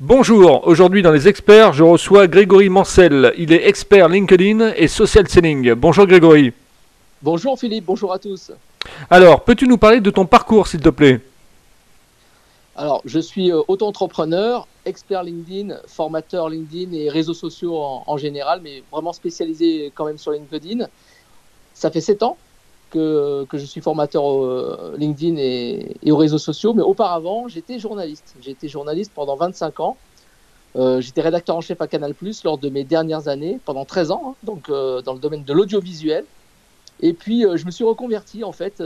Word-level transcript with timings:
Bonjour, 0.00 0.64
aujourd'hui 0.68 1.02
dans 1.02 1.10
les 1.10 1.26
experts, 1.26 1.72
je 1.72 1.82
reçois 1.82 2.28
Grégory 2.28 2.68
Mancel. 2.68 3.34
Il 3.36 3.52
est 3.52 3.66
expert 3.66 4.08
LinkedIn 4.08 4.74
et 4.76 4.86
social 4.86 5.26
selling. 5.26 5.72
Bonjour 5.72 6.06
Grégory. 6.06 6.52
Bonjour 7.20 7.58
Philippe, 7.58 7.86
bonjour 7.86 8.12
à 8.12 8.20
tous. 8.20 8.52
Alors, 9.10 9.42
peux-tu 9.42 9.66
nous 9.66 9.76
parler 9.76 10.00
de 10.00 10.10
ton 10.10 10.24
parcours 10.24 10.68
s'il 10.68 10.78
te 10.82 10.88
plaît? 10.88 11.20
Alors, 12.76 13.02
je 13.06 13.18
suis 13.18 13.50
euh, 13.50 13.60
auto-entrepreneur, 13.66 14.68
expert 14.84 15.24
LinkedIn, 15.24 15.74
formateur 15.88 16.48
LinkedIn 16.48 16.92
et 16.92 17.08
réseaux 17.08 17.34
sociaux 17.34 17.76
en, 17.76 18.16
général, 18.18 18.60
mais 18.62 18.84
vraiment 18.92 19.12
spécialisé 19.12 19.90
quand 19.96 20.04
même 20.04 20.18
sur 20.18 20.30
LinkedIn. 20.30 20.86
Ça 21.74 21.90
fait 21.90 22.00
7 22.00 22.22
ans 22.22 22.36
que, 22.90 23.46
je 23.52 23.64
suis 23.64 23.80
formateur 23.80 24.24
au 24.24 24.44
euh, 24.44 24.96
LinkedIn 24.96 25.36
et, 25.36 25.96
aux 26.10 26.16
réseaux 26.16 26.38
sociaux, 26.38 26.74
mais 26.74 26.82
auparavant, 26.82 27.48
j'étais 27.48 27.78
journaliste. 27.78 28.34
J'ai 28.40 28.52
été 28.52 28.68
journaliste 28.68 29.12
pendant 29.14 29.36
25 29.36 29.80
ans. 29.80 29.96
Euh, 30.76 31.00
j'étais 31.00 31.22
rédacteur 31.22 31.56
en 31.56 31.60
chef 31.60 31.80
à 31.80 31.86
Canal 31.86 32.14
Plus 32.14 32.44
lors 32.44 32.58
de 32.58 32.68
mes 32.68 32.84
dernières 32.84 33.28
années, 33.28 33.58
pendant 33.64 33.84
13 33.84 34.10
ans, 34.10 34.22
hein, 34.26 34.34
donc 34.42 34.68
euh, 34.68 35.02
dans 35.02 35.14
le 35.14 35.18
domaine 35.18 35.44
de 35.44 35.52
l'audiovisuel. 35.52 36.24
Et 37.00 37.12
puis, 37.12 37.44
je 37.54 37.64
me 37.64 37.70
suis 37.70 37.84
reconverti, 37.84 38.42
en 38.42 38.52
fait, 38.52 38.82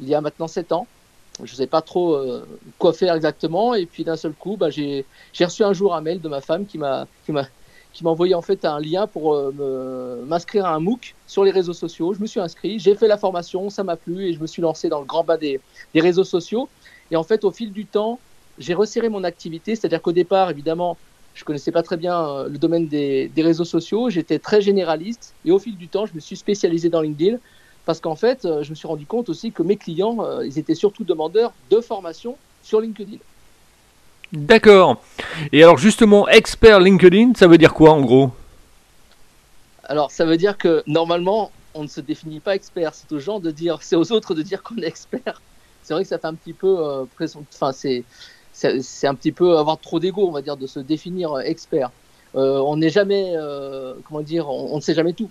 il 0.00 0.08
y 0.08 0.14
a 0.14 0.20
maintenant 0.22 0.48
7 0.48 0.72
ans. 0.72 0.86
Je 1.44 1.52
ne 1.52 1.56
sais 1.56 1.66
pas 1.66 1.82
trop 1.82 2.18
quoi 2.78 2.94
faire 2.94 3.14
exactement. 3.14 3.74
Et 3.74 3.84
puis, 3.84 4.04
d'un 4.04 4.16
seul 4.16 4.32
coup, 4.32 4.56
bah, 4.56 4.70
j'ai 4.70 5.04
reçu 5.38 5.62
un 5.62 5.74
jour 5.74 5.94
un 5.94 6.00
mail 6.00 6.22
de 6.22 6.28
ma 6.30 6.40
femme 6.40 6.64
qui 6.64 6.78
m'a 6.78 7.06
qui 7.96 8.04
m'a 8.04 8.10
envoyé 8.10 8.34
en 8.34 8.42
fait 8.42 8.66
un 8.66 8.78
lien 8.78 9.06
pour 9.06 9.34
euh, 9.34 10.22
m'inscrire 10.26 10.66
à 10.66 10.74
un 10.74 10.80
MOOC 10.80 11.14
sur 11.26 11.44
les 11.44 11.50
réseaux 11.50 11.72
sociaux. 11.72 12.12
Je 12.12 12.20
me 12.20 12.26
suis 12.26 12.40
inscrit, 12.40 12.78
j'ai 12.78 12.94
fait 12.94 13.08
la 13.08 13.16
formation, 13.16 13.70
ça 13.70 13.84
m'a 13.84 13.96
plu 13.96 14.26
et 14.26 14.34
je 14.34 14.40
me 14.40 14.46
suis 14.46 14.60
lancé 14.60 14.90
dans 14.90 15.00
le 15.00 15.06
grand 15.06 15.24
bas 15.24 15.38
des, 15.38 15.60
réseaux 15.94 16.24
sociaux. 16.24 16.68
Et 17.10 17.16
en 17.16 17.22
fait, 17.22 17.42
au 17.42 17.50
fil 17.50 17.72
du 17.72 17.86
temps, 17.86 18.20
j'ai 18.58 18.74
resserré 18.74 19.08
mon 19.08 19.24
activité, 19.24 19.74
c'est-à-dire 19.74 20.02
qu'au 20.02 20.12
départ, 20.12 20.50
évidemment, 20.50 20.98
je 21.32 21.42
connaissais 21.44 21.72
pas 21.72 21.82
très 21.82 21.96
bien 21.96 22.20
euh, 22.20 22.48
le 22.50 22.58
domaine 22.58 22.86
des, 22.86 23.30
réseaux 23.38 23.64
sociaux, 23.64 24.10
j'étais 24.10 24.38
très 24.38 24.60
généraliste 24.60 25.32
et 25.46 25.50
au 25.50 25.58
fil 25.58 25.78
du 25.78 25.88
temps, 25.88 26.04
je 26.04 26.12
me 26.14 26.20
suis 26.20 26.36
spécialisé 26.36 26.90
dans 26.90 27.00
LinkedIn 27.00 27.38
parce 27.86 28.00
qu'en 28.00 28.16
fait, 28.16 28.44
euh, 28.44 28.62
je 28.62 28.68
me 28.68 28.74
suis 28.74 28.88
rendu 28.88 29.06
compte 29.06 29.30
aussi 29.30 29.52
que 29.52 29.62
mes 29.62 29.76
clients, 29.78 30.18
ils 30.42 30.58
étaient 30.58 30.74
surtout 30.74 31.04
demandeurs 31.04 31.54
de 31.70 31.80
formation 31.80 32.36
sur 32.62 32.82
LinkedIn. 32.82 33.16
D'accord. 34.32 35.02
Et 35.52 35.62
alors 35.62 35.78
justement, 35.78 36.28
expert 36.28 36.80
LinkedIn, 36.80 37.32
ça 37.36 37.46
veut 37.46 37.58
dire 37.58 37.74
quoi 37.74 37.92
en 37.92 38.00
gros? 38.00 38.30
Alors 39.84 40.10
ça 40.10 40.24
veut 40.24 40.36
dire 40.36 40.58
que 40.58 40.82
normalement, 40.86 41.52
on 41.74 41.82
ne 41.82 41.88
se 41.88 42.00
définit 42.00 42.40
pas 42.40 42.54
expert. 42.54 42.94
C'est 42.94 43.12
aux 43.12 43.20
gens 43.20 43.38
de 43.38 43.50
dire, 43.50 43.78
c'est 43.82 43.96
aux 43.96 44.10
autres 44.12 44.34
de 44.34 44.42
dire 44.42 44.62
qu'on 44.62 44.78
est 44.78 44.86
expert. 44.86 45.40
C'est 45.82 45.94
vrai 45.94 46.02
que 46.02 46.08
ça 46.08 46.18
fait 46.18 46.26
un 46.26 46.34
petit 46.34 46.52
peu, 46.52 46.76
euh, 46.80 47.04
enfin 47.54 47.72
c'est, 47.72 48.02
c'est 48.52 49.06
un 49.06 49.14
petit 49.14 49.32
peu 49.32 49.56
avoir 49.58 49.78
trop 49.78 50.00
d'ego, 50.00 50.26
on 50.26 50.32
va 50.32 50.42
dire, 50.42 50.56
de 50.56 50.66
se 50.66 50.80
définir 50.80 51.32
euh, 51.32 51.40
expert. 51.40 51.92
Euh, 52.34 52.58
on 52.58 52.76
n'est 52.76 52.90
jamais, 52.90 53.34
comment 54.04 54.20
dire, 54.20 54.48
on, 54.48 54.76
ne 54.76 54.80
sait 54.80 54.94
jamais 54.94 55.12
tout. 55.12 55.30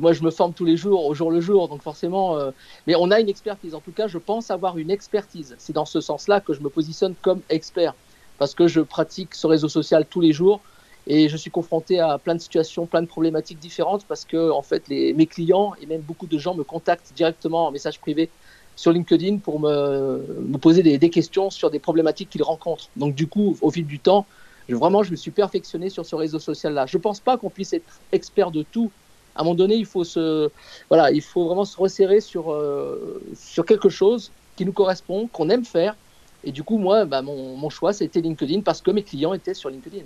moi, 0.00 0.12
je 0.12 0.22
me 0.22 0.30
forme 0.30 0.52
tous 0.52 0.64
les 0.64 0.76
jours, 0.76 1.04
au 1.04 1.14
jour 1.14 1.30
le 1.30 1.40
jour, 1.40 1.68
donc 1.68 1.82
forcément, 1.82 2.38
mais 2.86 2.94
on 2.94 3.10
a 3.10 3.20
une 3.20 3.28
expertise. 3.28 3.74
En 3.74 3.80
tout 3.80 3.90
cas, 3.90 4.06
je 4.06 4.16
pense 4.16 4.50
avoir 4.50 4.78
une 4.78 4.90
expertise. 4.90 5.54
C'est 5.58 5.74
dans 5.74 5.84
ce 5.84 6.00
sens-là 6.00 6.40
que 6.40 6.54
je 6.54 6.60
me 6.60 6.70
positionne 6.70 7.14
comme 7.20 7.40
expert 7.50 7.94
parce 8.38 8.54
que 8.54 8.66
je 8.66 8.80
pratique 8.80 9.34
ce 9.34 9.46
réseau 9.46 9.68
social 9.68 10.06
tous 10.08 10.20
les 10.20 10.32
jours 10.32 10.60
et 11.06 11.28
je 11.28 11.36
suis 11.36 11.50
confronté 11.50 12.00
à 12.00 12.18
plein 12.18 12.34
de 12.34 12.40
situations, 12.40 12.86
plein 12.86 13.02
de 13.02 13.06
problématiques 13.06 13.58
différentes 13.58 14.04
parce 14.06 14.24
que 14.24 14.50
en 14.50 14.62
fait 14.62 14.88
mes 14.88 15.26
clients 15.26 15.74
et 15.80 15.86
même 15.86 16.00
beaucoup 16.00 16.26
de 16.26 16.38
gens 16.38 16.54
me 16.54 16.64
contactent 16.64 17.12
directement 17.14 17.68
en 17.68 17.70
message 17.70 18.00
privé 18.00 18.28
sur 18.76 18.92
LinkedIn 18.92 19.38
pour 19.38 19.58
me, 19.58 20.56
poser 20.60 20.82
des, 20.82 21.10
questions 21.10 21.50
sur 21.50 21.70
des 21.70 21.78
problématiques 21.78 22.28
qu'ils 22.28 22.42
rencontrent. 22.42 22.90
Donc 22.96 23.14
du 23.14 23.26
coup, 23.26 23.56
au 23.62 23.70
fil 23.70 23.86
du 23.86 23.98
temps, 23.98 24.26
vraiment, 24.68 25.02
je 25.02 25.10
me 25.10 25.16
suis 25.16 25.30
perfectionné 25.30 25.88
sur 25.88 26.04
ce 26.04 26.14
réseau 26.14 26.38
social-là. 26.38 26.84
Je 26.86 26.98
ne 26.98 27.02
pense 27.02 27.20
pas 27.20 27.38
qu'on 27.38 27.50
puisse 27.50 27.72
être 27.72 28.00
expert 28.12 28.50
de 28.50 28.62
tout. 28.62 28.90
À 29.34 29.40
un 29.40 29.44
moment 29.44 29.54
donné, 29.54 29.76
il 29.76 29.86
faut 29.86 30.04
se, 30.04 30.50
voilà, 30.88 31.10
il 31.10 31.22
faut 31.22 31.46
vraiment 31.46 31.64
se 31.64 31.76
resserrer 31.76 32.20
sur 32.20 32.52
euh, 32.52 33.22
sur 33.34 33.64
quelque 33.64 33.88
chose 33.88 34.30
qui 34.56 34.64
nous 34.64 34.72
correspond, 34.72 35.28
qu'on 35.28 35.48
aime 35.48 35.64
faire 35.64 35.96
et 36.44 36.52
du 36.52 36.62
coup, 36.62 36.78
moi, 36.78 37.04
bah, 37.04 37.22
mon, 37.22 37.70
choix, 37.70 37.92
c'était 37.92 38.20
LinkedIn 38.20 38.60
parce 38.60 38.80
que 38.80 38.90
mes 38.90 39.02
clients 39.02 39.34
étaient 39.34 39.54
sur 39.54 39.68
LinkedIn. 39.68 40.04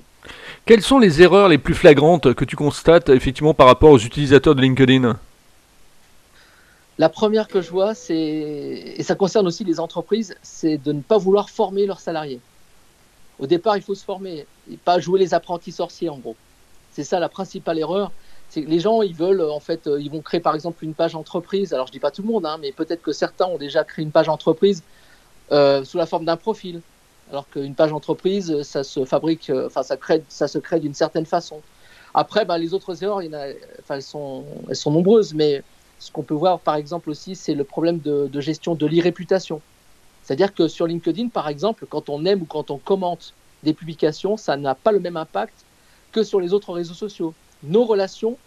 Quelles 0.65 0.83
sont 0.83 0.99
les 0.99 1.21
erreurs 1.23 1.49
les 1.49 1.59
plus 1.59 1.75
flagrantes 1.75 2.35
que 2.35 2.45
tu 2.45 2.57
constates 2.57 3.11
effectivement 3.11 3.55
par 3.55 3.67
rapport 3.67 3.91
aux 3.91 3.99
utilisateurs 3.99 4.55
de 4.55 4.63
LinkedIn? 4.63 5.19
La 6.99 7.09
première 7.09 7.49
que 7.49 7.61
je 7.61 7.71
vois, 7.71 7.95
c'est, 7.95 8.15
et 8.15 9.03
ça 9.03 9.15
concerne 9.15 9.47
aussi 9.47 9.65
les 9.65 9.81
entreprises, 9.81 10.35
c'est 10.43 10.77
de 10.79 10.93
ne 10.93 11.01
pas 11.01 11.19
vouloir 11.19 11.49
former 11.51 11.87
leurs 11.87 12.01
salariés. 12.01 12.41
Au 13.39 13.47
départ, 13.47 13.77
il 13.77 13.83
faut 13.83 13.95
se 13.95 14.05
former 14.05 14.47
et 14.71 14.77
pas 14.77 14.99
jouer 14.99 15.19
les 15.19 15.33
apprentis 15.33 15.73
sorciers, 15.73 16.11
en 16.11 16.19
gros. 16.19 16.37
C'est 16.91 17.05
ça 17.05 17.19
la 17.19 17.29
principale 17.29 17.79
erreur. 17.79 18.13
C'est 18.51 18.63
que 18.63 18.69
les 18.69 18.81
gens, 18.81 19.03
ils 19.03 19.15
veulent, 19.15 19.41
en 19.43 19.61
fait, 19.61 19.87
euh, 19.87 20.01
ils 20.01 20.11
vont 20.11 20.21
créer 20.21 20.41
par 20.41 20.55
exemple 20.55 20.85
une 20.85 20.93
page 20.93 21.15
entreprise. 21.15 21.73
Alors, 21.73 21.87
je 21.87 21.93
dis 21.93 22.01
pas 22.01 22.11
tout 22.11 22.23
le 22.23 22.29
monde, 22.29 22.45
hein, 22.45 22.59
mais 22.61 22.73
peut-être 22.73 23.01
que 23.01 23.13
certains 23.13 23.47
ont 23.47 23.59
déjà 23.59 23.85
créé 23.85 24.05
une 24.05 24.11
page 24.11 24.29
entreprise 24.29 24.83
euh, 25.53 25.85
sous 25.85 25.99
la 25.99 26.07
forme 26.07 26.25
d'un 26.25 26.37
profil. 26.37 26.81
Alors 27.31 27.49
qu'une 27.49 27.75
page 27.75 27.93
entreprise, 27.93 28.63
ça 28.63 28.83
se 28.83 29.05
fabrique, 29.05 29.51
euh, 29.51 29.67
enfin 29.67 29.83
ça, 29.83 29.97
crée, 29.97 30.23
ça 30.29 30.49
se 30.49 30.59
crée 30.59 30.81
d'une 30.81 30.95
certaine 30.95 31.27
façon. 31.27 31.61
Après, 32.13 32.45
ben, 32.45 32.59
les 32.59 32.75
autres 32.75 33.05
erreurs, 33.05 33.23
il 33.23 33.31
y 33.31 33.37
en 33.37 33.39
a, 33.39 33.47
enfin, 33.81 33.95
elles, 33.97 34.03
sont, 34.03 34.45
elles 34.69 34.77
sont 34.77 34.91
nombreuses, 34.91 35.33
mais 35.33 35.63
ce 36.01 36.11
qu'on 36.11 36.23
peut 36.23 36.35
voir 36.35 36.59
par 36.59 36.75
exemple 36.75 37.09
aussi, 37.09 37.37
c'est 37.37 37.55
le 37.55 37.63
problème 37.63 38.01
de, 38.01 38.27
de 38.27 38.41
gestion 38.41 38.75
de 38.75 38.87
l'irréputation. 38.87 39.61
C'est-à-dire 40.25 40.55
que 40.55 40.67
sur 40.69 40.87
LinkedIn, 40.87 41.29
par 41.29 41.49
exemple, 41.49 41.87
quand 41.89 42.09
on 42.09 42.25
aime 42.25 42.43
ou 42.43 42.47
quand 42.47 42.71
on 42.71 42.79
commente 42.79 43.35
des 43.63 43.75
publications, 43.75 44.37
ça 44.37 44.57
n'a 44.57 44.75
pas 44.75 44.93
le 44.93 45.01
même 45.01 45.17
impact 45.17 45.55
que 46.13 46.23
sur 46.23 46.41
les 46.41 46.53
autres 46.53 46.73
réseaux 46.73 46.95
sociaux. 46.95 47.35
Nos 47.63 47.85
relations, 47.85 48.39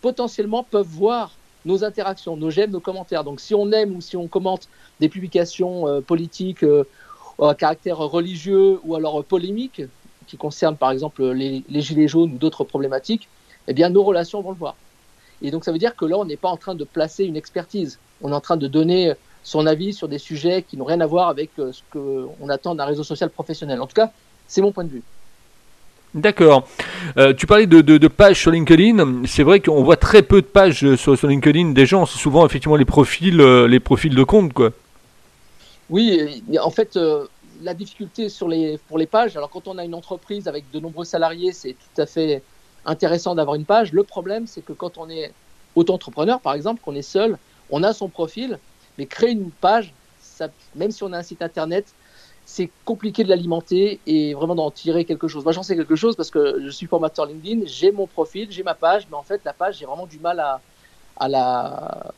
potentiellement, 0.00 0.62
peuvent 0.62 0.86
voir 0.86 1.37
nos 1.68 1.84
interactions, 1.84 2.36
nos 2.36 2.50
j'aime, 2.50 2.70
nos 2.72 2.80
commentaires. 2.80 3.22
Donc 3.22 3.40
si 3.40 3.54
on 3.54 3.70
aime 3.70 3.94
ou 3.94 4.00
si 4.00 4.16
on 4.16 4.26
commente 4.26 4.68
des 4.98 5.08
publications 5.08 5.86
euh, 5.86 6.00
politiques 6.00 6.64
euh, 6.64 6.84
à 7.40 7.54
caractère 7.54 7.98
religieux 7.98 8.80
ou 8.84 8.96
alors 8.96 9.22
polémiques, 9.24 9.82
qui 10.26 10.36
concernent 10.36 10.76
par 10.76 10.90
exemple 10.90 11.24
les, 11.24 11.62
gilets 11.80 12.08
jaunes 12.08 12.32
ou 12.32 12.38
d'autres 12.38 12.64
problématiques, 12.64 13.28
eh 13.68 13.74
bien 13.74 13.90
nos 13.90 14.02
relations 14.02 14.40
vont 14.40 14.50
le 14.50 14.56
voir. 14.56 14.74
Et 15.40 15.50
donc 15.50 15.64
ça 15.64 15.70
veut 15.70 15.78
dire 15.78 15.94
que 15.94 16.04
là, 16.04 16.18
on 16.18 16.24
n'est 16.24 16.36
pas 16.36 16.48
en 16.48 16.56
train 16.56 16.74
de 16.74 16.84
placer 16.84 17.24
une 17.24 17.36
expertise. 17.36 17.98
On 18.22 18.32
est 18.32 18.34
en 18.34 18.40
train 18.40 18.56
de 18.56 18.66
donner 18.66 19.14
son 19.42 19.66
avis 19.66 19.92
sur 19.94 20.08
des 20.08 20.18
sujets 20.18 20.62
qui 20.62 20.76
n'ont 20.76 20.84
rien 20.84 21.00
à 21.00 21.06
voir 21.06 21.28
avec 21.28 21.50
euh, 21.58 21.72
ce 21.72 21.82
qu'on 21.92 22.48
attend 22.48 22.74
d'un 22.74 22.84
réseau 22.84 23.04
social 23.04 23.30
professionnel. 23.30 23.80
En 23.80 23.86
tout 23.86 23.94
cas, 23.94 24.10
c'est 24.46 24.60
mon 24.60 24.72
point 24.72 24.84
de 24.84 24.90
vue. 24.90 25.02
D'accord. 26.14 26.66
Euh, 27.16 27.34
tu 27.34 27.46
parlais 27.46 27.66
de, 27.66 28.08
pages 28.08 28.40
sur 28.40 28.50
LinkedIn. 28.50 29.22
C'est 29.26 29.42
vrai 29.42 29.60
qu'on 29.60 29.82
voit 29.82 29.96
très 29.96 30.22
peu 30.22 30.40
de 30.40 30.46
pages 30.46 30.94
sur, 30.96 31.14
LinkedIn 31.26 31.70
des 31.70 31.86
gens. 31.86 32.06
C'est 32.06 32.18
souvent 32.18 32.46
effectivement 32.46 32.76
les 32.76 32.84
profils, 32.84 33.40
euh, 33.40 33.68
les 33.68 33.80
profils 33.80 34.14
de 34.14 34.22
compte, 34.22 34.52
quoi. 34.52 34.70
Oui, 35.90 36.42
en 36.60 36.70
fait, 36.70 36.96
euh, 36.96 37.26
la 37.62 37.74
difficulté 37.74 38.28
pour 38.88 38.98
les 38.98 39.06
pages. 39.06 39.36
Alors, 39.36 39.50
quand 39.50 39.68
on 39.68 39.78
a 39.78 39.84
une 39.84 39.94
entreprise 39.94 40.48
avec 40.48 40.70
de 40.70 40.80
nombreux 40.80 41.04
salariés, 41.04 41.52
c'est 41.52 41.72
tout 41.72 42.00
à 42.00 42.06
fait 42.06 42.42
intéressant 42.84 43.34
d'avoir 43.34 43.56
une 43.56 43.64
page. 43.64 43.92
Le 43.92 44.02
problème, 44.02 44.46
c'est 44.46 44.62
que 44.62 44.72
quand 44.72 44.98
on 44.98 45.08
est 45.08 45.32
auto-entrepreneur, 45.74 46.40
par 46.40 46.54
exemple, 46.54 46.80
qu'on 46.82 46.94
est 46.94 47.02
seul, 47.02 47.38
on 47.70 47.82
a 47.82 47.92
son 47.92 48.08
profil, 48.08 48.58
mais 48.96 49.06
créer 49.06 49.30
une 49.30 49.50
page, 49.50 49.92
même 50.74 50.90
si 50.90 51.02
on 51.02 51.12
a 51.12 51.18
un 51.18 51.22
site 51.22 51.42
internet, 51.42 51.86
c'est 52.50 52.70
compliqué 52.86 53.24
de 53.24 53.28
l'alimenter 53.28 54.00
et 54.06 54.32
vraiment 54.32 54.54
d'en 54.54 54.70
tirer 54.70 55.04
quelque 55.04 55.28
chose. 55.28 55.44
Moi, 55.44 55.52
j'en 55.52 55.62
sais 55.62 55.76
quelque 55.76 55.96
chose 55.96 56.16
parce 56.16 56.30
que 56.30 56.62
je 56.64 56.70
suis 56.70 56.86
formateur 56.86 57.26
LinkedIn, 57.26 57.66
j'ai 57.66 57.92
mon 57.92 58.06
profil, 58.06 58.48
j'ai 58.50 58.62
ma 58.62 58.72
page, 58.72 59.06
mais 59.10 59.18
en 59.18 59.22
fait, 59.22 59.42
la 59.44 59.52
page, 59.52 59.76
j'ai 59.78 59.84
vraiment 59.84 60.06
du 60.06 60.18
mal 60.18 60.40
à, 60.40 60.62
à 61.18 61.28
la, 61.28 62.14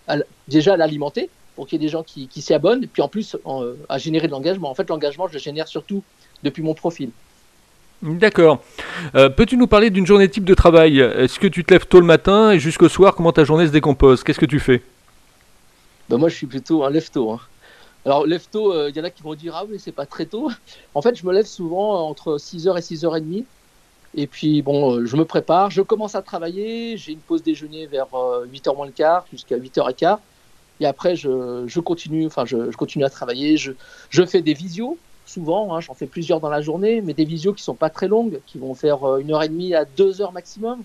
déjà 0.46 0.74
à 0.74 0.76
l'alimenter 0.76 1.28
pour 1.56 1.66
qu'il 1.66 1.80
y 1.80 1.84
ait 1.84 1.86
des 1.86 1.90
gens 1.90 2.04
qui, 2.04 2.28
qui 2.28 2.42
s'y 2.42 2.54
abonnent, 2.54 2.84
et 2.84 2.86
puis 2.86 3.02
en 3.02 3.08
plus 3.08 3.36
à 3.88 3.98
générer 3.98 4.28
de 4.28 4.32
l'engagement. 4.32 4.70
En 4.70 4.74
fait, 4.74 4.88
l'engagement, 4.88 5.26
je 5.26 5.32
le 5.32 5.40
génère 5.40 5.66
surtout 5.66 6.04
depuis 6.44 6.62
mon 6.62 6.74
profil. 6.74 7.10
D'accord. 8.02 8.62
Euh, 9.16 9.28
peux-tu 9.30 9.56
nous 9.56 9.66
parler 9.66 9.90
d'une 9.90 10.06
journée 10.06 10.28
type 10.28 10.44
de 10.44 10.54
travail? 10.54 11.00
Est-ce 11.00 11.40
que 11.40 11.48
tu 11.48 11.64
te 11.64 11.74
lèves 11.74 11.86
tôt 11.86 11.98
le 11.98 12.06
matin 12.06 12.52
et 12.52 12.60
jusqu'au 12.60 12.88
soir, 12.88 13.16
comment 13.16 13.32
ta 13.32 13.42
journée 13.42 13.66
se 13.66 13.72
décompose? 13.72 14.22
Qu'est-ce 14.22 14.38
que 14.38 14.46
tu 14.46 14.60
fais? 14.60 14.80
Ben 16.08 16.18
Moi, 16.18 16.28
je 16.28 16.36
suis 16.36 16.46
plutôt 16.46 16.84
un 16.84 16.90
lève-tôt. 16.90 17.32
Hein. 17.32 17.40
Alors, 18.06 18.26
lève 18.26 18.46
tôt, 18.50 18.72
il 18.72 18.76
euh, 18.76 18.90
y 18.90 19.00
en 19.00 19.04
a 19.04 19.10
qui 19.10 19.22
vont 19.22 19.34
dire 19.34 19.54
Ah, 19.56 19.64
mais 19.68 19.78
c'est 19.78 19.92
pas 19.92 20.06
très 20.06 20.26
tôt. 20.26 20.50
En 20.94 21.02
fait, 21.02 21.14
je 21.16 21.26
me 21.26 21.32
lève 21.32 21.46
souvent 21.46 22.08
entre 22.08 22.38
6h 22.38 22.76
et 22.78 22.80
6h30. 22.80 23.44
Et 24.14 24.26
puis, 24.26 24.62
bon, 24.62 24.96
euh, 24.96 25.06
je 25.06 25.16
me 25.16 25.24
prépare, 25.24 25.70
je 25.70 25.82
commence 25.82 26.14
à 26.14 26.22
travailler. 26.22 26.96
J'ai 26.96 27.12
une 27.12 27.20
pause 27.20 27.42
déjeuner 27.42 27.86
vers 27.86 28.08
8h 28.08 28.70
euh, 28.70 28.74
moins 28.74 28.86
le 28.86 28.92
quart 28.92 29.26
jusqu'à 29.30 29.58
8h15. 29.58 30.18
Et 30.80 30.86
après, 30.86 31.14
je, 31.14 31.64
je 31.66 31.80
continue, 31.80 32.26
enfin, 32.26 32.46
je, 32.46 32.70
je, 32.70 32.76
continue 32.76 33.04
à 33.04 33.10
travailler. 33.10 33.56
Je, 33.58 33.72
je 34.08 34.24
fais 34.24 34.40
des 34.40 34.54
visios, 34.54 34.98
souvent, 35.26 35.74
hein, 35.74 35.80
j'en 35.80 35.94
fais 35.94 36.06
plusieurs 36.06 36.40
dans 36.40 36.48
la 36.48 36.62
journée, 36.62 37.02
mais 37.02 37.12
des 37.12 37.26
visios 37.26 37.52
qui 37.52 37.62
sont 37.62 37.74
pas 37.74 37.90
très 37.90 38.08
longues, 38.08 38.40
qui 38.46 38.58
vont 38.58 38.74
faire 38.74 39.18
une 39.18 39.30
heure 39.32 39.42
et 39.42 39.48
demie 39.48 39.74
à 39.74 39.84
deux 39.84 40.22
heures 40.22 40.32
maximum. 40.32 40.82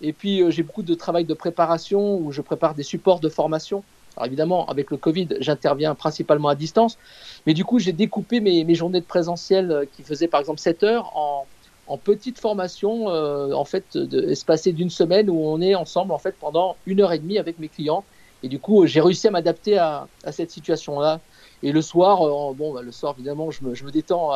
Et 0.00 0.12
puis, 0.12 0.42
j'ai 0.52 0.62
beaucoup 0.62 0.84
de 0.84 0.94
travail 0.94 1.24
de 1.24 1.34
préparation 1.34 2.16
où 2.18 2.30
je 2.30 2.42
prépare 2.42 2.74
des 2.76 2.84
supports 2.84 3.20
de 3.20 3.28
formation 3.28 3.82
alors 4.16 4.26
évidemment, 4.26 4.66
avec 4.66 4.90
le 4.90 4.96
Covid, 4.96 5.28
j'interviens 5.40 5.94
principalement 5.94 6.48
à 6.48 6.54
distance, 6.54 6.98
mais 7.46 7.54
du 7.54 7.64
coup, 7.64 7.78
j'ai 7.78 7.92
découpé 7.92 8.40
mes, 8.40 8.74
journées 8.74 9.00
de 9.00 9.06
présentiel 9.06 9.70
euh, 9.70 9.84
qui 9.96 10.02
faisaient 10.02 10.28
par 10.28 10.40
exemple 10.40 10.60
7 10.60 10.82
heures 10.84 11.16
en, 11.16 11.46
en 11.86 11.98
petite 11.98 12.38
formation, 12.38 13.08
euh, 13.08 13.52
en 13.52 13.64
fait, 13.64 13.96
de, 13.96 14.22
espacée 14.30 14.72
d'une 14.72 14.90
semaine 14.90 15.28
où 15.28 15.38
on 15.38 15.60
est 15.60 15.74
ensemble 15.74 16.12
en 16.12 16.18
fait 16.18 16.34
pendant 16.38 16.76
une 16.86 17.00
heure 17.00 17.12
et 17.12 17.18
demie 17.18 17.38
avec 17.38 17.58
mes 17.58 17.68
clients. 17.68 18.04
Et 18.42 18.48
du 18.48 18.58
coup, 18.58 18.86
j'ai 18.86 19.00
réussi 19.00 19.26
à 19.26 19.30
m'adapter 19.30 19.78
à, 19.78 20.06
cette 20.30 20.50
situation-là. 20.50 21.20
Et 21.62 21.72
le 21.72 21.80
soir, 21.80 22.22
euh, 22.22 22.52
bon, 22.52 22.74
bah, 22.74 22.82
le 22.82 22.92
soir 22.92 23.14
évidemment, 23.16 23.50
je 23.50 23.64
me, 23.64 23.90
détends 23.90 24.30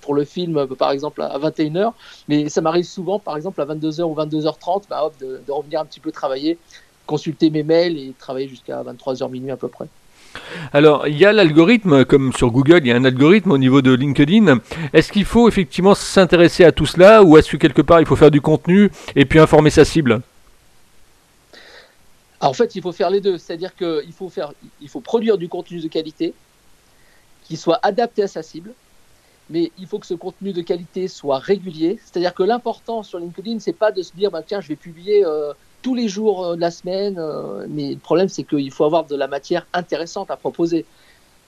pour 0.00 0.14
le 0.14 0.24
film, 0.24 0.66
par 0.76 0.90
exemple 0.90 1.20
à 1.20 1.38
21h, 1.38 1.92
mais 2.28 2.48
ça 2.48 2.60
m'arrive 2.60 2.84
souvent, 2.84 3.18
par 3.18 3.36
exemple 3.36 3.60
à 3.60 3.66
22h 3.66 4.02
ou 4.02 4.14
22h30, 4.14 4.84
bah, 4.88 5.10
de, 5.20 5.42
de 5.46 5.52
revenir 5.52 5.80
un 5.80 5.84
petit 5.84 6.00
peu 6.00 6.12
travailler, 6.12 6.58
consulter 7.06 7.50
mes 7.50 7.62
mails 7.62 7.96
et 7.96 8.12
travailler 8.18 8.48
jusqu'à 8.48 8.82
23h 8.82 9.30
minuit 9.30 9.50
à 9.50 9.56
peu 9.56 9.68
près. 9.68 9.86
Alors, 10.72 11.06
il 11.06 11.16
y 11.16 11.24
a 11.24 11.32
l'algorithme, 11.32 12.04
comme 12.04 12.32
sur 12.32 12.50
Google, 12.50 12.80
il 12.82 12.88
y 12.88 12.92
a 12.92 12.96
un 12.96 13.04
algorithme 13.04 13.52
au 13.52 13.58
niveau 13.58 13.82
de 13.82 13.92
LinkedIn. 13.92 14.58
Est-ce 14.92 15.12
qu'il 15.12 15.24
faut 15.24 15.48
effectivement 15.48 15.94
s'intéresser 15.94 16.64
à 16.64 16.72
tout 16.72 16.86
cela 16.86 17.22
ou 17.22 17.36
est-ce 17.36 17.50
que 17.50 17.56
quelque 17.56 17.82
part 17.82 18.00
il 18.00 18.06
faut 18.06 18.16
faire 18.16 18.30
du 18.30 18.40
contenu 18.40 18.90
et 19.14 19.24
puis 19.24 19.38
informer 19.38 19.70
sa 19.70 19.84
cible? 19.84 20.20
En 22.40 22.52
fait, 22.52 22.74
il 22.74 22.82
faut 22.82 22.92
faire 22.92 23.10
les 23.10 23.20
deux. 23.20 23.38
C'est-à-dire 23.38 23.74
qu'il 23.74 24.12
faut, 24.12 24.28
faire, 24.28 24.52
il 24.80 24.88
faut 24.88 25.00
produire 25.00 25.38
du 25.38 25.48
contenu 25.48 25.80
de 25.80 25.88
qualité 25.88 26.34
qui 27.44 27.56
soit 27.56 27.78
adapté 27.82 28.24
à 28.24 28.28
sa 28.28 28.42
cible, 28.42 28.72
mais 29.48 29.70
il 29.78 29.86
faut 29.86 29.98
que 29.98 30.06
ce 30.06 30.14
contenu 30.14 30.52
de 30.52 30.60
qualité 30.60 31.08
soit 31.08 31.38
régulier. 31.38 31.98
C'est-à-dire 32.04 32.34
que 32.34 32.42
l'important 32.42 33.02
sur 33.02 33.18
LinkedIn, 33.18 33.60
c'est 33.60 33.72
pas 33.72 33.92
de 33.92 34.02
se 34.02 34.12
dire, 34.14 34.30
bah, 34.30 34.42
tiens, 34.46 34.60
je 34.60 34.68
vais 34.68 34.76
publier. 34.76 35.24
Euh, 35.24 35.52
tous 35.86 35.94
les 35.94 36.08
jours 36.08 36.44
euh, 36.44 36.56
de 36.56 36.60
la 36.60 36.72
semaine. 36.72 37.14
Euh, 37.16 37.64
mais 37.68 37.90
le 37.90 37.98
problème, 37.98 38.28
c'est 38.28 38.42
qu'il 38.42 38.72
faut 38.72 38.84
avoir 38.84 39.04
de 39.04 39.14
la 39.14 39.28
matière 39.28 39.68
intéressante 39.72 40.32
à 40.32 40.36
proposer. 40.36 40.84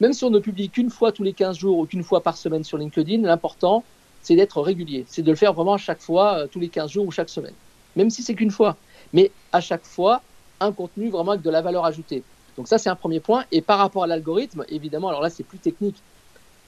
Même 0.00 0.12
si 0.12 0.22
on 0.22 0.30
ne 0.30 0.38
publie 0.38 0.70
qu'une 0.70 0.90
fois 0.90 1.10
tous 1.10 1.24
les 1.24 1.32
15 1.32 1.58
jours 1.58 1.76
ou 1.78 1.86
qu'une 1.86 2.04
fois 2.04 2.22
par 2.22 2.36
semaine 2.36 2.62
sur 2.62 2.78
LinkedIn, 2.78 3.22
l'important, 3.22 3.82
c'est 4.22 4.36
d'être 4.36 4.62
régulier. 4.62 5.04
C'est 5.08 5.22
de 5.22 5.30
le 5.32 5.36
faire 5.36 5.54
vraiment 5.54 5.74
à 5.74 5.78
chaque 5.78 6.00
fois, 6.00 6.34
euh, 6.34 6.46
tous 6.46 6.60
les 6.60 6.68
15 6.68 6.88
jours 6.88 7.04
ou 7.04 7.10
chaque 7.10 7.30
semaine. 7.30 7.54
Même 7.96 8.10
si 8.10 8.22
c'est 8.22 8.36
qu'une 8.36 8.52
fois. 8.52 8.76
Mais 9.12 9.32
à 9.50 9.60
chaque 9.60 9.84
fois, 9.84 10.22
un 10.60 10.70
contenu 10.70 11.10
vraiment 11.10 11.32
avec 11.32 11.42
de 11.42 11.50
la 11.50 11.60
valeur 11.60 11.84
ajoutée. 11.84 12.22
Donc 12.56 12.68
ça, 12.68 12.78
c'est 12.78 12.90
un 12.90 12.94
premier 12.94 13.18
point. 13.18 13.44
Et 13.50 13.60
par 13.60 13.80
rapport 13.80 14.04
à 14.04 14.06
l'algorithme, 14.06 14.64
évidemment, 14.68 15.08
alors 15.08 15.20
là, 15.20 15.30
c'est 15.30 15.42
plus 15.42 15.58
technique. 15.58 15.96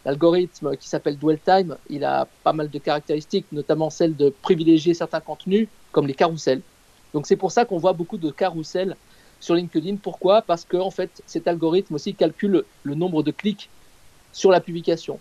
L'algorithme 0.05 0.77
qui 0.77 0.89
s'appelle 0.89 1.19
Dwell 1.19 1.39
Time, 1.39 1.77
il 1.89 2.03
a 2.03 2.27
pas 2.43 2.53
mal 2.53 2.69
de 2.69 2.79
caractéristiques, 2.81 3.47
notamment 3.53 3.91
celle 3.91 4.17
de 4.17 4.35
privilégier 4.43 4.93
certains 4.93 5.21
contenus, 5.21 5.69
comme 5.93 6.09
les 6.09 6.15
carousels. 6.15 6.63
Donc 7.15 7.27
c'est 7.27 7.37
pour 7.37 7.53
ça 7.53 7.65
qu'on 7.65 7.79
voit 7.79 7.93
beaucoup 7.93 8.19
de 8.19 8.31
carousels 8.31 8.97
sur 9.41 9.55
LinkedIn. 9.55 9.97
Pourquoi? 9.97 10.43
Parce 10.43 10.65
que 10.65 10.77
en 10.77 10.91
fait, 10.91 11.23
cet 11.27 11.49
algorithme 11.49 11.95
aussi 11.95 12.15
calcule 12.15 12.65
le 12.83 12.95
nombre 12.95 13.23
de 13.23 13.31
clics 13.31 13.71
sur 14.33 14.51
la 14.51 14.61
publication. 14.61 15.19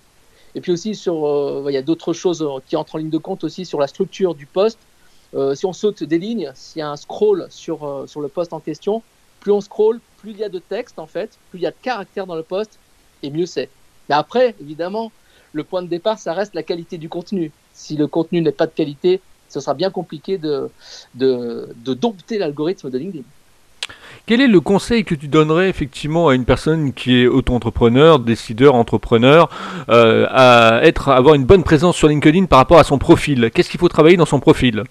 Et 0.56 0.62
puis 0.62 0.72
aussi 0.72 0.96
sur, 0.96 1.26
euh, 1.26 1.66
il 1.68 1.74
y 1.74 1.78
a 1.78 1.82
d'autres 1.82 2.14
choses 2.14 2.46
qui 2.68 2.76
entrent 2.76 2.96
en 2.96 2.98
ligne 2.98 3.10
de 3.10 3.18
compte 3.18 3.44
aussi 3.44 3.66
sur 3.66 3.80
la 3.80 3.88
structure 3.88 4.36
du 4.36 4.46
post. 4.46 4.80
Euh, 5.36 5.54
si 5.54 5.66
on 5.66 5.74
saute 5.74 6.04
des 6.04 6.18
lignes, 6.18 6.52
s'il 6.56 6.80
y 6.80 6.82
a 6.82 6.90
un 6.90 6.96
scroll 6.96 7.48
sur, 7.50 7.84
euh, 7.84 8.08
sur 8.08 8.20
le 8.22 8.28
post 8.30 8.52
en 8.52 8.60
question, 8.60 9.04
plus 9.40 9.52
on 9.52 9.62
scroll, 9.62 10.00
plus 10.18 10.32
il 10.32 10.38
y 10.38 10.44
a 10.44 10.50
de 10.50 10.60
texte 10.60 10.98
en 10.98 11.06
fait, 11.06 11.38
plus 11.50 11.60
il 11.60 11.64
y 11.64 11.68
a 11.68 11.72
de 11.72 11.76
caractères 11.82 12.26
dans 12.26 12.36
le 12.36 12.44
post, 12.44 12.80
et 13.22 13.30
mieux 13.30 13.46
c'est. 13.46 13.70
Mais 14.10 14.16
après, 14.16 14.56
évidemment, 14.60 15.12
le 15.54 15.64
point 15.64 15.84
de 15.84 15.88
départ, 15.88 16.18
ça 16.18 16.34
reste 16.34 16.56
la 16.56 16.64
qualité 16.64 16.98
du 16.98 17.10
contenu. 17.10 17.52
Si 17.74 17.96
le 17.96 18.08
contenu 18.08 18.42
n'est 18.42 18.52
pas 18.52 18.66
de 18.66 18.72
qualité, 18.72 19.22
ce 19.50 19.60
sera 19.60 19.74
bien 19.74 19.90
compliqué 19.90 20.38
de, 20.38 20.70
de, 21.16 21.68
dompter 21.94 22.38
l'algorithme 22.38 22.90
de 22.90 22.98
LinkedIn. 22.98 23.24
Quel 24.26 24.42
est 24.42 24.48
le 24.48 24.62
conseil 24.62 25.04
que 25.04 25.16
tu 25.16 25.28
donnerais 25.28 25.70
effectivement 25.70 26.28
à 26.28 26.36
une 26.36 26.46
personne 26.46 26.94
qui 26.94 27.22
est 27.22 27.28
auto-entrepreneur, 27.28 28.20
décideur, 28.20 28.76
entrepreneur, 28.76 29.50
euh, 29.90 30.28
à 30.30 30.82
être, 30.84 31.10
avoir 31.10 31.34
une 31.34 31.46
bonne 31.46 31.64
présence 31.64 31.96
sur 31.96 32.08
LinkedIn 32.08 32.46
par 32.46 32.60
rapport 32.60 32.78
à 32.78 32.84
son 32.84 33.00
profil? 33.00 33.50
Qu'est-ce 33.52 33.72
qu'il 33.72 33.80
faut 33.80 33.90
travailler 33.90 34.18
dans 34.18 34.28
son 34.28 34.40
profil? 34.40 34.84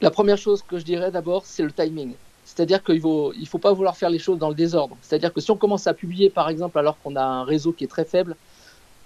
La 0.00 0.10
première 0.10 0.38
chose 0.38 0.62
que 0.66 0.78
je 0.78 0.84
dirais 0.84 1.10
d'abord, 1.10 1.42
c'est 1.44 1.62
le 1.62 1.72
timing. 1.72 2.14
C'est-à-dire 2.46 2.82
qu'il 2.82 2.96
ne 2.96 3.00
faut, 3.00 3.32
il 3.38 3.46
faut 3.46 3.58
pas 3.58 3.72
vouloir 3.72 3.96
faire 3.96 4.08
les 4.08 4.18
choses 4.18 4.38
dans 4.38 4.48
le 4.48 4.54
désordre. 4.54 4.96
C'est-à-dire 5.02 5.32
que 5.32 5.42
si 5.42 5.50
on 5.50 5.56
commence 5.56 5.86
à 5.86 5.92
publier, 5.92 6.30
par 6.30 6.48
exemple, 6.48 6.78
alors 6.78 6.96
qu'on 7.02 7.16
a 7.16 7.22
un 7.22 7.44
réseau 7.44 7.72
qui 7.72 7.84
est 7.84 7.88
très 7.88 8.06
faible, 8.06 8.34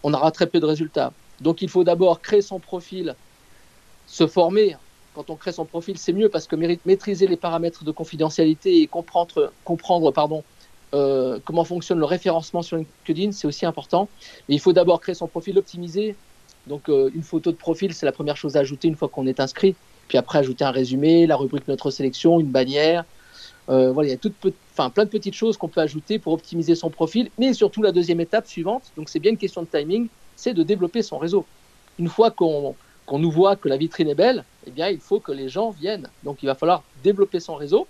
on 0.05 0.15
aura 0.15 0.31
très 0.31 0.47
peu 0.47 0.61
de 0.61 0.67
résultats. 0.67 1.13
Donc 1.41 1.63
il 1.63 1.69
faut 1.69 1.83
d'abord 1.83 2.21
créer 2.21 2.43
son 2.43 2.61
profil 2.61 3.17
se 4.15 4.29
former 4.29 4.77
quand 5.13 5.29
on 5.29 5.35
crée 5.35 5.51
son 5.51 5.65
profil, 5.65 5.99
c'est 5.99 6.13
mieux 6.13 6.29
parce 6.29 6.47
que 6.47 6.55
maîtriser 6.85 7.27
les 7.27 7.37
paramètres 7.37 7.83
de 7.83 7.91
confidentialité 7.91 8.81
et 8.81 8.87
comprendre, 8.87 9.53
comprendre 9.65 10.13
pardon, 10.13 10.45
euh, 10.93 11.41
comment 11.45 11.65
fonctionne 11.65 11.99
le 11.99 12.05
référencement 12.05 12.63
sur 12.63 12.77
LinkedIn, 12.77 13.33
c'est 13.33 13.49
aussi 13.49 13.67
important. 13.67 14.09
Mais 14.49 14.55
il 14.55 14.61
faut 14.61 14.73
d'abord 14.73 15.01
créer 15.01 15.17
son 15.17 15.27
profil 15.27 15.59
optimisé. 15.59 16.15
Donc, 16.69 16.89
euh, 16.89 17.11
une 17.15 17.25
photo 17.25 17.51
de 17.51 17.57
profil, 17.57 17.93
c'est 17.93 18.07
la 18.07 18.13
première 18.13 18.37
chose 18.37 18.57
à 18.57 18.61
ajouter 18.61 18.87
une 18.87 18.95
fois 18.95 19.09
qu'on 19.09 19.27
est 19.27 19.41
inscrit. 19.41 19.75
Puis 20.07 20.17
après, 20.17 20.39
ajouter 20.39 20.65
un 20.65 20.71
résumé, 20.71 21.27
la 21.27 21.37
rubrique 21.37 21.67
Notre 21.67 21.91
sélection, 21.91 22.39
une 22.39 22.51
bannière. 22.51 23.05
Euh, 23.69 23.91
voilà, 23.91 24.09
il 24.09 24.13
y 24.13 24.15
a 24.15 24.19
toute, 24.19 24.35
enfin, 24.73 24.91
plein 24.91 25.05
de 25.05 25.11
petites 25.11 25.35
choses 25.35 25.57
qu'on 25.57 25.69
peut 25.69 25.81
ajouter 25.81 26.21
pour 26.21 26.33
optimiser 26.33 26.77
son 26.77 26.91
profil. 26.91 27.31
Mais 27.39 27.53
surtout, 27.53 27.83
la 27.83 27.91
deuxième 27.91 28.21
étape 28.21 28.47
suivante, 28.47 28.93
donc 28.97 29.09
c'est 29.09 29.21
bien 29.21 29.33
une 29.33 29.39
question 29.39 29.63
de 29.63 29.69
timing, 29.69 30.09
c'est 30.37 30.55
de 30.55 30.63
développer 30.63 31.03
son 31.03 31.19
réseau. 31.19 31.47
Une 31.99 32.09
fois 32.09 32.31
qu'on 32.31 32.77
qu'on 33.06 33.19
nous 33.19 33.31
voit 33.31 33.56
que 33.56 33.69
la 33.69 33.77
vitrine 33.77 34.09
est 34.09 34.15
belle, 34.15 34.45
eh 34.67 34.71
bien, 34.71 34.89
il 34.89 35.01
faut 35.01 35.21
que 35.21 35.33
les 35.33 35.49
gens 35.49 35.71
viennent. 35.71 36.09
Donc, 36.23 36.43
il 36.43 36.47
va 36.47 36.55
falloir 36.55 36.83
développer 37.03 37.41
son 37.41 37.55
réseau. 37.55 37.87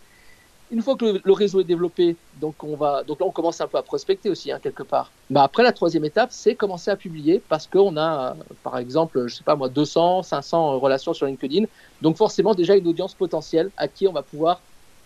Une 0.70 0.82
fois 0.82 0.96
que 0.96 1.20
le, 1.22 1.32
réseau 1.32 1.60
est 1.60 1.64
développé, 1.64 2.16
donc 2.40 2.64
on 2.64 2.74
va, 2.74 3.04
donc 3.04 3.20
là, 3.20 3.26
on 3.26 3.30
commence 3.30 3.60
un 3.60 3.68
peu 3.68 3.76
à 3.78 3.82
prospecter 3.82 4.30
aussi, 4.30 4.50
hein, 4.50 4.58
quelque 4.60 4.82
part. 4.82 5.12
Bah, 5.30 5.44
après, 5.44 5.62
la 5.62 5.72
troisième 5.72 6.04
étape, 6.04 6.30
c'est 6.32 6.54
commencer 6.54 6.90
à 6.90 6.96
publier 6.96 7.40
parce 7.48 7.66
qu'on 7.66 7.96
a, 7.96 8.34
par 8.62 8.78
exemple, 8.78 9.28
je 9.28 9.36
sais 9.36 9.44
pas 9.44 9.56
moi, 9.56 9.68
200, 9.68 10.22
500 10.22 10.80
relations 10.80 11.12
sur 11.12 11.26
LinkedIn. 11.26 11.66
Donc, 12.02 12.16
forcément, 12.16 12.54
déjà 12.54 12.74
une 12.76 12.88
audience 12.88 13.14
potentielle 13.14 13.70
à 13.76 13.88
qui 13.88 14.08
on 14.08 14.12
va 14.12 14.22
pouvoir 14.22 14.60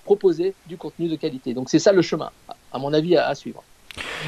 proposer 0.04 0.54
du 0.66 0.78
contenu 0.78 1.08
de 1.08 1.16
qualité. 1.16 1.52
Donc, 1.52 1.68
c'est 1.68 1.80
ça 1.80 1.92
le 1.92 2.02
chemin, 2.02 2.30
à 2.72 2.78
mon 2.78 2.94
avis, 2.94 3.16
à 3.16 3.34
suivre. 3.34 3.62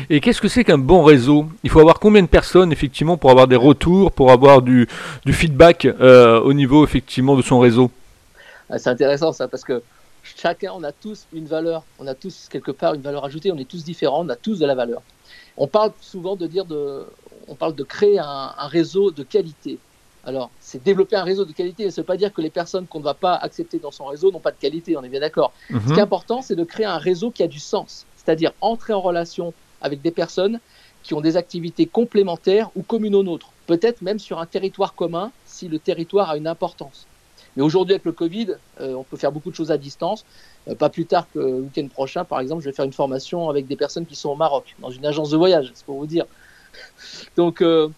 Et 0.09 0.21
qu'est-ce 0.21 0.41
que 0.41 0.49
c'est 0.49 0.65
qu'un 0.65 0.79
bon 0.79 1.03
réseau? 1.03 1.47
Il 1.63 1.71
faut 1.71 1.81
avoir 1.81 2.01
combien 2.01 2.23
de 2.23 2.29
personnes 2.29 2.73
effectivement 2.73 3.17
pour 3.17 3.31
avoir 3.31 3.47
des 3.47 3.57
retours, 3.57 4.13
pour 4.13 4.31
avoir 4.31 4.63
du, 4.63 4.89
feedback 5.29 5.85
euh, 5.85 6.41
au 6.41 6.53
niveau 6.53 6.85
effectivement 6.85 7.37
de 7.37 7.43
son 7.43 7.59
réseau? 7.59 7.91
Ah, 8.69 8.79
C'est 8.79 8.91
intéressant 8.91 9.33
ça 9.33 9.49
parce 9.49 9.65
que 9.65 9.83
chacun, 10.23 10.73
on 10.75 10.83
a 10.83 10.93
tous 10.93 11.27
une 11.33 11.47
valeur, 11.47 11.85
on 11.99 12.07
a 12.07 12.15
tous 12.15 12.49
quelque 12.51 12.71
part 12.71 12.95
une 12.95 13.03
valeur 13.03 13.25
ajoutée, 13.25 13.53
on 13.53 13.59
est 13.59 13.69
tous 13.69 13.85
différents, 13.85 14.25
on 14.25 14.29
a 14.29 14.37
tous 14.37 14.59
de 14.59 14.67
la 14.67 14.75
valeur. 14.75 15.03
On 15.57 15.67
parle 15.67 15.93
souvent 16.01 16.37
de 16.37 16.47
dire 16.47 16.65
de, 16.65 17.05
on 17.49 17.55
parle 17.55 17.75
de 17.75 17.85
créer 17.85 18.19
un, 18.19 18.53
réseau 18.67 19.11
de 19.11 19.23
qualité. 19.23 19.79
Alors, 20.25 20.51
c'est 20.61 20.83
développer 20.83 21.17
un 21.17 21.25
réseau 21.25 21.45
de 21.45 21.53
qualité, 21.53 21.85
mais 21.85 21.91
ça 21.91 22.01
ne 22.01 22.05
veut 22.05 22.07
pas 22.07 22.17
dire 22.17 22.33
que 22.33 22.43
les 22.43 22.51
personnes 22.51 22.87
qu'on 22.87 22.99
ne 22.99 23.05
va 23.05 23.15
pas 23.15 23.35
accepter 23.35 23.79
dans 23.79 23.91
son 23.91 24.05
réseau 24.07 24.31
n'ont 24.31 24.39
pas 24.41 24.51
de 24.51 24.59
qualité, 24.59 24.97
on 24.97 25.03
est 25.03 25.09
bien 25.09 25.21
d'accord. 25.21 25.53
Ce 25.69 25.75
qui 25.75 25.93
est 25.93 25.93
mhm. 25.93 25.99
important, 25.99 26.43
c'est 26.43 26.57
de 26.57 26.65
créer 26.65 26.87
un 26.87 26.99
réseau 26.99 27.31
qui 27.31 27.43
a 27.43 27.49
du 27.49 27.59
sens 27.59 28.07
c'est-à-dire 28.31 28.53
entrer 28.61 28.93
en 28.93 29.01
relation 29.01 29.53
avec 29.83 30.03
des 30.03 30.13
personnes 30.13 30.61
qui 31.03 31.15
ont 31.15 31.21
des 31.21 31.37
activités 31.37 31.87
complémentaires 31.87 32.71
ou 32.77 32.83
communes 32.83 33.17
aux 33.17 33.25
nôtres, 33.25 33.51
peut-être 33.67 34.03
même 34.03 34.21
sur 34.21 34.39
un 34.39 34.47
territoire 34.47 34.95
commun 34.95 35.33
si 35.47 35.67
le 35.67 35.81
territoire 35.81 36.31
a 36.31 36.37
une 36.37 36.47
importance. 36.47 37.09
Mais 37.57 37.65
aujourd'hui, 37.65 37.95
avec 37.95 38.05
le 38.05 38.13
Covid, 38.13 38.55
euh, 38.81 38.95
on 38.95 39.03
peut 39.03 39.17
faire 39.17 39.33
beaucoup 39.33 39.51
de 39.51 39.57
choses 39.57 39.73
à 39.73 39.79
distance. 39.79 40.25
Euh, 40.69 40.77
pas 40.77 40.91
plus 40.91 41.07
tard 41.07 41.27
que 41.35 41.41
le 41.41 41.61
week-end 41.63 41.89
prochain, 41.89 42.25
par 42.25 42.39
exemple, 42.39 42.63
je 42.63 42.69
vais 42.69 42.73
faire 42.73 42.85
une 42.85 42.93
formation 42.93 43.51
avec 43.51 43.67
des 43.67 43.75
personnes 43.75 44.07
qui 44.07 44.15
sont 44.15 44.29
au 44.29 44.37
Maroc, 44.37 44.77
dans 44.79 44.91
une 44.91 45.05
agence 45.05 45.31
de 45.31 45.37
voyage, 45.37 45.73
c'est 45.75 45.85
pour 45.85 45.99
vous 45.99 46.07
dire. 46.07 46.27
Donc 47.37 47.63
euh, 47.63 47.89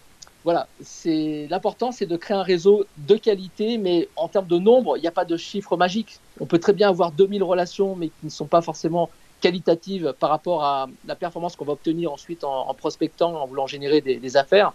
voilà, 0.43 0.67
c'est 0.81 1.45
l'important, 1.51 1.91
c'est 1.91 2.07
de 2.07 2.17
créer 2.17 2.35
un 2.35 2.41
réseau 2.41 2.87
de 2.97 3.15
qualité, 3.17 3.77
mais 3.77 4.09
en 4.15 4.27
termes 4.27 4.47
de 4.47 4.57
nombre, 4.57 4.97
il 4.97 5.01
n'y 5.01 5.07
a 5.07 5.11
pas 5.11 5.25
de 5.25 5.37
chiffre 5.37 5.77
magique. 5.77 6.17
On 6.39 6.47
peut 6.47 6.59
très 6.59 6.73
bien 6.73 6.89
avoir 6.89 7.11
2000 7.11 7.43
relations, 7.43 7.95
mais 7.95 8.07
qui 8.07 8.25
ne 8.25 8.31
sont 8.31 8.47
pas 8.47 8.61
forcément 8.61 9.11
qualitative 9.43 10.13
par 10.21 10.29
rapport 10.29 10.63
à 10.63 10.87
la 11.05 11.15
performance 11.15 11.57
qu'on 11.57 11.65
va 11.65 11.73
obtenir 11.73 12.13
ensuite 12.13 12.45
en, 12.45 12.73
prospectant, 12.73 13.35
en 13.35 13.45
voulant 13.45 13.67
générer 13.67 13.99
des, 13.99 14.37
affaires. 14.37 14.71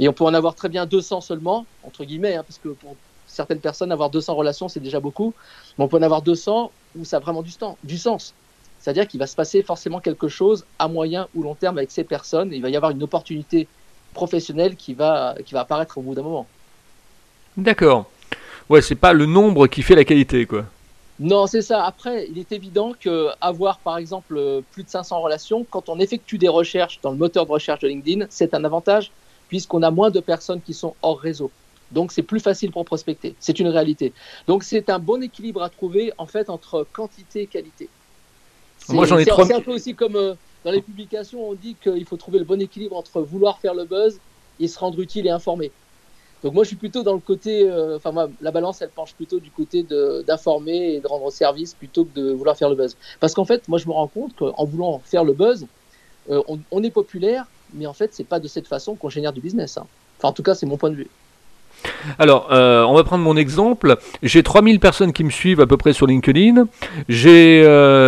Et 0.00 0.08
on 0.08 0.12
peut 0.12 0.24
en 0.24 0.34
avoir 0.34 0.56
très 0.56 0.68
bien 0.68 0.86
200 0.86 1.20
seulement, 1.20 1.66
entre 1.84 2.04
guillemets, 2.04 2.34
hein, 2.34 2.42
parce 2.42 2.58
que 2.58 2.70
pour 2.70 2.96
certaines 3.28 3.60
personnes, 3.60 3.92
avoir 3.92 4.10
200 4.10 4.34
relations, 4.34 4.68
c'est 4.68 4.80
déjà 4.80 4.98
beaucoup. 4.98 5.34
Mais 5.78 5.84
on 5.84 5.88
peut 5.88 5.98
en 5.98 6.02
avoir 6.02 6.20
200 6.20 6.72
où 6.98 7.04
ça 7.04 7.18
a 7.18 7.20
vraiment 7.20 7.42
du, 7.42 7.52
temps, 7.52 7.78
du 7.84 7.96
sens. 7.96 8.34
C'est-à-dire 8.80 9.06
qu'il 9.06 9.20
va 9.20 9.28
se 9.28 9.36
passer 9.36 9.62
forcément 9.62 10.00
quelque 10.00 10.26
chose 10.26 10.66
à 10.80 10.88
moyen 10.88 11.28
ou 11.36 11.44
long 11.44 11.54
terme 11.54 11.78
avec 11.78 11.92
ces 11.92 12.02
personnes. 12.02 12.52
Il 12.52 12.60
va 12.60 12.70
y 12.70 12.76
avoir 12.76 12.90
une 12.90 13.04
opportunité 13.04 13.68
professionnelle 14.14 14.74
qui 14.74 14.94
va, 14.94 15.36
qui 15.46 15.54
va 15.54 15.60
apparaître 15.60 15.96
au 15.98 16.02
bout 16.02 16.16
d'un 16.16 16.22
moment. 16.22 16.48
D'accord. 17.56 18.10
Ouais, 18.68 18.82
c'est 18.82 18.96
pas 18.96 19.12
le 19.12 19.26
nombre 19.26 19.68
qui 19.68 19.82
fait 19.82 19.94
la 19.94 20.04
qualité, 20.04 20.44
quoi. 20.44 20.64
Non, 21.20 21.46
c'est 21.46 21.62
ça. 21.62 21.84
Après, 21.84 22.26
il 22.30 22.38
est 22.38 22.52
évident 22.52 22.94
que 22.98 23.28
avoir, 23.40 23.78
par 23.78 23.98
exemple, 23.98 24.62
plus 24.72 24.82
de 24.82 24.88
500 24.88 25.20
relations, 25.20 25.66
quand 25.70 25.88
on 25.88 25.98
effectue 25.98 26.38
des 26.38 26.48
recherches 26.48 27.00
dans 27.02 27.10
le 27.10 27.16
moteur 27.16 27.46
de 27.46 27.52
recherche 27.52 27.80
de 27.80 27.88
LinkedIn, 27.88 28.26
c'est 28.30 28.54
un 28.54 28.64
avantage 28.64 29.12
puisqu'on 29.52 29.82
a 29.82 29.90
moins 29.90 30.10
de 30.10 30.20
personnes 30.20 30.62
qui 30.62 30.72
sont 30.72 30.94
hors 31.02 31.20
réseau. 31.20 31.50
Donc, 31.90 32.10
c'est 32.10 32.22
plus 32.22 32.40
facile 32.40 32.72
pour 32.72 32.86
prospecter. 32.86 33.34
C'est 33.38 33.58
une 33.60 33.68
réalité. 33.68 34.14
Donc, 34.46 34.64
c'est 34.64 34.88
un 34.88 34.98
bon 34.98 35.22
équilibre 35.22 35.62
à 35.62 35.68
trouver, 35.68 36.10
en 36.16 36.24
fait, 36.24 36.48
entre 36.48 36.86
quantité 36.90 37.42
et 37.42 37.46
qualité. 37.46 37.90
Moi, 38.88 39.04
j'en 39.04 39.18
ai 39.18 39.24
C'est 39.24 39.52
un 39.52 39.60
peu 39.60 39.74
aussi 39.74 39.94
comme 39.94 40.16
euh, 40.16 40.34
dans 40.64 40.70
les 40.70 40.80
publications, 40.80 41.50
on 41.50 41.52
dit 41.52 41.76
qu'il 41.82 42.04
faut 42.06 42.16
trouver 42.16 42.38
le 42.38 42.46
bon 42.46 42.62
équilibre 42.62 42.96
entre 42.96 43.20
vouloir 43.20 43.58
faire 43.58 43.74
le 43.74 43.84
buzz 43.84 44.18
et 44.58 44.68
se 44.68 44.78
rendre 44.78 44.98
utile 45.00 45.26
et 45.26 45.30
informé. 45.30 45.70
Donc 46.42 46.54
moi, 46.54 46.64
je 46.64 46.68
suis 46.68 46.76
plutôt 46.76 47.02
dans 47.02 47.12
le 47.12 47.20
côté, 47.20 47.68
euh, 47.68 47.96
enfin 47.96 48.28
la 48.40 48.50
balance, 48.50 48.82
elle 48.82 48.90
penche 48.90 49.14
plutôt 49.14 49.38
du 49.38 49.50
côté 49.50 49.84
d'informer 50.26 50.94
et 50.94 51.00
de 51.00 51.06
rendre 51.06 51.30
service 51.30 51.74
plutôt 51.74 52.04
que 52.04 52.20
de 52.20 52.32
vouloir 52.32 52.56
faire 52.56 52.68
le 52.68 52.74
buzz. 52.74 52.96
Parce 53.20 53.34
qu'en 53.34 53.44
fait, 53.44 53.68
moi, 53.68 53.78
je 53.78 53.86
me 53.86 53.92
rends 53.92 54.08
compte 54.08 54.34
qu'en 54.36 54.64
voulant 54.64 55.00
faire 55.04 55.24
le 55.24 55.34
buzz, 55.34 55.66
euh, 56.30 56.42
on, 56.70 56.82
est 56.82 56.90
populaire, 56.90 57.46
mais 57.74 57.86
en 57.86 57.92
fait, 57.92 58.10
c'est 58.12 58.26
pas 58.26 58.40
de 58.40 58.48
cette 58.48 58.66
façon 58.66 58.94
qu'on 58.94 59.08
génère 59.08 59.32
du 59.32 59.40
business. 59.40 59.76
Hein. 59.76 59.86
Enfin, 60.18 60.28
en 60.28 60.32
tout 60.32 60.42
cas, 60.42 60.54
c'est 60.54 60.66
mon 60.66 60.76
point 60.76 60.90
de 60.90 60.96
vue. 60.96 61.08
Alors, 62.18 62.52
euh, 62.52 62.84
on 62.84 62.94
va 62.94 63.02
prendre 63.02 63.24
mon 63.24 63.36
exemple. 63.36 63.96
J'ai 64.22 64.42
3000 64.42 64.78
personnes 64.78 65.12
qui 65.12 65.24
me 65.24 65.30
suivent 65.30 65.60
à 65.60 65.66
peu 65.66 65.76
près 65.76 65.92
sur 65.92 66.06
LinkedIn. 66.06 66.66
J'ai 67.08 67.64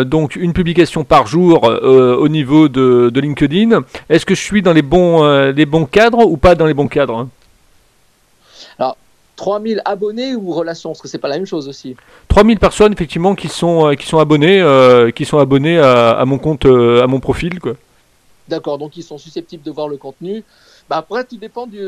donc 0.07 0.37
une 0.37 0.53
publication 0.53 1.03
par 1.03 1.27
jour 1.27 1.65
au 1.65 2.29
niveau 2.29 2.69
de, 2.69 3.11
de 3.13 3.21
LinkedIn. 3.21 3.83
Est-ce 4.09 4.27
que 4.27 4.35
je 4.35 4.43
suis 4.43 4.63
dans 4.63 4.73
les 4.73 4.83
bons, 4.83 5.25
les 5.51 5.67
bons 5.67 5.87
cadres 5.87 6.25
ou 6.25 6.37
pas 6.37 6.55
dans 6.55 6.67
les 6.67 6.75
bons 6.75 6.89
cadres 6.89 7.27
3000 9.37 9.83
abonnés 9.85 10.35
ou 10.35 10.53
relations 10.53 10.91
Parce 10.91 11.03
que 11.03 11.09
c'est 11.09 11.19
pas 11.19 11.29
la 11.29 11.37
même 11.37 11.47
chose 11.47 11.69
aussi. 11.69 11.97
3000 12.29 12.59
personnes 12.59 12.93
effectivement 12.93 13.35
qui 13.35 13.49
sont, 13.49 13.89
euh, 13.89 13.95
qui 13.95 14.07
sont 14.07 14.19
abonnés, 14.19 14.61
euh, 14.61 15.11
qui 15.11 15.25
sont 15.25 15.39
abonnés 15.39 15.79
à, 15.79 16.25
mon 16.25 16.39
compte, 16.39 16.67
euh, 16.67 17.03
à 17.03 17.07
mon 17.07 17.21
profil. 17.21 17.61
quoi. 17.61 17.75
D'accord, 18.49 18.79
donc 18.79 18.97
ils 18.97 19.03
sont 19.03 19.19
susceptibles 19.19 19.63
de 19.63 19.71
voir 19.71 19.89
le 19.89 19.97
contenu. 19.97 20.45
Bah 20.89 20.99
après, 20.99 21.25
tout 21.25 21.39
dépend 21.39 21.67
du, 21.67 21.81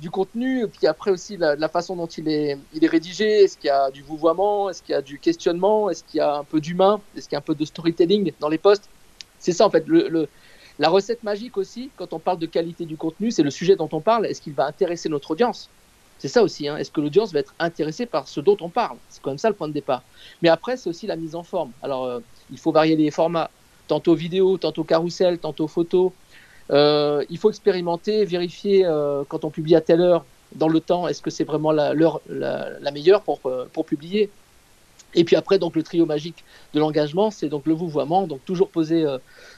du 0.00 0.10
contenu, 0.10 0.64
et 0.64 0.66
puis 0.66 0.86
après 0.86 1.10
aussi 1.10 1.36
la, 1.36 1.54
la 1.54 1.68
façon 1.68 1.96
dont 1.96 2.06
il 2.06 2.28
est, 2.28 2.56
il 2.72 2.82
est 2.82 2.88
rédigé. 2.88 3.44
Est-ce 3.44 3.58
qu'il 3.58 3.68
y 3.68 3.70
a 3.70 3.90
du 3.90 4.02
vouvoiement? 4.02 4.70
Est-ce 4.70 4.82
qu'il 4.82 4.94
y 4.94 4.96
a 4.96 5.02
du 5.02 5.18
questionnement? 5.18 5.90
Est-ce 5.90 6.02
qu'il 6.02 6.18
y 6.18 6.20
a 6.22 6.36
un 6.36 6.44
peu 6.44 6.58
d'humain? 6.58 7.00
Est-ce 7.14 7.28
qu'il 7.28 7.34
y 7.34 7.36
a 7.36 7.40
un 7.40 7.42
peu 7.42 7.54
de 7.54 7.64
storytelling 7.66 8.32
dans 8.40 8.48
les 8.48 8.56
posts? 8.56 8.88
C'est 9.38 9.52
ça 9.52 9.66
en 9.66 9.70
fait. 9.70 9.86
Le, 9.86 10.08
le, 10.08 10.28
la 10.78 10.88
recette 10.88 11.24
magique 11.24 11.58
aussi, 11.58 11.90
quand 11.96 12.12
on 12.12 12.18
parle 12.18 12.38
de 12.38 12.46
qualité 12.46 12.86
du 12.86 12.96
contenu, 12.96 13.30
c'est 13.30 13.42
le 13.42 13.50
sujet 13.50 13.76
dont 13.76 13.88
on 13.92 14.00
parle. 14.00 14.26
Est-ce 14.26 14.40
qu'il 14.40 14.54
va 14.54 14.66
intéresser 14.66 15.10
notre 15.10 15.32
audience? 15.32 15.68
C'est 16.18 16.28
ça 16.28 16.42
aussi. 16.42 16.66
Hein. 16.68 16.76
Est-ce 16.76 16.90
que 16.90 17.00
l'audience 17.00 17.32
va 17.32 17.40
être 17.40 17.54
intéressée 17.58 18.06
par 18.06 18.28
ce 18.28 18.40
dont 18.40 18.56
on 18.60 18.68
parle? 18.68 18.96
C'est 19.08 19.22
quand 19.22 19.30
même 19.30 19.38
ça 19.38 19.48
le 19.48 19.54
point 19.54 19.68
de 19.68 19.72
départ. 19.72 20.02
Mais 20.42 20.48
après, 20.48 20.76
c'est 20.76 20.90
aussi 20.90 21.06
la 21.06 21.16
mise 21.16 21.34
en 21.34 21.44
forme. 21.44 21.70
Alors, 21.82 22.04
euh, 22.04 22.20
il 22.50 22.58
faut 22.58 22.72
varier 22.72 22.96
les 22.96 23.10
formats. 23.10 23.50
Tantôt 23.86 24.14
vidéo, 24.14 24.58
tantôt 24.58 24.84
carrousel, 24.84 25.38
tantôt 25.38 25.68
photo. 25.68 26.12
Euh, 26.70 27.24
il 27.30 27.38
faut 27.38 27.50
expérimenter, 27.50 28.24
vérifier 28.24 28.84
euh, 28.84 29.22
quand 29.28 29.44
on 29.44 29.50
publie 29.50 29.76
à 29.76 29.80
telle 29.80 30.00
heure 30.00 30.24
dans 30.54 30.68
le 30.68 30.80
temps, 30.80 31.08
est-ce 31.08 31.22
que 31.22 31.30
c'est 31.30 31.44
vraiment 31.44 31.72
la, 31.72 31.94
la, 31.94 32.90
meilleure 32.90 33.22
pour, 33.22 33.40
pour 33.72 33.84
publier? 33.84 34.30
Et 35.14 35.24
puis 35.24 35.36
après, 35.36 35.58
donc 35.58 35.76
le 35.76 35.82
trio 35.82 36.04
magique 36.04 36.42
de 36.74 36.80
l'engagement, 36.80 37.30
c'est 37.30 37.48
donc 37.48 37.66
le 37.66 37.74
vouvoiement. 37.74 38.26
Donc 38.26 38.44
toujours 38.44 38.68
poser, 38.68 39.06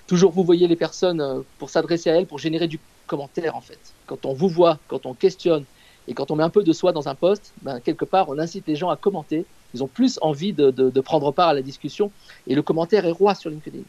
toujours 0.09 0.33
vous 0.33 0.43
voyez 0.43 0.67
les 0.67 0.76
personnes 0.76 1.45
pour 1.59 1.71
s'adresser 1.71 2.11
à 2.11 2.17
elles, 2.17 2.26
pour 2.26 2.38
générer 2.38 2.67
du 2.67 2.81
commentaire 3.07 3.57
en 3.57 3.61
fait. 3.61 3.79
Quand 4.07 4.26
on 4.26 4.33
vous 4.33 4.49
voit, 4.49 4.79
quand 4.88 5.07
on 5.07 5.14
questionne, 5.14 5.64
et 6.11 6.12
quand 6.12 6.33
on 6.33 6.37
met 6.37 6.43
un 6.43 6.50
peu 6.50 6.64
de 6.64 6.73
soi 6.73 6.90
dans 6.90 7.07
un 7.09 7.14
poste, 7.14 7.52
ben, 7.62 7.79
quelque 7.79 8.05
part, 8.05 8.29
on 8.29 8.38
incite 8.40 8.67
les 8.67 8.75
gens 8.75 8.90
à 8.90 8.97
commenter. 8.97 9.47
Ils 9.75 9.85
ont 9.85 9.87
plus 9.87 10.19
envie 10.23 10.52
de, 10.52 10.73
de, 10.73 11.00
prendre 11.00 11.31
part 11.31 11.50
à 11.50 11.55
la 11.55 11.62
discussion. 11.62 12.11
Et 12.49 12.57
le 12.57 12.62
commentaire 12.62 13.07
est 13.07 13.12
roi 13.12 13.37
sur 13.37 13.49
LinkedIn. 13.49 13.85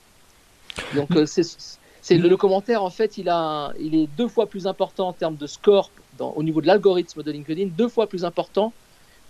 Donc, 0.96 1.10
euh, 1.16 1.26
c'est 1.26 2.18
le, 2.18 2.38
commentaire, 2.38 2.84
en 2.84 2.92
fait, 2.92 3.18
il, 3.18 3.28
a, 3.28 3.74
il 3.80 3.96
est 3.96 4.06
deux 4.06 4.28
fois 4.28 4.46
plus 4.46 4.68
important 4.68 5.08
en 5.08 5.14
termes 5.14 5.36
de 5.36 5.48
score 5.48 5.90
au 6.20 6.44
niveau 6.44 6.62
de 6.62 6.68
l'algorithme 6.68 7.24
de 7.24 7.32
LinkedIn, 7.32 7.70
deux 7.76 7.90
fois 7.90 8.06
plus 8.06 8.24
important 8.24 8.72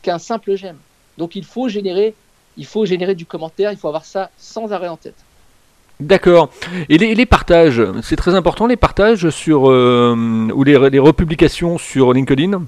qu'un 0.01 0.19
simple 0.19 0.55
j'aime. 0.55 0.77
Donc, 1.17 1.37
il 1.37 1.45
faut 1.45 1.69
générer, 1.69 2.13
il 2.57 2.65
faut 2.65 2.83
générer 2.85 3.15
du 3.15 3.25
commentaire. 3.25 3.71
Il 3.71 3.77
faut 3.77 3.87
avoir 3.87 4.03
ça 4.03 4.31
sans 4.37 4.73
arrêt 4.73 4.89
en 4.89 4.97
tête. 4.97 5.15
D'accord. 6.01 6.49
Et 6.89 6.97
les, 6.97 7.25
partages, 7.25 7.81
c'est 8.01 8.17
très 8.17 8.35
important 8.35 8.67
les 8.67 8.75
partages 8.75 9.29
sur 9.29 9.69
euh, 9.69 10.49
ou 10.53 10.63
les, 10.65 10.89
les, 10.89 10.99
republications 10.99 11.77
sur 11.77 12.11
LinkedIn? 12.11 12.63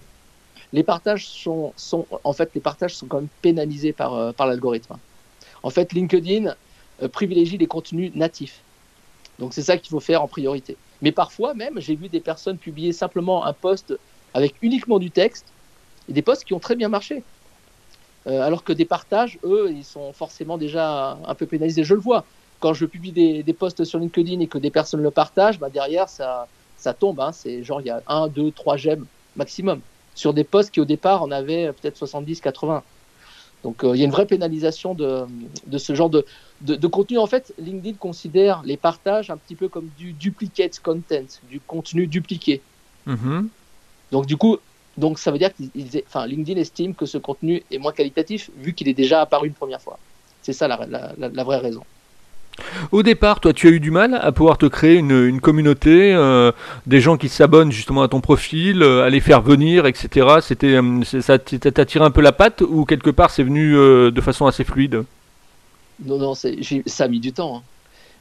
Les 0.74 0.84
partages 0.84 1.28
sont, 1.28 1.72
sont, 1.78 2.08
en 2.24 2.34
fait, 2.34 2.50
les 2.56 2.62
partages 2.62 2.96
sont 2.96 3.06
quand 3.06 3.18
même 3.18 3.30
pénalisés 3.42 3.94
par, 3.94 4.16
euh, 4.16 4.32
par 4.32 4.48
l'algorithme. 4.48 4.98
En 5.62 5.70
fait, 5.70 5.94
LinkedIn 5.94 6.56
euh, 7.02 7.08
privilégie 7.08 7.58
les 7.58 7.68
contenus 7.68 8.12
natifs. 8.16 8.60
Donc 9.40 9.54
c'est 9.54 9.62
ça 9.62 9.78
qu'il 9.78 9.92
faut 9.92 10.00
faire 10.00 10.22
en 10.24 10.28
priorité. 10.28 10.76
Mais 11.02 11.12
parfois 11.12 11.54
même, 11.54 11.80
j'ai 11.80 11.96
vu 11.96 12.10
des 12.10 12.20
personnes 12.20 12.58
publier 12.58 12.92
simplement 12.92 13.46
un 13.46 13.54
post 13.54 13.98
avec 14.34 14.56
uniquement 14.62 15.00
du 15.00 15.12
texte 15.12 15.46
et 16.10 16.14
des 16.14 16.22
posts 16.22 16.44
qui 16.44 16.54
ont 16.54 16.60
très 16.60 16.76
bien 16.76 16.90
marché. 16.90 17.24
Euh, 18.26 18.42
alors 18.42 18.64
que 18.64 18.74
des 18.74 18.86
partages, 18.86 19.38
eux, 19.44 19.70
ils 19.72 19.84
sont 19.84 20.12
forcément 20.14 20.58
déjà 20.58 21.18
un 21.26 21.36
peu 21.36 21.46
pénalisés. 21.46 21.84
Je 21.84 21.94
le 21.94 22.00
vois. 22.00 22.26
Quand 22.60 22.74
je 22.74 22.86
publie 22.86 23.12
des, 23.12 23.44
des 23.44 23.54
posts 23.54 23.84
sur 23.84 24.00
LinkedIn 24.00 24.40
et 24.40 24.48
que 24.48 24.58
des 24.58 24.72
personnes 24.72 25.04
le 25.04 25.12
partagent, 25.12 25.60
bah 25.60 25.70
derrière, 25.70 26.10
ça, 26.10 26.48
ça 26.78 26.94
tombe. 26.94 27.20
Hein. 27.20 27.32
C'est 27.32 27.64
genre, 27.64 27.82
il 27.82 27.88
y 27.88 27.90
a 27.90 28.02
un, 28.08 28.28
deux, 28.28 28.52
trois 28.52 28.78
j'aime 28.78 29.06
maximum 29.36 29.82
sur 30.16 30.34
des 30.34 30.44
postes 30.44 30.72
qui 30.72 30.80
au 30.80 30.86
départ 30.86 31.24
en 31.24 31.32
avaient 31.32 31.72
peut-être 31.74 31.98
70, 31.98 32.42
80. 32.42 32.84
Donc 33.64 33.84
euh, 33.84 33.96
il 33.96 34.00
y 34.00 34.02
a 34.02 34.06
une 34.06 34.12
vraie 34.12 34.26
pénalisation 34.26 34.94
de, 34.94 35.26
de 35.68 35.78
ce 35.78 35.96
genre 35.96 36.10
de, 36.10 36.26
de, 36.62 36.88
contenu. 36.88 37.18
En 37.18 37.28
fait, 37.28 37.54
LinkedIn 37.58 37.98
considère 37.98 38.62
les 38.64 38.78
partages 38.78 39.30
un 39.30 39.38
petit 39.38 39.56
peu 39.56 39.70
comme 39.70 39.90
du 39.98 40.12
duplicate 40.12 40.80
content, 40.80 41.26
du 41.50 41.60
contenu 41.62 42.08
dupliqué. 42.08 42.62
Mm-hmm. 43.08 43.48
Donc 44.12 44.26
du 44.26 44.36
coup, 44.36 44.58
donc 44.98 45.18
ça 45.18 45.32
veut 45.32 45.38
dire 45.38 45.52
que 45.54 45.64
enfin, 46.06 46.28
LinkedIn 46.28 46.60
estime 46.60 46.94
que 46.94 47.06
ce 47.06 47.18
contenu 47.18 47.64
est 47.72 47.78
moins 47.78 47.94
qualitatif 47.94 48.52
vu 48.58 48.74
qu'il 48.74 48.90
est 48.90 48.94
déjà 48.94 49.22
apparu 49.22 49.48
une 49.48 49.54
première 49.54 49.82
fois. 49.82 49.98
C'est 50.42 50.54
ça 50.54 50.68
la, 50.68 50.86
la, 50.86 51.14
la 51.18 51.44
vraie 51.44 51.58
raison. 51.60 51.84
Au 52.92 53.04
départ, 53.04 53.40
toi, 53.40 53.54
tu 53.54 53.68
as 53.68 53.72
eu 53.72 53.80
du 53.80 53.92
mal 53.92 54.14
à 54.14 54.32
pouvoir 54.32 54.58
te 54.58 54.66
créer 54.66 54.96
une, 54.96 55.42
communauté, 55.42 56.14
euh, 56.14 56.52
des 56.86 57.02
gens 57.02 57.18
qui 57.18 57.30
s'abonnent 57.30 57.72
justement 57.72 58.04
à 58.04 58.08
ton 58.08 58.22
profil, 58.22 58.84
euh, 58.84 59.04
à 59.04 59.10
les 59.10 59.20
faire 59.20 59.42
venir, 59.42 59.86
etc. 59.86 60.38
C'était, 60.42 60.76
euh, 60.76 61.04
ça 61.04 61.40
t'a 61.40 61.86
tiré 61.86 62.06
un 62.06 62.12
peu 62.12 62.22
la 62.22 62.32
patte 62.32 62.62
ou 62.62 62.86
quelque 62.86 63.10
part 63.10 63.30
c'est 63.30 63.44
venu 63.44 63.74
de 63.74 64.22
façon 64.22 64.46
assez 64.46 64.64
fluide? 64.64 65.04
Non, 66.06 66.18
non, 66.18 66.34
ça 66.36 66.50
a 67.04 67.08
mis 67.08 67.20
du 67.20 67.34
temps. 67.34 67.58
Hein. 67.58 67.62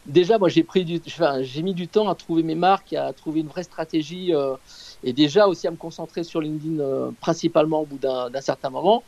Déjà, 0.07 0.39
moi, 0.39 0.49
j'ai 0.49 0.65
pris 0.65 1.01
j'ai 1.43 1.63
mis 1.63 1.75
du 1.75 1.87
temps 1.87 2.09
à 2.09 2.15
trouver 2.15 2.43
mes 2.43 2.57
marques, 2.57 2.93
à 2.93 3.13
trouver 3.13 3.41
une 3.41 3.47
vraie 3.47 3.63
stratégie, 3.63 4.33
et 5.05 5.13
déjà 5.13 5.47
aussi 5.47 5.67
à 5.67 5.71
me 5.71 5.77
concentrer 5.77 6.25
sur 6.25 6.41
LinkedIn 6.41 7.13
principalement 7.21 7.83
au 7.83 7.87
bout 7.87 7.99
d'un 7.99 8.41
certain 8.41 8.71
moment 8.71 9.03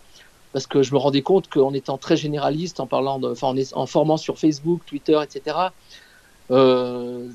parce 0.54 0.68
que 0.68 0.84
je 0.84 0.92
me 0.94 0.98
rendais 0.98 1.20
compte 1.20 1.48
qu'en 1.48 1.74
étant 1.74 1.98
très 1.98 2.16
généraliste, 2.16 2.78
en 2.78 2.86
parlant 2.86 3.18
de, 3.18 3.28
enfin, 3.28 3.52
en, 3.72 3.86
formant 3.86 4.16
sur 4.16 4.38
Facebook, 4.38 4.82
Twitter, 4.86 5.18
etc. 5.20 5.56
Euh, 6.52 7.28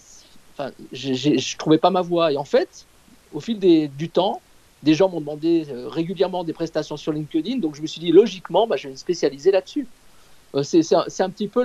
enfin, 0.53 0.71
je 0.93 1.57
trouvais 1.57 1.77
pas 1.77 1.89
ma 1.89 1.99
voie. 1.99 2.31
Et 2.31 2.37
en 2.37 2.45
fait, 2.45 2.85
au 3.33 3.41
fil 3.41 3.59
des, 3.59 3.89
du 3.89 4.07
temps, 4.07 4.39
des 4.83 4.93
gens 4.93 5.09
m'ont 5.09 5.19
demandé 5.19 5.67
euh, 5.69 5.89
régulièrement 5.89 6.45
des 6.45 6.53
prestations 6.53 6.95
sur 6.95 7.11
LinkedIn, 7.11 7.57
donc 7.57 7.75
je 7.75 7.81
me 7.81 7.87
suis 7.87 7.99
dit 7.99 8.13
logiquement, 8.13 8.67
bah, 8.67 8.77
je 8.77 8.87
vais 8.87 8.93
me 8.93 8.97
spécialiser 8.97 9.51
là-dessus. 9.51 9.85
Euh, 10.55 10.63
c'est 10.63 10.93
un, 10.93 11.29
petit 11.29 11.49
peu 11.49 11.61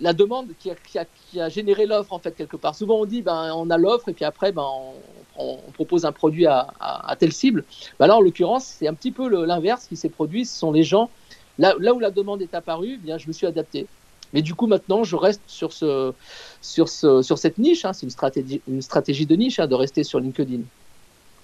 la 0.00 0.12
demande 0.12 0.48
qui 0.58 0.70
a, 0.70 0.74
qui 0.74 0.98
a, 0.98 1.06
qui 1.06 1.40
a 1.40 1.48
généré 1.48 1.86
l'offre 1.86 2.12
en 2.12 2.18
fait 2.18 2.36
quelque 2.36 2.58
part. 2.58 2.74
Souvent 2.74 2.96
on 2.96 3.06
dit 3.06 3.22
ben 3.22 3.54
on 3.56 3.70
a 3.70 3.78
l'offre 3.78 4.10
et 4.10 4.12
puis 4.12 4.26
après 4.26 4.52
ben 4.52 4.62
on, 4.62 4.92
on, 5.36 5.56
propose 5.74 6.04
un 6.04 6.12
produit 6.12 6.46
à, 6.46 7.16
telle 7.18 7.32
cible. 7.32 7.64
Ben 7.98 8.06
là 8.06 8.16
en 8.16 8.20
l'occurrence 8.20 8.64
c'est 8.64 8.88
un 8.88 8.94
petit 8.94 9.12
peu 9.12 9.28
l'inverse 9.44 9.86
qui 9.86 9.96
s'est 9.96 10.08
produit. 10.08 10.44
Ce 10.44 10.58
sont 10.58 10.72
les 10.72 10.82
gens 10.82 11.10
là, 11.58 11.74
où 11.78 11.98
la 11.98 12.10
demande 12.10 12.42
est 12.42 12.54
apparue, 12.54 12.98
bien 12.98 13.18
je 13.18 13.28
me 13.28 13.32
suis 13.32 13.46
adapté. 13.46 13.86
Mais 14.32 14.42
du 14.42 14.54
coup 14.54 14.66
maintenant 14.66 15.04
je 15.04 15.16
reste 15.16 15.42
sur 15.46 15.72
ce 15.72 16.12
sur 16.60 16.88
ce 16.88 17.22
sur 17.22 17.38
cette 17.38 17.58
niche. 17.58 17.84
Hein. 17.84 17.92
C'est 17.92 18.04
une 18.04 18.10
stratégie 18.10 18.62
une 18.68 18.82
stratégie 18.82 19.26
de 19.26 19.36
niche 19.36 19.58
hein, 19.58 19.66
de 19.66 19.74
rester 19.74 20.04
sur 20.04 20.20
LinkedIn. 20.20 20.62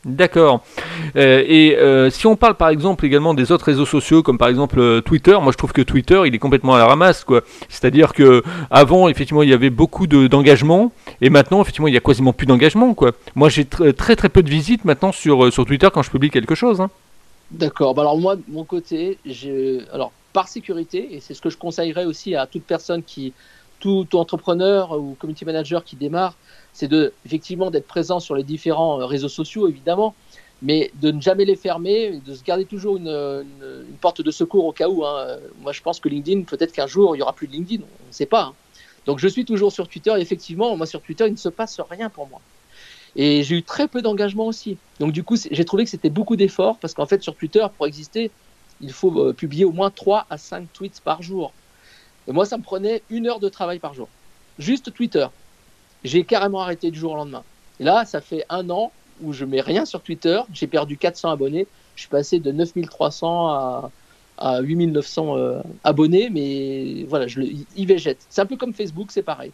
D'accord. 0.05 0.65
Euh, 1.17 1.43
et 1.47 1.77
euh, 1.77 2.09
si 2.09 2.27
on 2.27 2.37
parle 2.37 2.55
par 2.55 2.69
exemple 2.69 3.05
également 3.05 3.35
des 3.35 3.51
autres 3.51 3.65
réseaux 3.65 3.85
sociaux, 3.85 4.23
comme 4.23 4.39
par 4.39 4.49
exemple 4.49 4.79
euh, 4.79 5.01
Twitter, 5.01 5.37
moi 5.43 5.51
je 5.51 5.57
trouve 5.57 5.73
que 5.73 5.83
Twitter 5.83 6.23
il 6.25 6.35
est 6.35 6.39
complètement 6.39 6.75
à 6.75 6.79
la 6.79 6.87
ramasse, 6.87 7.25
quoi. 7.25 7.43
C'est-à-dire 7.69 8.13
que 8.13 8.43
avant 8.71 9.09
effectivement 9.09 9.43
il 9.43 9.49
y 9.49 9.53
avait 9.53 9.71
beaucoup 9.71 10.07
d'engagement, 10.07 10.93
et 11.21 11.31
maintenant 11.31 11.61
effectivement 11.61 11.89
il 11.89 11.95
y 11.95 11.97
a 11.97 12.01
quasiment 12.01 12.33
plus 12.33 12.47
d'engagement, 12.47 12.95
quoi. 12.95 13.13
Moi 13.35 13.49
j'ai 13.49 13.65
très 13.65 14.15
très 14.17 14.29
peu 14.29 14.43
de 14.43 14.51
visites 14.51 14.85
maintenant 14.85 15.11
sur 15.11 15.53
sur 15.53 15.67
Twitter 15.67 15.89
quand 15.93 16.03
je 16.03 16.11
publie 16.11 16.31
quelque 16.31 16.55
chose. 16.55 16.81
Hein. 16.81 16.91
D'accord. 17.51 17.95
Bah 17.95 18.03
alors 18.03 18.19
moi 18.19 18.37
de 18.37 18.43
mon 18.49 18.65
côté, 18.65 19.19
alors 19.93 20.13
par 20.33 20.47
sécurité, 20.47 21.17
et 21.17 21.21
c'est 21.21 21.35
ce 21.35 21.41
que 21.41 21.51
je 21.51 21.57
conseillerais 21.57 22.05
aussi 22.05 22.37
à 22.37 22.47
toute 22.47 22.63
personne 22.63 23.03
qui, 23.03 23.33
tout 23.81 24.07
entrepreneur 24.15 24.99
ou 24.99 25.17
community 25.19 25.45
manager 25.45 25.85
qui 25.85 25.97
démarre 25.97 26.35
c'est 26.79 26.87
de 26.87 27.13
effectivement 27.27 27.73
d'être 27.73 27.89
présent 27.89 28.21
sur 28.21 28.37
les 28.37 28.45
différents 28.45 29.01
euh, 29.01 29.05
réseaux 29.05 29.29
sociaux, 29.29 29.67
évidemment, 29.67 30.15
mais 30.63 30.93
de 31.03 31.11
ne 31.11 31.21
jamais 31.21 31.45
les 31.45 31.57
fermer, 31.57 32.21
de 32.25 32.35
se 32.35 32.45
garder 32.45 32.67
toujours 32.67 32.97
une, 32.99 33.45
porte 34.01 34.23
de 34.23 34.31
secours 34.31 34.65
au 34.65 34.71
cas 34.71 34.89
où. 34.89 35.05
Hein. 35.05 35.39
Moi, 35.61 35.73
je 35.73 35.83
pense 35.83 35.99
que 35.99 36.09
LinkedIn, 36.09 36.43
peut-être 36.43 36.73
qu'un 36.73 36.87
jour, 36.87 37.17
il 37.17 37.19
y 37.19 37.23
aura 37.23 37.33
plus 37.33 37.49
de 37.49 37.53
LinkedIn, 37.53 37.83
on 37.83 38.09
ne 38.09 38.13
sait 38.13 38.27
pas. 38.27 38.45
Hein. 38.45 38.55
Donc, 39.07 39.19
je 39.19 39.27
suis 39.27 39.45
toujours 39.45 39.73
sur 39.73 39.89
Twitter. 39.89 40.15
Et 40.17 40.21
effectivement, 40.21 40.77
moi, 40.77 40.87
sur 40.87 41.03
Twitter, 41.03 41.27
il 41.27 41.33
ne 41.33 41.37
se 41.37 41.49
passe 41.49 41.81
rien 41.81 42.11
pour 42.11 42.29
moi. 42.29 42.41
Et 43.17 43.43
j'ai 43.43 43.57
eu 43.57 43.63
très 43.65 43.89
peu 43.89 44.01
d'engagement 44.01 44.47
aussi. 44.47 44.77
Donc, 45.01 45.11
du 45.11 45.25
coup, 45.25 45.37
j'ai 45.51 45.65
trouvé 45.65 45.83
que 45.83 45.91
c'était 45.91 46.11
beaucoup 46.11 46.37
d'efforts 46.37 46.77
parce 46.79 46.95
qu'en 46.95 47.07
fait, 47.07 47.23
sur 47.25 47.35
Twitter, 47.35 47.67
pour 47.77 47.89
exister, 47.89 48.31
il 48.81 48.93
faut 48.93 49.17
euh, 49.19 49.33
publier 49.33 49.65
au 49.65 49.73
moins 49.73 49.91
3 49.91 50.27
à 50.31 50.39
5 50.39 50.73
tweets 50.73 51.01
par 51.01 51.23
jour. 51.23 51.53
Et 52.29 52.33
moi, 52.33 52.45
ça 52.45 52.59
me 52.59 52.63
prenait 52.63 53.03
une 53.11 53.27
heure 53.27 53.41
de 53.41 53.49
travail 53.49 53.79
par 53.81 53.95
jour. 53.95 54.09
Juste 54.59 54.93
Twitter 54.93 55.27
j'ai 56.05 56.25
carrément 56.25 56.61
arrêté 56.61 56.91
du 56.91 56.99
jour 56.99 57.13
au 57.13 57.17
lendemain. 57.17 57.43
Et 57.81 57.85
là, 57.85 58.05
ça 58.05 58.21
fait 58.21 58.45
un 58.49 58.69
an 58.71 58.93
où 59.21 59.33
je 59.33 59.45
mets 59.45 59.61
rien 59.61 59.85
sur 59.85 60.01
Twitter. 60.01 60.41
J'ai 60.53 60.67
perdu 60.67 60.97
400 60.97 61.31
abonnés. 61.31 61.67
Je 61.97 62.03
suis 62.03 62.09
passé 62.09 62.39
de 62.39 62.53
9300 62.53 63.49
à, 63.49 63.91
à 64.39 64.61
8900 64.61 65.37
euh, 65.37 65.61
abonnés, 65.85 66.31
mais 66.31 67.05
voilà, 67.09 67.27
je 67.27 67.41
le 67.41 67.49
végète. 67.85 68.19
C'est 68.31 68.41
un 68.41 68.47
peu 68.47 68.57
comme 68.57 68.73
Facebook, 68.73 69.09
c'est 69.11 69.23
pareil. 69.23 69.53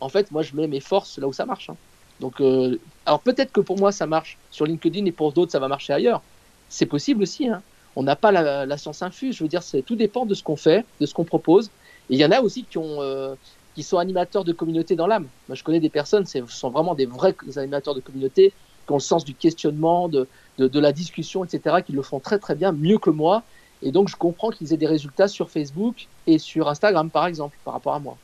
En 0.00 0.08
fait, 0.08 0.30
moi, 0.30 0.42
je 0.42 0.54
mets 0.54 0.66
mes 0.66 0.80
forces 0.80 1.18
là 1.18 1.26
où 1.26 1.32
ça 1.32 1.46
marche. 1.46 1.70
Hein. 1.70 1.76
Donc, 2.20 2.40
euh, 2.40 2.78
alors 3.06 3.20
peut-être 3.20 3.52
que 3.52 3.60
pour 3.60 3.78
moi, 3.78 3.92
ça 3.92 4.06
marche 4.06 4.38
sur 4.50 4.66
LinkedIn 4.66 5.06
et 5.06 5.12
pour 5.12 5.32
d'autres, 5.32 5.52
ça 5.52 5.58
va 5.58 5.68
marcher 5.68 5.92
ailleurs. 5.92 6.20
C'est 6.68 6.86
possible 6.86 7.22
aussi. 7.22 7.48
Hein. 7.48 7.62
On 7.96 8.02
n'a 8.02 8.16
pas 8.16 8.30
la, 8.30 8.76
science 8.76 9.02
infuse. 9.02 9.36
Je 9.36 9.44
veux 9.44 9.48
dire, 9.48 9.62
tout 9.86 9.96
dépend 9.96 10.26
de 10.26 10.34
ce 10.34 10.42
qu'on 10.42 10.56
fait, 10.56 10.84
de 11.00 11.06
ce 11.06 11.14
qu'on 11.14 11.24
propose. 11.24 11.70
Et 12.10 12.14
il 12.14 12.18
y 12.18 12.24
en 12.24 12.30
a 12.30 12.40
aussi 12.40 12.64
qui 12.64 12.78
ont, 12.78 13.02
euh, 13.02 13.34
qui 13.74 13.82
sont 13.82 13.98
animateurs 13.98 14.44
de 14.44 14.52
communauté 14.52 14.96
dans 14.96 15.06
l'âme. 15.06 15.26
Moi, 15.48 15.54
je 15.54 15.62
connais 15.62 15.80
des 15.80 15.88
personnes, 15.88 16.26
ce 16.26 16.44
sont 16.46 16.70
vraiment 16.70 16.94
des 16.94 17.06
vrais 17.06 17.34
animateurs 17.56 17.94
de 17.94 18.00
communauté, 18.00 18.52
qui 18.86 18.92
ont 18.92 18.96
le 18.96 19.00
sens 19.00 19.24
du 19.24 19.34
questionnement, 19.34 20.08
de, 20.08 20.26
de, 20.58 20.80
la 20.80 20.92
discussion, 20.92 21.44
etc., 21.44 21.76
qui 21.86 21.92
le 21.92 22.02
font 22.02 22.20
très 22.20 22.38
très 22.38 22.54
bien, 22.54 22.72
mieux 22.72 22.98
que 22.98 23.10
moi. 23.10 23.42
Et 23.82 23.92
donc, 23.92 24.08
je 24.08 24.16
comprends 24.16 24.50
qu'ils 24.50 24.72
aient 24.72 24.78
des 24.78 24.86
résultats 24.86 25.28
sur 25.28 25.50
Facebook 25.50 26.08
et 26.26 26.38
sur 26.38 26.68
Instagram, 26.68 27.10
par 27.10 27.26
exemple, 27.26 27.56
par 27.64 27.74
rapport 27.74 27.94
à 27.94 28.00
moi. 28.00 28.16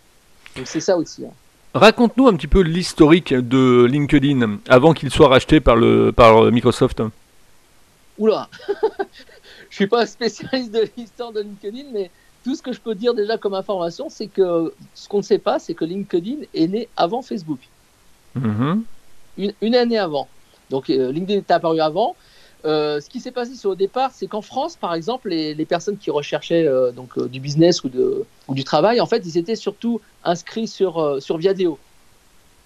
Donc, 0.57 0.67
c'est 0.67 0.81
ça 0.81 0.97
aussi. 0.97 1.25
Hein. 1.25 1.33
Raconte-nous 1.75 2.29
un 2.29 2.35
petit 2.35 2.47
peu 2.47 2.61
l'historique 2.61 3.35
de 3.35 3.85
LinkedIn 3.85 4.59
avant 4.69 4.95
qu'il 4.95 5.11
soit 5.11 5.29
racheté 5.29 5.61
par, 5.61 5.77
le, 5.77 6.13
par 6.13 6.51
Microsoft. 6.51 7.03
Oula 8.19 8.49
Je 9.71 9.79
suis 9.79 9.87
pas 9.89 10.03
un 10.03 10.07
spécialiste 10.07 10.73
de 10.73 10.89
l'histoire 10.97 11.33
de 11.33 11.41
LinkedIn, 11.41 11.87
mais 11.93 12.11
tout 12.45 12.55
ce 12.55 12.63
que 12.63 12.73
je 12.73 12.81
peux 12.81 12.95
dire 12.95 13.15
déjà 13.15 13.39
comme 13.39 13.55
information, 13.55 14.09
c'est 14.11 14.27
que 14.27 14.73
ce 14.95 15.09
qu'on 15.09 15.19
ne 15.19 15.23
sait 15.23 15.39
pas, 15.39 15.59
c'est 15.59 15.75
que 15.75 15.85
LinkedIn 15.85 16.45
est 16.53 16.69
né 16.69 16.89
avant 16.97 17.23
Facebook. 17.23 17.59
Mm-hmm. 18.39 18.83
Une, 19.63 19.75
année 19.75 19.99
avant. 19.99 20.29
Donc 20.71 20.91
euh, 20.91 21.11
LinkedIn 21.11 21.39
est 21.39 21.51
apparu 21.51 21.81
avant. 21.81 22.15
Euh, 22.67 23.01
ce 23.01 23.09
qui 23.09 23.21
s'est 23.21 23.31
passé 23.31 23.53
au 23.67 23.75
départ, 23.75 24.11
c'est 24.13 24.27
qu'en 24.27 24.43
France, 24.43 24.77
par 24.77 24.95
exemple, 24.95 25.31
les, 25.31 25.65
personnes 25.65 25.97
qui 25.97 26.11
recherchaient 26.11 26.67
euh, 26.67 26.93
donc 26.93 27.19
du 27.29 27.41
business 27.41 27.83
ou, 27.83 27.89
de, 27.89 28.25
ou 28.49 28.55
du 28.55 28.65
travail, 28.65 29.01
en 29.01 29.07
fait, 29.07 29.23
ils 29.25 29.39
étaient 29.39 29.57
surtout 29.57 30.01
inscrits 30.23 30.69
sur 30.69 31.23
sur 31.23 31.39
Viadeo. 31.39 31.79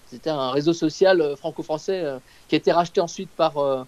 C'était 0.07 0.29
un 0.29 0.51
réseau 0.51 0.73
social 0.73 1.35
franco-français 1.37 2.03
qui 2.47 2.55
a 2.55 2.57
été 2.57 2.71
racheté 2.71 2.99
ensuite 2.99 3.29
par 3.29 3.85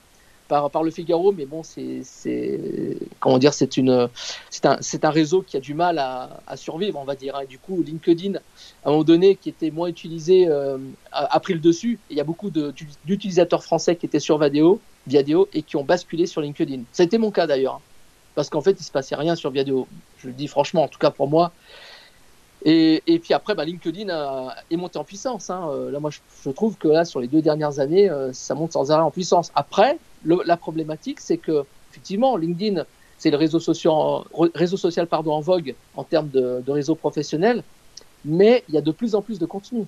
par, 0.59 0.83
le 0.83 0.91
Figaro, 0.91 1.31
mais 1.31 1.45
bon, 1.45 1.61
c'est 1.63 2.01
comment 3.19 3.37
dire, 3.37 3.53
c'est 3.53 3.77
une, 3.77 4.09
c'est 4.49 5.05
un, 5.05 5.09
réseau 5.09 5.41
qui 5.41 5.55
a 5.55 5.59
du 5.59 5.73
mal 5.73 5.97
à, 5.97 6.57
survivre, 6.57 6.99
on 6.99 7.05
va 7.05 7.15
dire. 7.15 7.35
Hein. 7.35 7.45
du 7.47 7.57
coup, 7.57 7.81
LinkedIn, 7.81 8.35
à 8.35 8.89
un 8.89 8.91
moment 8.91 9.03
donné, 9.03 9.35
qui 9.35 9.49
était 9.49 9.71
moins 9.71 9.87
utilisé, 9.87 10.47
euh, 10.47 10.77
a, 11.11 11.39
pris 11.39 11.53
le 11.53 11.59
dessus. 11.59 11.99
il 12.09 12.17
y 12.17 12.21
a 12.21 12.25
beaucoup 12.25 12.49
d'utilisateurs 12.49 13.63
français 13.63 13.95
qui 13.95 14.05
étaient 14.05 14.19
sur 14.19 14.37
Viadeo, 14.37 14.81
Viadeo 15.07 15.47
et 15.53 15.61
qui 15.61 15.77
ont 15.77 15.83
basculé 15.83 16.25
sur 16.25 16.41
LinkedIn. 16.41 16.81
Ça 16.91 17.03
a 17.03 17.05
été 17.05 17.17
mon 17.17 17.31
cas 17.31 17.47
d'ailleurs, 17.47 17.75
hein. 17.75 17.81
parce 18.35 18.49
qu'en 18.49 18.61
fait, 18.61 18.75
il 18.79 18.83
se 18.83 18.91
passait 18.91 19.15
rien 19.15 19.35
sur 19.35 19.51
Viadeo. 19.51 19.87
Je 20.17 20.27
le 20.27 20.33
dis 20.33 20.47
franchement, 20.47 20.83
en 20.83 20.87
tout 20.89 20.99
cas 20.99 21.11
pour 21.11 21.29
moi. 21.29 21.53
Et, 22.63 23.19
puis 23.23 23.33
après, 23.33 23.55
bah, 23.55 23.65
LinkedIn 23.65 24.13
est 24.69 24.77
monté 24.77 24.99
en 24.99 25.03
puissance. 25.03 25.49
Hein. 25.49 25.69
Euh, 25.71 25.89
là, 25.89 25.99
moi, 25.99 26.11
je, 26.11 26.49
trouve 26.51 26.77
que 26.77 26.87
là, 26.87 27.05
sur 27.05 27.19
les 27.19 27.27
deux 27.27 27.41
dernières 27.41 27.79
années, 27.79 28.09
euh, 28.09 28.33
ça 28.33 28.53
monte 28.53 28.73
sans 28.73 28.91
arrêt 28.91 29.01
en 29.01 29.09
puissance. 29.09 29.51
Après, 29.55 29.97
la 30.25 30.57
problématique, 30.57 31.19
c'est 31.19 31.37
que 31.37 31.63
effectivement, 31.91 32.37
LinkedIn, 32.37 32.85
c'est 33.17 33.29
le 33.29 33.37
réseau 33.37 33.59
social, 33.59 35.07
pardon, 35.07 35.33
en 35.33 35.41
vogue 35.41 35.75
en 35.95 36.03
termes 36.03 36.29
de, 36.29 36.63
réseau 36.67 36.95
professionnel, 36.95 37.63
mais 38.25 38.63
il 38.67 38.75
y 38.75 38.77
a 38.77 38.81
de 38.81 38.91
plus 38.91 39.13
en 39.13 39.21
plus 39.21 39.39
de 39.39 39.45
contenu. 39.45 39.85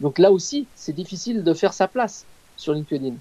Donc 0.00 0.18
là 0.18 0.32
aussi, 0.32 0.66
c'est 0.74 0.92
difficile 0.92 1.44
de 1.44 1.54
faire 1.54 1.72
sa 1.72 1.86
place 1.86 2.24
sur 2.56 2.72
LinkedIn. 2.72 3.14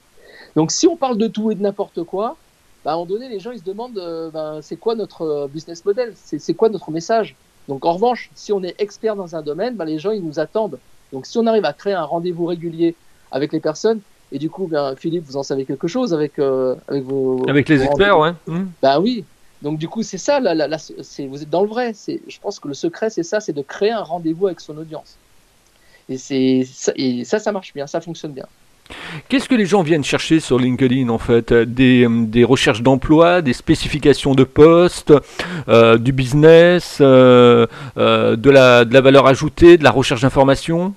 Donc 0.55 0.72
si 0.72 0.88
on 0.88 0.95
parle 0.95 1.17
de 1.17 1.27
tout 1.27 1.51
et 1.51 1.55
de 1.55 1.62
n'importe 1.62 2.03
quoi, 2.03 2.36
bah, 2.83 2.91
à 2.91 2.93
un 2.93 2.98
moment 2.98 3.05
donné, 3.05 3.29
les 3.29 3.39
gens 3.39 3.51
ils 3.51 3.60
se 3.60 3.63
demandent 3.63 3.98
euh, 4.00 4.31
bah, 4.31 4.60
c'est 4.62 4.75
quoi 4.75 4.95
notre 4.95 5.48
business 5.53 5.86
model, 5.86 6.13
c'est 6.15 6.53
quoi 6.55 6.69
notre 6.69 6.89
message? 6.89 7.36
Donc 7.67 7.85
en 7.85 7.94
revanche, 7.94 8.31
si 8.33 8.51
on 8.51 8.63
est 8.63 8.75
expert 8.79 9.16
dans 9.16 9.35
un 9.35 9.42
domaine, 9.42 9.75
bah, 9.75 9.85
les 9.85 10.00
gens 10.00 10.11
ils 10.11 10.24
nous 10.24 10.39
attendent. 10.39 10.79
Donc 11.11 11.27
si 11.27 11.37
on 11.37 11.46
arrive 11.46 11.66
à 11.66 11.74
créer 11.74 11.94
un 11.94 12.03
rendez-vous 12.03 12.46
régulier 12.46 12.96
avec 13.31 13.53
les 13.53 13.59
personnes, 13.59 14.01
et 14.33 14.39
du 14.39 14.50
coup, 14.50 14.67
bien, 14.67 14.96
Philippe, 14.96 15.25
vous 15.27 15.37
en 15.37 15.43
savez 15.43 15.63
quelque 15.63 15.87
chose 15.87 16.11
avec, 16.11 16.39
euh, 16.39 16.74
avec 16.87 17.03
vos. 17.03 17.46
Avec 17.48 17.69
les 17.69 17.83
experts, 17.83 18.17
ouais. 18.17 18.31
Mmh. 18.48 18.63
Ben 18.81 19.00
oui. 19.00 19.24
Donc 19.61 19.77
du 19.77 19.87
coup, 19.87 20.01
c'est 20.01 20.17
ça, 20.17 20.39
la, 20.39 20.55
la, 20.55 20.77
vous 21.29 21.43
êtes 21.43 21.50
dans 21.50 21.61
le 21.61 21.69
vrai. 21.69 21.93
Je 22.07 22.39
pense 22.41 22.59
que 22.59 22.67
le 22.67 22.74
secret, 22.74 23.11
c'est 23.11 23.24
ça, 23.24 23.39
c'est 23.39 23.53
de 23.53 23.61
créer 23.61 23.91
un 23.91 24.01
rendez-vous 24.01 24.48
avec 24.48 24.59
son 24.59 24.75
audience. 24.77 25.17
Et, 26.09 26.65
ça, 26.65 26.91
et 26.98 27.24
ça, 27.24 27.39
ça 27.39 27.51
marche 27.53 27.74
bien, 27.74 27.87
ça 27.87 28.01
fonctionne 28.01 28.33
bien. 28.33 28.46
Qu'est-ce 29.29 29.48
que 29.48 29.55
les 29.55 29.65
gens 29.65 29.83
viennent 29.83 30.03
chercher 30.03 30.41
sur 30.41 30.59
LinkedIn 30.59 31.07
en 31.07 31.19
fait? 31.19 31.53
Des, 31.53 32.05
des, 32.09 32.43
recherches 32.43 32.81
d'emploi, 32.81 33.41
des 33.41 33.53
spécifications 33.53 34.35
de 34.35 34.43
poste, 34.43 35.13
euh, 35.69 35.98
du 35.98 36.11
business, 36.11 36.98
euh, 37.00 37.65
de, 37.96 38.50
la, 38.50 38.83
de 38.83 38.93
la 38.93 39.01
valeur 39.01 39.27
ajoutée, 39.27 39.77
de 39.77 39.83
la 39.85 39.91
recherche 39.91 40.22
d'informations? 40.22 40.93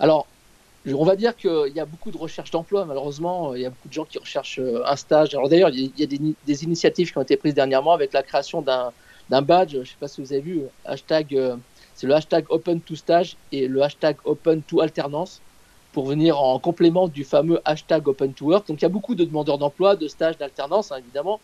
Alors, 0.00 0.26
on 0.90 1.04
va 1.04 1.16
dire 1.16 1.36
qu'il 1.36 1.72
y 1.74 1.80
a 1.80 1.84
beaucoup 1.84 2.10
de 2.10 2.18
recherches 2.18 2.50
d'emploi, 2.50 2.84
malheureusement. 2.84 3.54
Il 3.54 3.62
y 3.62 3.66
a 3.66 3.70
beaucoup 3.70 3.88
de 3.88 3.92
gens 3.92 4.04
qui 4.04 4.18
recherchent 4.18 4.58
euh, 4.58 4.82
un 4.84 4.96
stage. 4.96 5.34
Alors 5.34 5.48
d'ailleurs, 5.48 5.70
il 5.70 5.92
y 5.96 6.02
a 6.02 6.06
des, 6.06 6.64
initiatives 6.64 7.12
qui 7.12 7.18
ont 7.18 7.22
été 7.22 7.36
prises 7.36 7.54
dernièrement 7.54 7.92
avec 7.92 8.12
la 8.12 8.22
création 8.22 8.62
d'un 8.62 9.42
badge. 9.42 9.72
Je 9.72 9.78
ne 9.78 9.84
sais 9.84 9.96
pas 10.00 10.08
si 10.08 10.20
vous 10.20 10.32
avez 10.32 10.42
vu, 10.42 10.62
hashtag, 10.84 11.36
euh, 11.36 11.56
c'est 11.94 12.06
le 12.06 12.14
hashtag 12.14 12.46
Open 12.48 12.80
to 12.80 12.96
Stage 12.96 13.36
et 13.52 13.68
le 13.68 13.82
hashtag 13.82 14.16
Open 14.24 14.62
to 14.62 14.80
Alternance 14.80 15.40
pour 15.92 16.06
venir 16.06 16.40
en 16.40 16.58
complément 16.58 17.06
du 17.06 17.22
fameux 17.22 17.60
hashtag 17.64 18.08
Open 18.08 18.32
to 18.32 18.46
Work. 18.46 18.66
Donc 18.66 18.80
il 18.80 18.82
y 18.82 18.86
a 18.86 18.88
beaucoup 18.88 19.14
de 19.14 19.24
demandeurs 19.24 19.58
d'emploi, 19.58 19.94
de 19.94 20.08
stages, 20.08 20.36
d'alternance, 20.36 20.90
hein, 20.90 20.96
évidemment. 20.98 21.38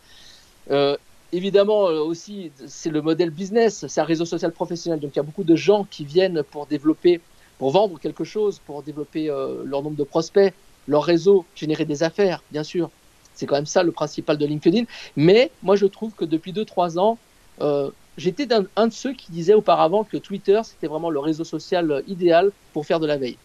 Euh, 0.71 0.97
évidemment 1.33 1.83
aussi, 1.83 2.51
c'est 2.67 2.91
le 2.91 3.03
modèle 3.03 3.31
business, 3.31 3.87
c'est 3.87 4.01
un 4.01 4.05
réseau 4.05 4.25
social 4.25 4.51
professionnel. 4.51 4.99
Donc 4.99 5.13
il 5.15 5.17
y 5.17 5.21
a 5.21 5.23
beaucoup 5.23 5.45
de 5.45 5.55
gens 5.55 5.85
qui 5.85 6.05
viennent 6.05 6.43
pour 6.43 6.67
développer 6.67 7.21
pour 7.59 7.71
vendre 7.73 7.99
quelque 7.99 8.25
chose, 8.25 8.61
pour 8.65 8.83
développer 8.83 9.29
euh, 9.29 9.63
leur 9.65 9.83
nombre 9.83 9.97
de 9.97 10.05
prospects, 10.05 10.55
leur 10.87 11.05
réseau, 11.05 11.45
générer 11.55 11.85
des 11.85 12.03
affaires, 12.03 12.43
bien 12.51 12.63
sûr. 12.63 12.91
C'est 13.35 13.47
quand 13.47 13.57
même 13.57 13.67
ça 13.67 13.83
le 13.83 13.93
principal 13.93 14.39
de 14.39 14.47
LinkedIn. 14.47 14.85
Mais 15.17 15.51
moi, 15.63 15.77
je 15.77 15.87
trouve 15.87 16.13
que 16.13 16.25
depuis 16.25 16.53
2-3 16.53 16.99
ans, 16.99 17.19
euh, 17.61 17.91
j'étais 18.17 18.49
un, 18.53 18.87
de 18.87 18.93
ceux 18.93 19.13
qui 19.13 19.31
disaient 19.31 19.55
auparavant 19.55 20.05
que 20.05 20.17
Twitter, 20.17 20.61
c'était 20.65 20.87
vraiment 20.87 21.11
le 21.11 21.19
réseau 21.19 21.45
social 21.45 21.91
euh, 21.91 22.03
idéal 22.09 22.53
pour 22.73 22.87
faire 22.87 23.01
de 23.01 23.07
la 23.07 23.17
veille. 23.17 23.37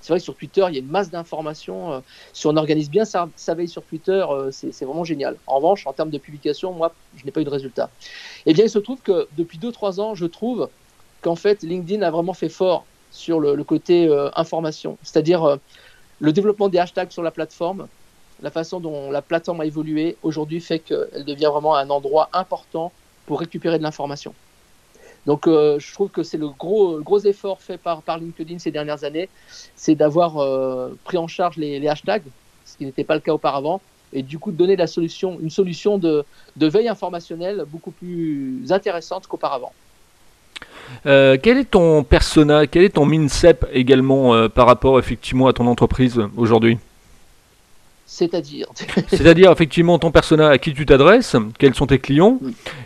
C'est 0.00 0.12
vrai 0.12 0.18
que 0.18 0.24
sur 0.24 0.34
Twitter, 0.34 0.64
il 0.68 0.74
y 0.74 0.76
a 0.78 0.80
une 0.80 0.88
masse 0.88 1.10
d'informations. 1.10 2.02
si 2.32 2.46
on 2.46 2.56
organise 2.56 2.88
bien 2.88 3.04
sa, 3.04 3.28
veille 3.48 3.68
sur 3.68 3.82
Twitter, 3.82 4.24
c'est 4.50 4.86
vraiment 4.86 5.04
génial. 5.04 5.36
En 5.46 5.56
revanche, 5.56 5.86
en 5.86 5.92
termes 5.92 6.08
de 6.08 6.16
publication, 6.16 6.72
moi, 6.72 6.94
je 7.18 7.26
n'ai 7.26 7.30
pas 7.30 7.42
eu 7.42 7.44
de 7.44 7.50
résultat. 7.50 7.90
Eh 8.46 8.54
bien, 8.54 8.64
il 8.64 8.70
se 8.70 8.78
trouve 8.78 9.02
que 9.02 9.28
depuis 9.36 9.58
2-3 9.58 10.00
ans, 10.00 10.14
je 10.14 10.24
trouve 10.24 10.70
qu'en 11.20 11.36
fait, 11.36 11.62
LinkedIn 11.62 12.00
a 12.00 12.10
vraiment 12.10 12.32
fait 12.32 12.48
fort 12.48 12.86
sur 13.10 13.40
le, 13.40 13.62
côté 13.64 14.06
euh, 14.06 14.30
information, 14.36 14.98
c'est-à-dire 15.02 15.44
euh, 15.44 15.56
le 16.20 16.32
développement 16.32 16.68
des 16.68 16.78
hashtags 16.78 17.10
sur 17.10 17.22
la 17.22 17.30
plateforme, 17.30 17.88
la 18.42 18.50
façon 18.50 18.80
dont 18.80 19.10
la 19.10 19.22
plateforme 19.22 19.60
a 19.60 19.66
évolué 19.66 20.16
aujourd'hui 20.22 20.60
fait 20.60 20.78
qu'elle 20.78 21.24
devient 21.26 21.48
vraiment 21.50 21.74
un 21.74 21.90
endroit 21.90 22.28
important 22.32 22.92
pour 23.26 23.40
récupérer 23.40 23.78
de 23.78 23.82
l'information. 23.82 24.34
Donc 25.26 25.46
euh, 25.46 25.78
je 25.78 25.92
trouve 25.92 26.08
que 26.08 26.22
c'est 26.22 26.38
le 26.38 26.48
gros, 26.48 27.00
gros 27.00 27.20
effort 27.20 27.60
fait 27.60 27.76
par, 27.76 28.02
par 28.02 28.18
LinkedIn 28.18 28.58
ces 28.58 28.70
dernières 28.70 29.04
années, 29.04 29.28
c'est 29.76 29.94
d'avoir 29.94 30.34
pris 31.04 31.18
en 31.18 31.26
charge 31.26 31.56
les, 31.56 31.86
hashtags, 31.86 32.24
ce 32.64 32.76
qui 32.76 32.86
n'était 32.86 33.04
pas 33.04 33.14
le 33.14 33.20
cas 33.20 33.32
auparavant, 33.32 33.82
et 34.12 34.22
du 34.22 34.38
coup 34.38 34.50
de 34.52 34.56
donner 34.56 34.76
la 34.76 34.86
solution, 34.86 35.38
une 35.40 35.50
solution 35.50 35.98
de, 35.98 36.24
de 36.56 36.66
veille 36.66 36.88
informationnelle 36.88 37.64
beaucoup 37.66 37.90
plus 37.90 38.64
intéressante 38.70 39.26
qu'auparavant. 39.26 39.72
Euh, 41.06 41.38
quel 41.42 41.58
est 41.58 41.70
ton 41.70 42.02
persona, 42.04 42.66
quel 42.66 42.82
est 42.82 42.90
ton 42.90 43.06
MINCEP 43.06 43.66
également 43.72 44.34
euh, 44.34 44.48
par 44.48 44.66
rapport 44.66 44.98
effectivement 44.98 45.46
à 45.46 45.52
ton 45.52 45.66
entreprise 45.66 46.20
aujourd'hui? 46.36 46.78
C'est-à-dire. 48.06 48.66
C'est-à-dire 49.08 49.50
effectivement 49.50 49.98
ton 49.98 50.10
persona 50.10 50.48
à 50.48 50.58
qui 50.58 50.74
tu 50.74 50.84
t'adresses, 50.84 51.36
quels 51.58 51.74
sont 51.74 51.86
tes 51.86 51.98
clients, 51.98 52.38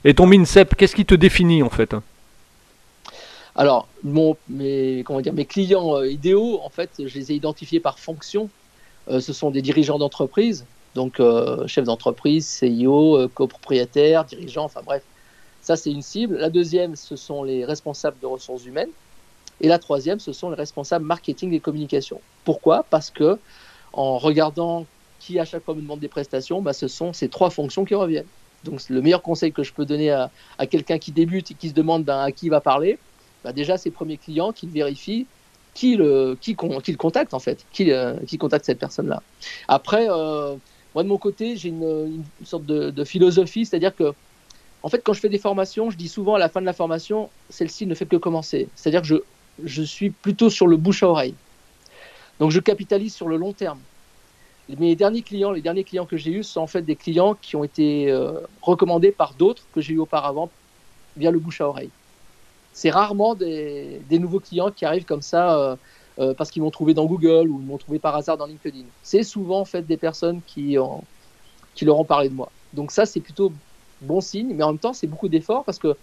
et 0.05 0.15
ton 0.15 0.27
MINCEP, 0.27 0.77
qu'est-ce 0.77 0.95
qui 0.95 1.07
te 1.07 1.15
définit 1.15 1.63
en 1.63 1.71
fait? 1.71 1.97
Alors, 3.57 3.89
mon, 4.03 4.37
mes, 4.49 5.03
comment 5.05 5.21
dire, 5.21 5.33
mes 5.33 5.45
clients 5.45 5.97
euh, 5.97 6.09
idéaux, 6.09 6.61
en 6.65 6.71
fait, 6.71 6.91
je 6.99 7.15
les 7.15 7.33
ai 7.33 7.35
identifiés 7.37 7.81
par 7.81 7.99
fonction. 7.99 8.49
ce 9.09 9.33
sont 9.33 9.51
des 9.51 9.63
dirigeants 9.63 9.99
d'entreprise, 9.99 10.67
donc 10.95 11.21
chefs 11.67 11.85
d'entreprise, 11.85 12.47
CIO, 12.47 13.29
copropriétaires, 13.35 14.25
dirigeants, 14.25 14.65
enfin 14.65 14.81
bref, 14.85 15.03
ça, 15.65 15.77
c'est 15.77 15.91
une 15.91 16.03
cible. 16.03 16.37
La 16.37 16.51
deuxième, 16.51 16.95
ce 16.95 17.17
sont 17.17 17.43
les 17.43 17.65
responsables 17.65 18.19
de 18.21 18.27
ressources 18.27 18.67
humaines. 18.67 18.91
Et 19.63 19.69
la 19.69 19.79
troisième, 19.79 20.21
ce 20.21 20.35
sont 20.35 20.51
les 20.51 20.57
responsables 20.57 21.07
marketing 21.07 21.55
et 21.55 21.61
communication. 21.61 22.21
Pourquoi? 22.45 22.85
Parce 22.91 23.11
que 23.11 23.39
en 23.95 24.19
regardant 24.19 24.85
qui 25.21 25.39
à 25.39 25.47
chaque 25.47 25.65
fois 25.65 25.75
me 25.75 25.81
demande 25.81 26.01
des 26.01 26.09
prestations, 26.09 26.61
bah, 26.61 26.75
ce 26.75 26.87
sont 26.87 27.15
ces 27.15 27.31
trois 27.31 27.49
fonctions 27.49 27.87
qui 27.87 27.95
reviennent. 27.95 28.27
Donc 28.65 28.87
le 28.91 29.01
meilleur 29.01 29.23
conseil 29.23 29.53
que 29.53 29.63
je 29.63 29.73
peux 29.73 29.87
donner 29.87 30.11
à, 30.11 30.31
quelqu'un 30.71 30.99
qui 30.99 31.13
débute 31.13 31.53
et 31.53 31.55
qui 31.55 31.71
se 31.71 31.75
demande 31.75 32.05
ben, 32.05 32.21
à 32.21 32.31
qui 32.31 32.47
il 32.47 32.51
va 32.51 32.61
parler, 32.61 32.99
bah, 33.43 33.55
déjà 33.55 33.79
ses 33.79 33.91
premiers 33.91 34.19
clients, 34.19 34.53
qu'il 34.53 34.69
vérifie 34.69 35.27
qui 35.73 35.97
le, 35.97 36.37
qui, 36.41 36.57
qui 36.57 36.93
le 36.93 36.99
contacte 36.99 37.33
en 37.33 37.41
fait, 37.41 37.65
qui, 37.73 37.91
qui 38.27 38.37
contacte 38.39 38.67
cette 38.67 38.79
personne-là. 38.79 39.23
Après, 39.67 40.07
moi 40.09 41.03
de 41.03 41.09
mon 41.09 41.19
côté, 41.19 41.57
j'ai 41.57 41.71
une, 41.71 42.23
sorte 42.45 42.67
de, 42.67 42.91
de 42.91 43.05
philosophie, 43.05 43.65
c'est-à-dire 43.65 43.97
que 43.97 44.13
en 44.85 44.91
fait, 44.91 45.01
quand 45.03 45.15
je 45.15 45.21
fais 45.21 45.31
des 45.31 45.39
formations, 45.39 45.91
je 45.91 45.97
dis 45.97 46.09
souvent 46.09 46.35
à 46.35 46.39
la 46.39 46.51
fin 46.51 46.61
de 46.61 46.67
la 46.67 46.75
formation, 46.75 47.31
celle-ci 47.49 47.87
ne 47.87 47.95
fait 47.95 48.05
que 48.05 48.17
commencer. 48.17 48.69
C'est-à-dire 48.77 49.01
que 49.01 49.07
je, 49.07 49.17
je 49.65 49.83
suis 49.83 50.11
plutôt 50.11 50.51
sur 50.51 50.67
le 50.67 50.77
bouche 50.77 51.03
à 51.03 51.09
oreille. 51.09 51.35
Donc 52.39 52.51
je 52.51 52.61
capitalise 52.61 53.15
sur 53.15 53.27
le 53.27 53.39
long 53.39 53.55
terme. 53.55 53.79
Mes 54.69 54.95
derniers 54.95 55.23
clients, 55.23 55.53
les 55.53 55.63
derniers 55.63 55.85
clients 55.85 56.05
que 56.05 56.19
j'ai 56.19 56.33
eus 56.33 56.43
sont 56.43 56.61
en 56.61 56.67
fait 56.67 56.83
des 56.83 56.97
clients 56.97 57.35
qui 57.35 57.57
ont 57.57 57.65
été 57.65 58.11
euh, 58.11 58.41
recommandés 58.61 59.11
par 59.11 59.33
d'autres 59.33 59.63
que 59.75 59.81
j'ai 59.81 59.95
eu 59.95 59.99
auparavant 60.01 60.51
via 61.17 61.31
le 61.31 61.39
bouche 61.39 61.63
à 61.63 61.69
oreille. 61.69 61.91
C'est 62.75 62.91
rarement 62.91 63.35
des, 63.35 64.03
nouveaux 64.11 64.41
clients 64.41 64.71
qui 64.71 64.85
arrivent 64.85 65.07
comme 65.07 65.23
ça 65.23 65.59
euh, 65.59 65.77
euh, 66.19 66.35
parce 66.35 66.51
qu'ils 66.51 66.61
m'ont 66.61 66.71
trouvé 66.71 66.93
dans 66.93 67.07
Google 67.07 67.49
ou 67.49 67.59
ils 67.59 67.67
m'ont 67.67 67.79
trouvé 67.79 67.99
par 67.99 68.15
hasard 68.17 68.37
dans 68.37 68.47
LinkedIn. 68.47 68.85
C'est 69.03 69.23
souvent 69.23 69.61
en 69.61 69.65
fait 69.65 69.87
des 69.87 69.97
personnes 69.97 70.43
qui, 70.47 70.77
qui 71.75 71.85
leur 71.87 71.99
ont 71.99 72.05
parlé 72.05 72.29
de 72.29 72.35
moi. 72.35 72.51
Donc 72.75 72.91
ça 72.91 73.07
c'est 73.07 73.21
plutôt 73.21 73.51
bon 74.05 74.21
signe, 74.21 74.55
mais 74.55 74.63
en 74.63 74.73
même 74.73 74.79
temps 74.79 74.93
c'est 74.93 75.07
beaucoup 75.07 75.29
d'efforts 75.29 75.65
parce 75.65 75.79
que 75.79 75.97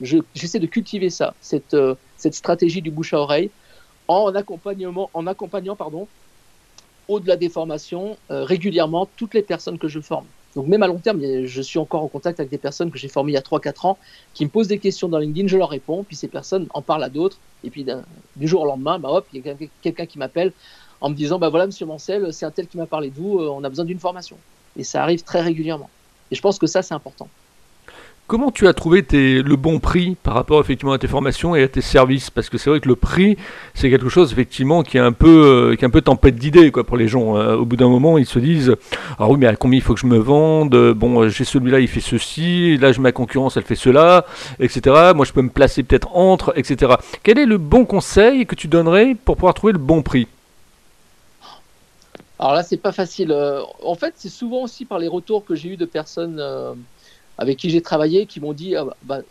j'essaie 0.00 0.60
de 0.60 0.66
cultiver 0.66 1.10
ça, 1.10 1.34
cette, 1.40 1.76
cette 2.16 2.34
stratégie 2.34 2.82
du 2.82 2.90
bouche 2.90 3.14
à 3.14 3.18
oreille 3.18 3.50
en 4.06 4.34
accompagnement, 4.34 5.10
en 5.12 5.26
accompagnant 5.26 5.76
au-delà 7.08 7.36
des 7.36 7.48
formations 7.48 8.16
euh, 8.30 8.44
régulièrement 8.44 9.08
toutes 9.16 9.34
les 9.34 9.42
personnes 9.42 9.78
que 9.78 9.88
je 9.88 10.00
forme. 10.00 10.26
Donc 10.56 10.66
même 10.66 10.82
à 10.82 10.86
long 10.86 10.98
terme, 10.98 11.20
je 11.44 11.62
suis 11.62 11.78
encore 11.78 12.02
en 12.02 12.08
contact 12.08 12.40
avec 12.40 12.50
des 12.50 12.58
personnes 12.58 12.90
que 12.90 12.98
j'ai 12.98 13.08
formées 13.08 13.32
il 13.32 13.34
y 13.34 13.38
a 13.38 13.42
3-4 13.42 13.86
ans 13.86 13.98
qui 14.34 14.44
me 14.44 14.50
posent 14.50 14.68
des 14.68 14.78
questions 14.78 15.08
dans 15.08 15.18
LinkedIn, 15.18 15.46
je 15.46 15.56
leur 15.56 15.68
réponds, 15.68 16.04
puis 16.04 16.16
ces 16.16 16.28
personnes 16.28 16.66
en 16.74 16.82
parlent 16.82 17.04
à 17.04 17.10
d'autres, 17.10 17.38
et 17.64 17.70
puis 17.70 17.86
du 18.36 18.48
jour 18.48 18.62
au 18.62 18.66
lendemain, 18.66 18.98
bah 18.98 19.10
hop, 19.10 19.26
il 19.32 19.44
y 19.44 19.50
a 19.50 19.54
quelqu'un 19.82 20.06
qui 20.06 20.18
m'appelle 20.18 20.52
en 21.00 21.10
me 21.10 21.14
disant, 21.14 21.38
bah 21.38 21.48
voilà, 21.48 21.66
monsieur 21.66 21.86
Mancel, 21.86 22.32
c'est 22.32 22.46
un 22.46 22.50
tel 22.50 22.66
qui 22.66 22.76
m'a 22.76 22.86
parlé 22.86 23.10
de 23.10 23.14
vous, 23.14 23.38
euh, 23.38 23.48
on 23.48 23.62
a 23.62 23.68
besoin 23.68 23.84
d'une 23.84 24.00
formation. 24.00 24.36
Et 24.76 24.84
ça 24.84 25.02
arrive 25.02 25.22
très 25.22 25.42
régulièrement. 25.42 25.90
Et 26.30 26.34
je 26.34 26.40
pense 26.40 26.58
que 26.58 26.66
ça, 26.66 26.82
c'est 26.82 26.94
important. 26.94 27.28
Comment 28.28 28.50
tu 28.50 28.68
as 28.68 28.74
trouvé 28.74 29.06
le 29.10 29.56
bon 29.56 29.78
prix 29.78 30.14
par 30.22 30.34
rapport 30.34 30.60
effectivement 30.60 30.92
à 30.92 30.98
tes 30.98 31.06
formations 31.06 31.56
et 31.56 31.62
à 31.62 31.68
tes 31.68 31.80
services? 31.80 32.28
Parce 32.28 32.50
que 32.50 32.58
c'est 32.58 32.68
vrai 32.68 32.78
que 32.78 32.86
le 32.86 32.94
prix, 32.94 33.38
c'est 33.72 33.88
quelque 33.88 34.10
chose 34.10 34.32
effectivement 34.32 34.82
qui 34.82 34.98
est 34.98 35.00
un 35.00 35.12
peu, 35.12 35.70
euh, 35.72 35.76
qui 35.76 35.82
est 35.82 35.86
un 35.86 35.90
peu 35.90 36.02
tempête 36.02 36.36
d'idées 36.36 36.70
quoi 36.70 36.84
pour 36.84 36.98
les 36.98 37.08
gens. 37.08 37.38
Euh, 37.38 37.56
au 37.56 37.64
bout 37.64 37.76
d'un 37.76 37.88
moment, 37.88 38.18
ils 38.18 38.26
se 38.26 38.38
disent 38.38 38.76
ah 39.18 39.30
oui, 39.30 39.38
mais 39.38 39.46
à 39.46 39.56
combien 39.56 39.78
il 39.78 39.82
faut 39.82 39.94
que 39.94 40.00
je 40.00 40.06
me 40.06 40.18
vende? 40.18 40.92
Bon, 40.92 41.22
euh, 41.22 41.30
j'ai 41.30 41.44
celui-là, 41.44 41.80
il 41.80 41.88
fait 41.88 42.02
ceci. 42.02 42.76
Là, 42.76 42.92
j'ai 42.92 43.00
ma 43.00 43.12
concurrence, 43.12 43.56
elle 43.56 43.62
fait 43.62 43.74
cela, 43.74 44.26
etc. 44.60 45.12
Moi, 45.16 45.24
je 45.24 45.32
peux 45.32 45.40
me 45.40 45.48
placer 45.48 45.82
peut-être 45.82 46.14
entre, 46.14 46.52
etc. 46.54 46.96
Quel 47.22 47.38
est 47.38 47.46
le 47.46 47.56
bon 47.56 47.86
conseil 47.86 48.44
que 48.44 48.54
tu 48.54 48.68
donnerais 48.68 49.16
pour 49.24 49.36
pouvoir 49.36 49.54
trouver 49.54 49.72
le 49.72 49.78
bon 49.78 50.02
prix? 50.02 50.28
Alors 52.38 52.52
là, 52.52 52.62
c'est 52.62 52.76
pas 52.76 52.92
facile. 52.92 53.34
En 53.82 53.94
fait, 53.94 54.12
c'est 54.18 54.28
souvent 54.28 54.64
aussi 54.64 54.84
par 54.84 54.98
les 54.98 55.08
retours 55.08 55.46
que 55.46 55.54
j'ai 55.54 55.70
eu 55.70 55.76
de 55.78 55.86
personnes 55.86 56.42
avec 57.38 57.56
qui 57.56 57.70
j'ai 57.70 57.80
travaillé 57.80 58.26
qui 58.26 58.40
m'ont 58.40 58.52
dit 58.52 58.76
ah, 58.76 58.86
bah, 59.02 59.22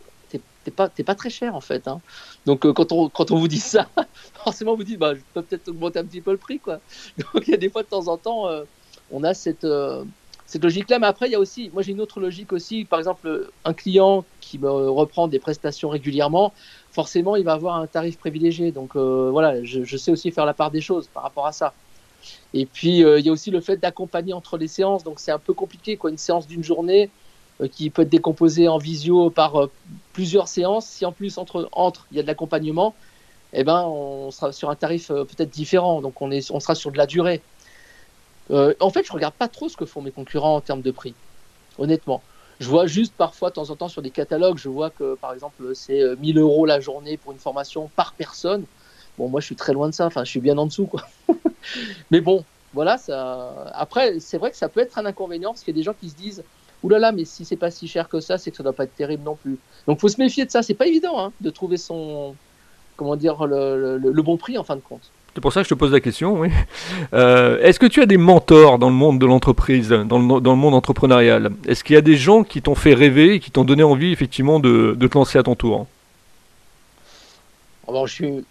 t'es 0.67 0.71
pas, 0.71 0.89
pas 0.89 1.15
très 1.15 1.29
cher 1.29 1.55
en 1.55 1.61
fait. 1.61 1.87
Hein. 1.87 2.01
Donc 2.45 2.65
euh, 2.65 2.73
quand, 2.73 2.91
on, 2.91 3.09
quand 3.09 3.31
on 3.31 3.37
vous 3.37 3.47
dit 3.47 3.59
ça, 3.59 3.87
forcément 4.33 4.75
vous 4.75 4.83
dites 4.83 4.99
bah, 4.99 5.15
je 5.15 5.21
peux 5.33 5.41
peut-être 5.41 5.69
augmenter 5.69 5.99
un 5.99 6.05
petit 6.05 6.21
peu 6.21 6.31
le 6.31 6.37
prix. 6.37 6.59
Quoi. 6.59 6.79
Donc 7.17 7.47
il 7.47 7.51
y 7.51 7.53
a 7.53 7.57
des 7.57 7.69
fois 7.69 7.83
de 7.83 7.87
temps 7.87 8.07
en 8.07 8.17
temps, 8.17 8.47
euh, 8.47 8.63
on 9.11 9.23
a 9.23 9.33
cette, 9.33 9.63
euh, 9.63 10.03
cette 10.45 10.63
logique-là. 10.63 10.99
Mais 10.99 11.07
après, 11.07 11.27
il 11.27 11.31
y 11.31 11.35
a 11.35 11.39
aussi, 11.39 11.69
moi 11.73 11.83
j'ai 11.83 11.93
une 11.93 12.01
autre 12.01 12.19
logique 12.19 12.51
aussi. 12.51 12.83
Par 12.83 12.99
exemple, 12.99 13.49
un 13.63 13.73
client 13.73 14.25
qui 14.41 14.59
me 14.59 14.69
reprend 14.69 15.27
des 15.27 15.39
prestations 15.39 15.89
régulièrement, 15.89 16.53
forcément 16.91 17.35
il 17.35 17.43
va 17.43 17.53
avoir 17.53 17.77
un 17.77 17.87
tarif 17.87 18.17
privilégié. 18.17 18.71
Donc 18.71 18.95
voilà, 18.95 19.63
je, 19.63 19.83
je, 19.83 19.97
sais 19.97 20.11
aussi 20.11 20.31
faire 20.31 20.45
la 20.45 20.53
part 20.53 20.71
des 20.71 20.81
choses 20.81 21.07
par 21.07 21.23
rapport 21.23 21.47
à 21.47 21.51
ça. 21.51 21.73
Et 22.53 22.65
puis 22.65 22.99
il 22.99 23.25
y 23.25 23.29
a 23.29 23.31
aussi 23.31 23.51
le 23.51 23.61
fait 23.61 23.77
d'accompagner 23.77 24.33
entre 24.33 24.57
les 24.57 24.67
séances. 24.67 25.03
Donc 25.03 25.19
c'est 25.19 25.31
un 25.31 25.39
peu 25.39 25.53
compliqué. 25.53 25.97
Quoi. 25.97 26.11
Une 26.11 26.17
séance 26.17 26.47
d'une 26.47 26.63
journée, 26.63 27.09
qui 27.65 27.89
peut 27.89 28.03
être 28.03 28.09
décomposé 28.09 28.67
en 28.67 28.77
visio 28.77 29.29
par 29.29 29.55
euh, 29.55 29.71
plusieurs 30.13 30.47
séances. 30.47 30.85
Si 30.85 31.05
en 31.05 31.11
plus 31.11 31.37
entre, 31.37 31.69
entre 31.71 32.05
il 32.11 32.17
y 32.17 32.19
a 32.19 32.23
de 32.23 32.27
l'accompagnement, 32.27 32.93
eh 33.53 33.63
ben, 33.63 33.83
on 33.83 34.29
sera 34.31 34.51
sur 34.51 34.69
un 34.69 34.75
tarif 34.75 35.09
euh, 35.09 35.23
peut-être 35.23 35.49
différent. 35.49 36.01
Donc 36.01 36.21
on, 36.21 36.31
est, 36.31 36.51
on 36.51 36.59
sera 36.59 36.75
sur 36.75 36.91
de 36.91 36.97
la 36.97 37.05
durée. 37.05 37.41
en 38.49 38.89
fait, 38.89 39.05
je 39.05 39.11
regarde 39.11 39.33
pas 39.33 39.47
trop 39.47 39.69
ce 39.69 39.77
que 39.77 39.85
font 39.85 40.01
mes 40.01 40.11
concurrents 40.11 40.55
en 40.55 40.61
termes 40.61 40.81
de 40.81 40.91
prix, 40.91 41.13
honnêtement. 41.77 42.21
Je 42.59 42.69
vois 42.69 42.87
juste 42.87 43.13
parfois, 43.15 43.49
de 43.49 43.55
temps 43.55 43.69
en 43.69 43.75
temps, 43.75 43.87
sur 43.87 44.01
des 44.01 44.09
catalogues, 44.09 44.57
je 44.57 44.69
vois 44.69 44.89
que, 44.89 45.15
par 45.15 45.31
exemple, 45.33 45.75
c'est 45.75 46.15
1000 46.15 46.39
euros 46.39 46.65
la 46.65 46.79
journée 46.79 47.17
pour 47.17 47.31
une 47.31 47.37
formation 47.37 47.89
par 47.95 48.13
personne. 48.13 48.65
Bon, 49.17 49.29
moi, 49.29 49.41
je 49.41 49.45
suis 49.45 49.55
très 49.55 49.73
loin 49.73 49.89
de 49.89 49.93
ça. 49.93 50.05
Enfin, 50.05 50.23
je 50.23 50.29
suis 50.29 50.39
bien 50.39 50.57
en 50.57 50.65
dessous, 50.65 50.87
quoi. 50.87 51.03
Mais 52.11 52.21
bon, 52.21 52.45
voilà. 52.73 52.97
Après, 53.73 54.19
c'est 54.19 54.37
vrai 54.37 54.51
que 54.51 54.57
ça 54.57 54.69
peut 54.69 54.79
être 54.79 54.97
un 54.97 55.05
inconvénient 55.05 55.51
parce 55.51 55.63
qu'il 55.63 55.75
y 55.75 55.77
a 55.77 55.79
des 55.79 55.83
gens 55.83 55.93
qui 55.93 56.09
se 56.09 56.15
disent 56.15 56.43
Ouh 56.83 56.89
là 56.89 56.99
là, 56.99 57.11
mais 57.11 57.25
si 57.25 57.45
c'est 57.45 57.55
pas 57.55 57.71
si 57.71 57.87
cher 57.87 58.07
que 58.07 58.19
ça, 58.19 58.37
c'est 58.37 58.51
que 58.51 58.57
ça 58.57 58.63
doit 58.63 58.73
pas 58.73 58.83
être 58.83 58.95
terrible 58.95 59.23
non 59.23 59.35
plus. 59.35 59.57
Donc 59.87 59.99
faut 59.99 60.09
se 60.09 60.19
méfier 60.19 60.45
de 60.45 60.51
ça. 60.51 60.61
C'est 60.61 60.73
pas 60.73 60.87
évident 60.87 61.19
hein, 61.19 61.31
de 61.41 61.49
trouver 61.49 61.77
son, 61.77 62.35
comment 62.95 63.15
dire, 63.15 63.45
le, 63.45 64.21
bon 64.21 64.37
prix 64.37 64.57
en 64.57 64.63
fin 64.63 64.75
de 64.75 64.81
compte. 64.81 65.11
C'est 65.33 65.41
pour 65.41 65.53
ça 65.53 65.61
que 65.61 65.65
je 65.65 65.73
te 65.73 65.79
pose 65.79 65.91
la 65.91 65.99
question, 65.99 66.39
oui. 66.39 66.49
Euh, 67.13 67.59
est-ce 67.61 67.79
que 67.79 67.85
tu 67.85 68.01
as 68.01 68.07
des 68.07 68.17
mentors 68.17 68.79
dans 68.79 68.89
le 68.89 68.95
monde 68.95 69.19
de 69.19 69.25
l'entreprise, 69.25 69.89
dans 69.89 70.17
le, 70.17 70.55
monde 70.55 70.73
entrepreneurial? 70.73 71.51
Est-ce 71.67 71.83
qu'il 71.83 71.93
y 71.93 71.97
a 71.97 72.01
des 72.01 72.15
gens 72.15 72.43
qui 72.43 72.61
t'ont 72.61 72.75
fait 72.75 72.95
rêver 72.95 73.35
et 73.35 73.39
qui 73.39 73.51
t'ont 73.51 73.63
donné 73.63 73.83
envie 73.83 74.11
effectivement 74.11 74.59
de 74.59 74.97
te 74.99 75.17
lancer 75.17 75.37
à 75.37 75.43
ton 75.43 75.55
tour? 75.55 75.87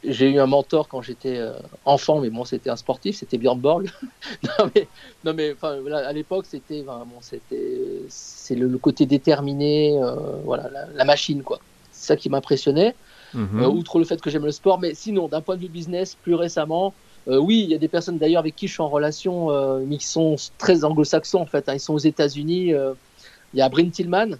J'ai 0.05 0.31
eu 0.31 0.38
un 0.38 0.46
mentor 0.46 0.88
quand 0.88 1.03
j'étais 1.03 1.37
euh, 1.37 1.53
enfant, 1.85 2.20
mais 2.20 2.31
bon, 2.31 2.44
c'était 2.44 2.70
un 2.70 2.77
sportif, 2.77 3.16
c'était 3.16 3.37
Björn 3.37 3.59
Borg. 3.59 3.90
non, 4.42 4.70
mais, 4.75 4.88
non, 5.25 5.35
mais 5.35 5.55
à 5.92 6.12
l'époque, 6.12 6.46
c'était 6.49 6.83
bon, 6.83 7.05
c'est 7.20 8.55
le, 8.55 8.79
côté 8.79 9.05
déterminé, 9.05 9.99
euh, 10.01 10.14
voilà, 10.44 10.70
la, 10.94 11.05
machine, 11.05 11.42
quoi. 11.42 11.61
C'est 11.92 12.07
ça 12.07 12.16
qui 12.16 12.31
m'impressionnait. 12.31 12.94
Mhm. 13.35 13.62
Euh, 13.62 13.68
outre 13.68 13.99
le 13.99 14.05
fait 14.05 14.20
que 14.20 14.31
j'aime 14.31 14.44
le 14.44 14.53
sport, 14.53 14.79
mais 14.79 14.94
sinon, 14.94 15.29
d'un 15.29 15.40
point 15.40 15.57
de 15.57 15.61
vue 15.61 15.68
business, 15.68 16.16
plus 16.22 16.35
récemment, 16.35 16.94
oui, 17.29 17.62
il 17.64 17.70
y 17.70 17.75
a 17.75 17.79
des 17.79 17.88
personnes 17.88 18.18
d'ailleurs 18.18 18.38
avec 18.38 18.55
qui 18.55 18.68
je 18.68 18.75
suis 18.75 18.83
en 18.83 18.88
relation, 18.88 19.49
mais 19.85 19.96
qui 19.96 20.07
sont 20.07 20.37
très 20.59 20.85
anglo-saxons 20.85 21.40
en 21.40 21.46
fait. 21.46 21.68
Hein. 21.68 21.75
ils 21.75 21.81
sont 21.81 21.94
aux 21.94 21.99
États-Unis. 21.99 22.66
il 22.66 23.59
y 23.59 23.61
a 23.61 23.68
Bryn 23.68 23.90
Tillman, 23.90 24.37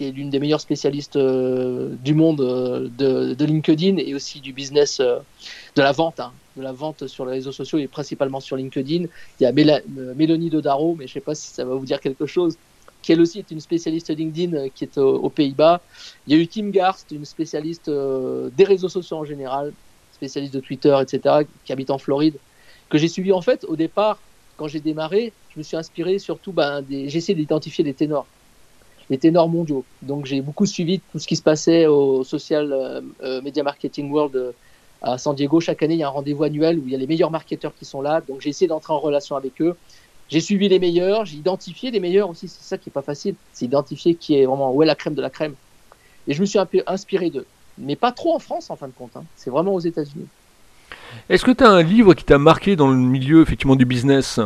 qui 0.00 0.06
est 0.06 0.12
l'une 0.12 0.30
des 0.30 0.40
meilleures 0.40 0.62
spécialistes 0.62 1.16
euh, 1.16 1.94
du 2.02 2.14
monde 2.14 2.40
euh, 2.40 2.88
de, 3.34 3.44
LinkedIn 3.44 3.98
et 3.98 4.14
aussi 4.14 4.40
du 4.40 4.54
business 4.54 4.98
euh, 4.98 5.18
de 5.76 5.82
la 5.82 5.92
vente, 5.92 6.20
hein, 6.20 6.32
de 6.56 6.62
la 6.62 6.72
vente 6.72 7.06
sur 7.06 7.26
les 7.26 7.32
réseaux 7.32 7.52
sociaux 7.52 7.78
et 7.78 7.86
principalement 7.86 8.40
sur 8.40 8.56
LinkedIn. 8.56 9.04
Il 9.38 9.42
y 9.42 9.44
a 9.44 9.52
Mélanie 9.52 10.48
Dodaro, 10.48 10.94
mais 10.98 11.06
je 11.06 11.10
ne 11.10 11.14
sais 11.14 11.20
pas 11.20 11.34
si 11.34 11.50
ça 11.50 11.66
va 11.66 11.74
vous 11.74 11.84
dire 11.84 12.00
quelque 12.00 12.24
chose, 12.24 12.56
qui 13.02 13.12
elle 13.12 13.20
aussi 13.20 13.40
est 13.40 13.50
une 13.50 13.60
spécialiste 13.60 14.08
LinkedIn 14.08 14.70
qui 14.70 14.84
est 14.84 14.96
aux, 14.96 15.28
Pays-Bas. 15.28 15.82
Il 16.26 16.34
y 16.34 16.40
a 16.40 16.42
eu 16.42 16.46
Kim 16.46 16.70
Garst, 16.70 17.10
une 17.10 17.26
spécialiste 17.26 17.90
des 17.90 18.64
réseaux 18.64 18.88
sociaux 18.88 19.18
en 19.18 19.26
général, 19.26 19.70
spécialiste 20.14 20.54
de 20.54 20.60
Twitter, 20.60 20.96
etc., 21.02 21.44
qui 21.66 21.74
habite 21.74 21.90
en 21.90 21.98
Floride, 21.98 22.36
que 22.88 22.96
j'ai 22.96 23.08
suivi 23.08 23.32
en 23.32 23.42
fait 23.42 23.66
au 23.68 23.76
départ. 23.76 24.18
Quand 24.56 24.66
j'ai 24.66 24.80
démarré, 24.80 25.34
je 25.50 25.58
me 25.58 25.62
suis 25.62 25.76
inspiré 25.76 26.18
surtout, 26.18 26.52
ben, 26.52 26.80
des... 26.80 27.10
j'essaie 27.10 27.34
d'identifier 27.34 27.84
des 27.84 27.92
ténors 27.92 28.26
les 29.10 29.18
ténors 29.18 29.48
mondiaux. 29.48 29.84
Donc 30.02 30.24
j'ai 30.24 30.40
beaucoup 30.40 30.66
suivi 30.66 31.00
tout 31.12 31.18
ce 31.18 31.26
qui 31.26 31.36
se 31.36 31.42
passait 31.42 31.86
au 31.86 32.24
Social 32.24 32.72
euh, 32.72 33.00
euh, 33.22 33.42
Media 33.42 33.62
Marketing 33.62 34.10
World 34.10 34.36
euh, 34.36 34.52
à 35.02 35.18
San 35.18 35.34
Diego. 35.34 35.60
Chaque 35.60 35.82
année, 35.82 35.94
il 35.94 36.00
y 36.00 36.02
a 36.02 36.06
un 36.06 36.10
rendez-vous 36.10 36.44
annuel 36.44 36.78
où 36.78 36.82
il 36.86 36.92
y 36.92 36.94
a 36.94 36.98
les 36.98 37.08
meilleurs 37.08 37.30
marketeurs 37.30 37.74
qui 37.76 37.84
sont 37.84 38.00
là. 38.00 38.22
Donc 38.26 38.40
j'ai 38.40 38.50
essayé 38.50 38.68
d'entrer 38.68 38.92
en 38.92 39.00
relation 39.00 39.36
avec 39.36 39.60
eux. 39.60 39.76
J'ai 40.28 40.40
suivi 40.40 40.68
les 40.68 40.78
meilleurs, 40.78 41.24
j'ai 41.26 41.36
identifié 41.36 41.90
les 41.90 41.98
meilleurs 41.98 42.30
aussi. 42.30 42.46
C'est 42.46 42.62
ça 42.62 42.78
qui 42.78 42.88
est 42.88 42.92
pas 42.92 43.02
facile, 43.02 43.34
c'est 43.52 43.64
identifier 43.64 44.14
qui 44.14 44.38
est 44.38 44.46
vraiment 44.46 44.72
où 44.72 44.82
est 44.82 44.86
la 44.86 44.94
crème 44.94 45.14
de 45.14 45.22
la 45.22 45.30
crème. 45.30 45.54
Et 46.28 46.34
je 46.34 46.40
me 46.40 46.46
suis 46.46 46.60
un 46.60 46.66
peu 46.66 46.84
inspiré 46.86 47.30
d'eux, 47.30 47.46
mais 47.78 47.96
pas 47.96 48.12
trop 48.12 48.36
en 48.36 48.38
France 48.38 48.70
en 48.70 48.76
fin 48.76 48.86
de 48.86 48.92
compte. 48.92 49.10
Hein. 49.16 49.24
C'est 49.34 49.50
vraiment 49.50 49.74
aux 49.74 49.80
États-Unis. 49.80 50.28
Est-ce 51.28 51.44
que 51.44 51.50
tu 51.50 51.64
as 51.64 51.70
un 51.70 51.82
livre 51.82 52.14
qui 52.14 52.22
t'a 52.22 52.38
marqué 52.38 52.76
dans 52.76 52.88
le 52.88 52.96
milieu 52.96 53.42
effectivement 53.42 53.74
du 53.74 53.84
business? 53.84 54.38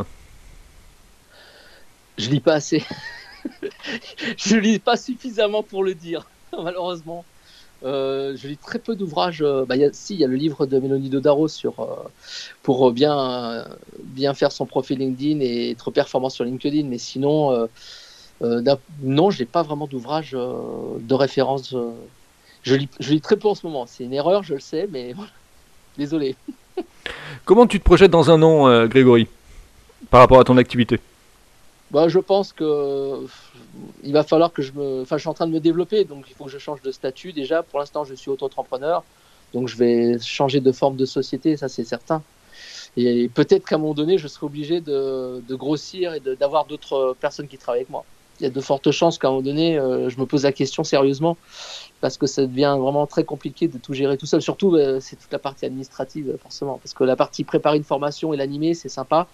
Je 2.16 2.31
lis 2.31 2.40
pas 2.40 2.55
assez. 2.55 2.83
Je 4.37 4.57
lis 4.57 4.78
pas 4.78 4.96
suffisamment 4.96 5.62
pour 5.62 5.85
le 5.85 5.94
dire, 5.94 6.26
malheureusement. 6.52 7.24
Euh, 7.85 8.35
je 8.37 8.48
lis 8.48 8.57
très 8.57 8.78
peu 8.78 8.96
d'ouvrages. 8.96 9.42
Euh, 9.42 9.64
bah, 9.66 9.74
si, 9.92 10.14
il 10.14 10.20
y 10.20 10.24
a 10.24 10.26
le 10.26 10.37
livre 10.37 10.66
de 10.66 10.78
Mélanie 10.78 11.11
Dodaro 11.11 11.48
sur, 11.48 11.80
euh, 11.80 11.87
pour 12.62 12.90
bien, 12.92 13.64
bien 13.98 14.33
faire 14.33 14.52
son 14.52 14.64
profil 14.64 14.98
LinkedIn 14.98 15.40
et 15.40 15.70
être 15.70 15.90
performant 15.90 16.30
sur 16.30 16.44
LinkedIn. 16.44 16.87
Mais 16.88 16.98
sinon, 16.98 17.68
non, 18.40 19.30
je 19.30 19.40
n'ai 19.40 19.46
pas 19.46 19.62
vraiment 19.62 19.87
d'ouvrage 19.87 20.33
de 20.33 21.14
référence. 21.14 21.74
je, 22.62 22.74
lis, 22.74 23.20
très 23.20 23.37
peu 23.37 23.48
en 23.48 23.54
ce 23.54 23.66
moment. 23.66 23.87
C'est 23.87 24.04
une 24.04 24.14
erreur, 24.14 24.42
je 24.42 24.54
le 24.54 24.61
sais, 24.61 24.88
mais 24.90 25.14
désolé. 25.98 26.37
Comment 27.44 27.66
tu 27.66 27.78
te 27.78 27.85
projettes 27.85 28.11
dans 28.11 28.30
un 28.30 28.42
an, 28.42 28.87
Grégory, 28.87 29.28
par 30.11 30.20
rapport 30.20 30.40
à 30.40 30.44
ton 30.44 30.57
activité? 30.57 31.00
Bah, 31.90 32.08
je 32.08 32.18
pense 32.18 32.52
que 32.52 33.26
il 34.02 34.12
va 34.12 34.22
falloir 34.22 34.52
que 34.52 34.62
je 34.62 34.72
me. 34.72 35.02
Enfin, 35.02 35.16
je 35.16 35.20
suis 35.20 35.28
en 35.28 35.34
train 35.34 35.46
de 35.46 35.52
me 35.52 35.60
développer, 35.60 36.04
donc 36.04 36.24
il 36.28 36.34
faut 36.34 36.44
que 36.44 36.50
je 36.50 36.58
change 36.58 36.82
de 36.82 36.90
statut 36.90 37.32
déjà. 37.32 37.62
Pour 37.62 37.78
l'instant, 37.78 38.04
je 38.04 38.14
suis 38.14 38.30
auto-entrepreneur. 38.30 39.04
Donc 39.52 39.68
je 39.68 39.76
vais 39.76 40.18
changer 40.18 40.60
de 40.60 40.72
forme 40.72 40.96
de 40.96 41.06
société, 41.06 41.56
ça 41.56 41.68
c'est 41.68 41.84
certain. 41.84 42.22
Et 42.96 43.28
peut-être 43.28 43.66
qu'à 43.66 43.76
un 43.76 43.78
moment 43.78 43.94
donné, 43.94 44.18
je 44.18 44.28
serai 44.28 44.46
obligé 44.46 44.80
de, 44.80 45.42
grossir 45.50 46.14
et 46.14 46.20
d'avoir 46.20 46.64
d'autres 46.66 47.16
personnes 47.20 47.48
qui 47.48 47.58
travaillent 47.58 47.82
avec 47.82 47.90
moi. 47.90 48.04
Il 48.40 48.44
y 48.44 48.46
a 48.46 48.50
de 48.50 48.60
fortes 48.60 48.90
chances 48.90 49.18
qu'à 49.18 49.28
un 49.28 49.30
moment 49.30 49.42
donné, 49.42 49.78
euh, 49.78 50.10
je 50.10 50.18
me 50.18 50.26
pose 50.26 50.42
la 50.42 50.52
question 50.52 50.82
sérieusement, 50.82 51.36
parce 52.00 52.18
que 52.18 52.26
ça 52.26 52.44
devient 52.46 52.76
vraiment 52.80 53.06
très 53.06 53.22
compliqué 53.22 53.68
de 53.68 53.78
tout 53.78 53.94
gérer 53.94 54.16
tout 54.16 54.26
seul. 54.26 54.42
Surtout, 54.42 54.74
euh, 54.74 54.98
c'est 55.00 55.14
toute 55.14 55.30
la 55.30 55.38
partie 55.38 55.64
administrative, 55.66 56.36
forcément, 56.42 56.80
parce 56.82 56.94
que 56.94 57.04
la 57.04 57.14
partie 57.14 57.44
préparer 57.44 57.76
une 57.76 57.84
formation 57.84 58.34
et 58.34 58.36
l'animer, 58.36 58.74
c'est 58.74 58.88
sympa. 58.88 59.28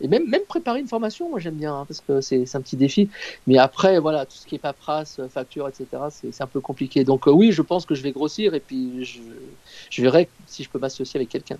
Et 0.00 0.08
même, 0.08 0.28
même 0.28 0.42
préparer 0.48 0.80
une 0.80 0.88
formation, 0.88 1.28
moi 1.30 1.38
j'aime 1.38 1.54
bien, 1.54 1.74
hein, 1.74 1.84
parce 1.86 2.00
que 2.00 2.20
c'est 2.20 2.54
un 2.54 2.60
petit 2.60 2.76
défi. 2.76 3.08
Mais 3.46 3.58
après, 3.58 3.98
voilà, 4.00 4.26
tout 4.26 4.36
ce 4.36 4.46
qui 4.46 4.56
est 4.56 4.58
paperasse, 4.58 5.20
facture, 5.30 5.68
etc., 5.68 5.86
c'est 6.10 6.42
un 6.42 6.46
peu 6.46 6.60
compliqué. 6.60 7.04
Donc 7.04 7.28
euh, 7.28 7.30
oui, 7.30 7.52
je 7.52 7.62
pense 7.62 7.86
que 7.86 7.94
je 7.94 8.02
vais 8.02 8.12
grossir 8.12 8.54
et 8.54 8.60
puis 8.60 9.04
je, 9.04 9.20
je 9.90 10.02
verrai 10.02 10.28
si 10.46 10.64
je 10.64 10.68
peux 10.68 10.78
m'associer 10.78 11.18
avec 11.18 11.28
quelqu'un. 11.28 11.58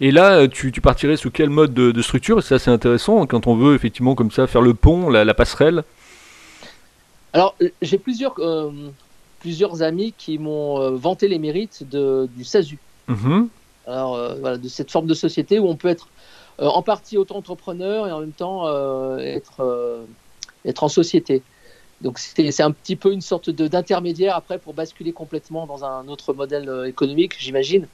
Et 0.00 0.10
là, 0.10 0.46
tu, 0.46 0.72
tu, 0.72 0.82
partirais 0.82 1.16
sous 1.16 1.30
quel 1.30 1.48
mode 1.48 1.72
de, 1.72 2.02
structure? 2.02 2.42
C'est 2.42 2.54
assez 2.54 2.70
intéressant 2.70 3.26
quand 3.26 3.46
on 3.46 3.56
veut 3.56 3.74
effectivement 3.74 4.14
comme 4.14 4.30
ça 4.30 4.46
faire 4.46 4.60
le 4.60 4.74
pont, 4.74 5.08
la, 5.08 5.34
passerelle. 5.34 5.84
Alors, 7.32 7.56
euh, 7.62 7.70
j'ai 7.80 7.96
plusieurs, 7.96 8.34
euh, 8.40 8.70
plusieurs 9.40 9.82
amis 9.82 10.12
qui 10.18 10.36
m'ont 10.36 10.90
vanté 10.96 11.28
les 11.28 11.38
mérites 11.38 11.88
de, 11.88 12.28
du 12.36 12.44
SASU. 12.44 12.78
Mm-hmm. 13.08 13.48
Alors, 13.86 14.36
voilà, 14.40 14.58
de 14.58 14.68
cette 14.68 14.90
forme 14.90 15.06
de 15.06 15.14
société 15.14 15.58
où 15.58 15.66
on 15.66 15.76
peut 15.76 15.88
être 15.88 16.08
euh, 16.08 16.43
en 16.58 16.82
partie 16.82 17.16
auto-entrepreneur 17.16 18.06
et 18.06 18.12
en 18.12 18.20
même 18.20 18.32
temps 18.32 18.66
euh, 18.66 19.18
être, 19.18 19.60
euh, 19.60 20.04
être 20.64 20.84
en 20.84 20.88
société. 20.88 21.42
Donc 22.00 22.18
c'est 22.18 22.62
un 22.62 22.70
petit 22.70 22.96
peu 22.96 23.12
une 23.12 23.20
sorte 23.20 23.50
d'intermédiaire 23.50 24.36
après 24.36 24.58
pour 24.58 24.74
basculer 24.74 25.12
complètement 25.12 25.66
dans 25.66 25.84
un 25.84 26.08
autre 26.08 26.34
modèle 26.34 26.84
économique, 26.86 27.36
j'imagine. 27.38 27.86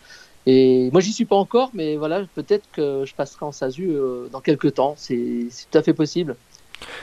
Et 0.47 0.89
moi, 0.91 1.01
j'y 1.01 1.13
suis 1.13 1.27
pas 1.27 1.37
encore, 1.37 1.71
mais 1.75 1.97
voilà, 1.97 2.23
peut-être 2.35 2.65
que 2.73 3.05
je 3.05 3.15
passerai 3.15 3.45
en 3.45 3.53
SASU 3.53 3.95
dans 4.33 4.41
quelques 4.41 4.75
temps. 4.75 4.95
C'est 4.97 5.47
tout 5.71 5.79
à 5.79 5.83
fait 5.83 5.93
possible. 5.93 6.35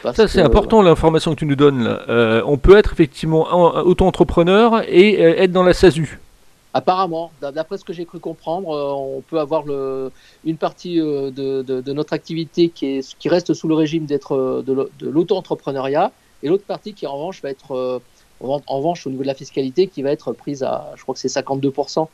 Ça, 0.03 0.27
c'est 0.27 0.41
important 0.41 0.81
l'information 0.81 1.35
que 1.35 1.39
tu 1.39 1.45
nous 1.45 1.55
donnes. 1.55 1.83
Là. 1.83 2.43
on 2.45 2.57
peut 2.57 2.75
être 2.75 2.91
effectivement 2.91 3.45
auto-entrepreneur 3.85 4.83
et 4.89 5.21
être 5.21 5.51
dans 5.51 5.63
la 5.63 5.73
SASU. 5.73 6.19
Apparemment, 6.73 7.31
d'après 7.41 7.77
ce 7.77 7.85
que 7.85 7.93
j'ai 7.93 8.05
cru 8.05 8.19
comprendre, 8.19 8.69
euh, 8.69 8.91
on 8.91 9.21
peut 9.21 9.39
avoir 9.39 9.65
une 10.43 10.57
partie 10.57 10.99
euh, 10.99 11.31
de, 11.31 11.93
notre 11.93 12.13
activité 12.13 12.69
qui, 12.69 12.97
est, 12.97 13.17
qui 13.17 13.29
reste 13.29 13.53
sous 13.53 13.67
le 13.67 13.73
régime 13.73 14.05
d'être 14.05 14.33
euh, 14.33 14.61
de 14.61 15.07
l'auto-entrepreneuriat 15.07 16.11
et 16.43 16.49
l'autre 16.49 16.65
partie 16.65 16.93
qui 16.93 17.07
en 17.07 17.13
revanche 17.13 17.41
va 17.41 17.49
être 17.49 18.01
en 18.41 18.61
revanche 18.67 19.07
au 19.07 19.09
niveau 19.09 19.23
de 19.23 19.27
la 19.27 19.33
fiscalité 19.33 19.87
qui 19.87 20.03
va 20.03 20.11
être 20.11 20.33
prise 20.33 20.61
à, 20.61 20.93
je 20.95 21.01
crois 21.01 21.15
que 21.15 21.19
c'est 21.19 21.29
52% 21.29 22.07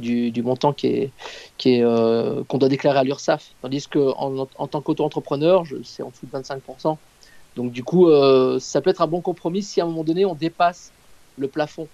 du, 0.00 0.42
montant 0.42 0.72
qu'on 0.72 2.58
doit 2.58 2.68
déclarer 2.68 2.98
à 2.98 3.04
l'URSSAF, 3.04 3.52
tandis 3.62 3.86
que 3.86 3.98
en, 4.16 4.48
en 4.56 4.66
tant 4.66 4.80
qu'auto-entrepreneur, 4.80 5.62
c'est 5.84 6.02
en 6.02 6.08
dessous 6.08 6.26
de 6.26 6.36
25%. 6.36 6.96
Donc 7.54 7.70
du 7.70 7.84
coup, 7.84 8.08
ça 8.58 8.80
peut 8.80 8.90
être 8.90 9.02
un 9.02 9.06
bon 9.06 9.20
compromis 9.20 9.62
si 9.62 9.80
à 9.80 9.84
un 9.84 9.86
moment 9.86 10.02
donné 10.02 10.24
on 10.24 10.34
dépasse 10.34 10.90
le 11.38 11.46
plafond 11.46 11.86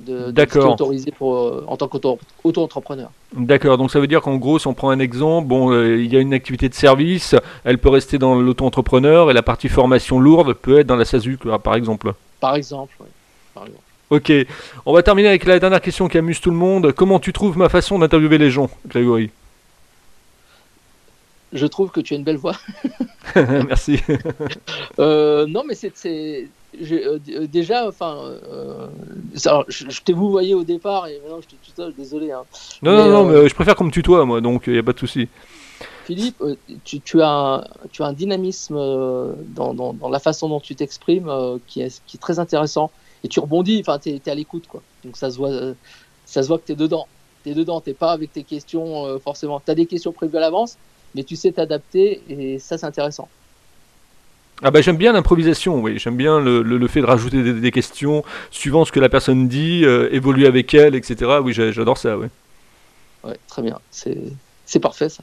D'accord. 0.00 0.72
autorisé 0.72 1.12
pour, 1.12 1.36
euh, 1.36 1.64
en 1.68 1.76
tant 1.76 1.88
qu'auto-entrepreneur. 1.88 3.10
D'accord, 3.32 3.78
donc 3.78 3.90
ça 3.90 4.00
veut 4.00 4.06
dire 4.06 4.20
qu'en 4.22 4.36
gros, 4.36 4.58
si 4.58 4.66
on 4.66 4.74
prend 4.74 4.90
un 4.90 4.98
exemple, 4.98 5.46
bon, 5.46 5.72
euh, 5.72 6.02
il 6.02 6.12
y 6.12 6.16
a 6.16 6.20
une 6.20 6.34
activité 6.34 6.68
de 6.68 6.74
service, 6.74 7.36
elle 7.64 7.78
peut 7.78 7.90
rester 7.90 8.18
dans 8.18 8.34
l'auto-entrepreneur 8.34 9.30
et 9.30 9.34
la 9.34 9.42
partie 9.42 9.68
formation 9.68 10.18
lourde 10.18 10.54
peut 10.54 10.80
être 10.80 10.86
dans 10.86 10.96
la 10.96 11.04
SASU, 11.04 11.38
par 11.62 11.76
exemple. 11.76 12.12
Par 12.40 12.56
exemple, 12.56 12.94
oui. 13.00 13.06
Ok, 14.10 14.32
on 14.84 14.92
va 14.92 15.02
terminer 15.02 15.28
avec 15.28 15.44
la 15.44 15.58
dernière 15.58 15.80
question 15.80 16.08
qui 16.08 16.18
amuse 16.18 16.40
tout 16.40 16.50
le 16.50 16.56
monde. 16.56 16.92
Comment 16.92 17.18
tu 17.18 17.32
trouves 17.32 17.56
ma 17.56 17.68
façon 17.68 17.98
d'interviewer 17.98 18.38
les 18.38 18.50
gens, 18.50 18.68
Grégory? 18.86 19.30
Je 21.52 21.66
trouve 21.66 21.90
que 21.90 22.00
tu 22.00 22.14
as 22.14 22.16
une 22.16 22.24
belle 22.24 22.36
voix. 22.36 22.56
Merci. 23.36 24.00
Euh, 24.98 25.46
non, 25.46 25.62
mais 25.66 25.74
c'est 25.74 26.48
euh, 26.82 27.18
euh, 27.28 27.46
déjà, 27.46 27.88
enfin, 27.88 28.16
euh, 28.50 28.86
je, 29.34 30.00
t'ai 30.00 30.12
vous 30.12 30.30
voyez 30.30 30.54
au 30.54 30.64
départ 30.64 31.06
et 31.06 31.20
maintenant 31.20 31.40
je 31.40 31.48
te 31.48 31.54
tutoie, 31.62 31.90
désolé. 31.96 32.32
Hein. 32.32 32.44
Non, 32.82 32.96
non, 32.96 33.08
non, 33.08 33.24
mais 33.24 33.48
je 33.48 33.54
préfère 33.54 33.74
qu'on 33.74 33.84
me 33.84 33.90
tutoie, 33.90 34.24
moi, 34.24 34.40
donc 34.40 34.64
il 34.66 34.72
n'y 34.72 34.78
a 34.78 34.82
pas 34.82 34.92
de 34.92 34.98
souci. 34.98 35.28
Philippe, 36.04 36.42
tu, 36.84 37.00
tu, 37.00 37.22
as 37.22 37.28
un, 37.28 37.64
tu 37.90 38.02
as 38.02 38.06
un 38.06 38.12
dynamisme 38.12 38.74
dans, 38.74 39.72
dans, 39.72 39.94
dans 39.94 40.08
la 40.10 40.18
façon 40.18 40.48
dont 40.48 40.60
tu 40.60 40.74
t'exprimes 40.74 41.30
qui, 41.66 41.80
est, 41.80 42.02
qui 42.06 42.18
est 42.18 42.20
très 42.20 42.38
intéressant. 42.38 42.90
Et 43.22 43.28
tu 43.28 43.40
rebondis, 43.40 43.80
enfin, 43.80 43.98
tu 43.98 44.10
es, 44.10 44.28
à 44.28 44.34
l'écoute, 44.34 44.66
quoi. 44.68 44.82
Donc 45.02 45.16
ça 45.16 45.30
se 45.30 45.38
voit, 45.38 45.50
ça 46.26 46.42
se 46.42 46.48
voit 46.48 46.58
que 46.58 46.66
tu 46.66 46.72
es 46.72 46.76
dedans. 46.76 47.08
Tu 47.42 47.50
es 47.50 47.54
dedans, 47.54 47.80
tu 47.80 47.94
pas 47.94 48.12
avec 48.12 48.32
tes 48.32 48.44
questions 48.44 49.18
forcément. 49.18 49.60
Tu 49.64 49.70
as 49.70 49.74
des 49.74 49.86
questions 49.86 50.12
prévues 50.12 50.36
à 50.36 50.40
l'avance, 50.40 50.76
mais 51.14 51.24
tu 51.24 51.36
sais 51.36 51.52
t'adapter 51.52 52.22
et 52.28 52.58
ça, 52.58 52.76
c'est 52.76 52.86
intéressant. 52.86 53.28
Ah 54.62 54.70
bah 54.70 54.80
j'aime 54.80 54.96
bien 54.96 55.12
l'improvisation, 55.12 55.80
oui. 55.80 55.98
J'aime 55.98 56.16
bien 56.16 56.40
le, 56.40 56.62
le, 56.62 56.88
fait 56.88 57.00
de 57.00 57.06
rajouter 57.06 57.42
des, 57.52 57.70
questions 57.70 58.24
suivant 58.50 58.84
ce 58.84 58.92
que 58.92 59.00
la 59.00 59.08
personne 59.08 59.48
dit, 59.48 59.84
euh, 59.84 60.08
évoluer 60.12 60.46
avec 60.46 60.72
elle, 60.74 60.94
etc. 60.94 61.38
Oui, 61.42 61.52
j'adore 61.52 61.98
ça, 61.98 62.16
oui. 62.16 62.28
Ouais, 63.24 63.36
très 63.48 63.62
bien. 63.62 63.78
C'est 63.90 64.80
parfait 64.80 65.08
ça. 65.08 65.22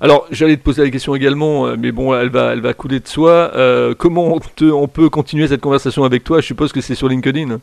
Alors, 0.00 0.26
j'allais 0.30 0.56
te 0.56 0.62
poser 0.62 0.82
la 0.82 0.90
question 0.90 1.14
également, 1.14 1.66
euh, 1.66 1.76
mais 1.78 1.92
bon, 1.92 2.14
elle 2.14 2.30
va, 2.30 2.52
elle 2.52 2.60
va 2.60 2.74
couler 2.74 2.98
de 2.98 3.06
soi. 3.06 3.52
Euh, 3.54 3.94
comment 3.94 4.36
on, 4.36 4.40
on, 4.72 4.88
peut 4.88 5.08
continuer 5.08 5.46
cette 5.46 5.60
conversation 5.60 6.02
avec 6.02 6.24
toi? 6.24 6.40
Je 6.40 6.46
suppose 6.46 6.72
que 6.72 6.80
c'est 6.80 6.94
sur 6.94 7.08
LinkedIn. 7.08 7.60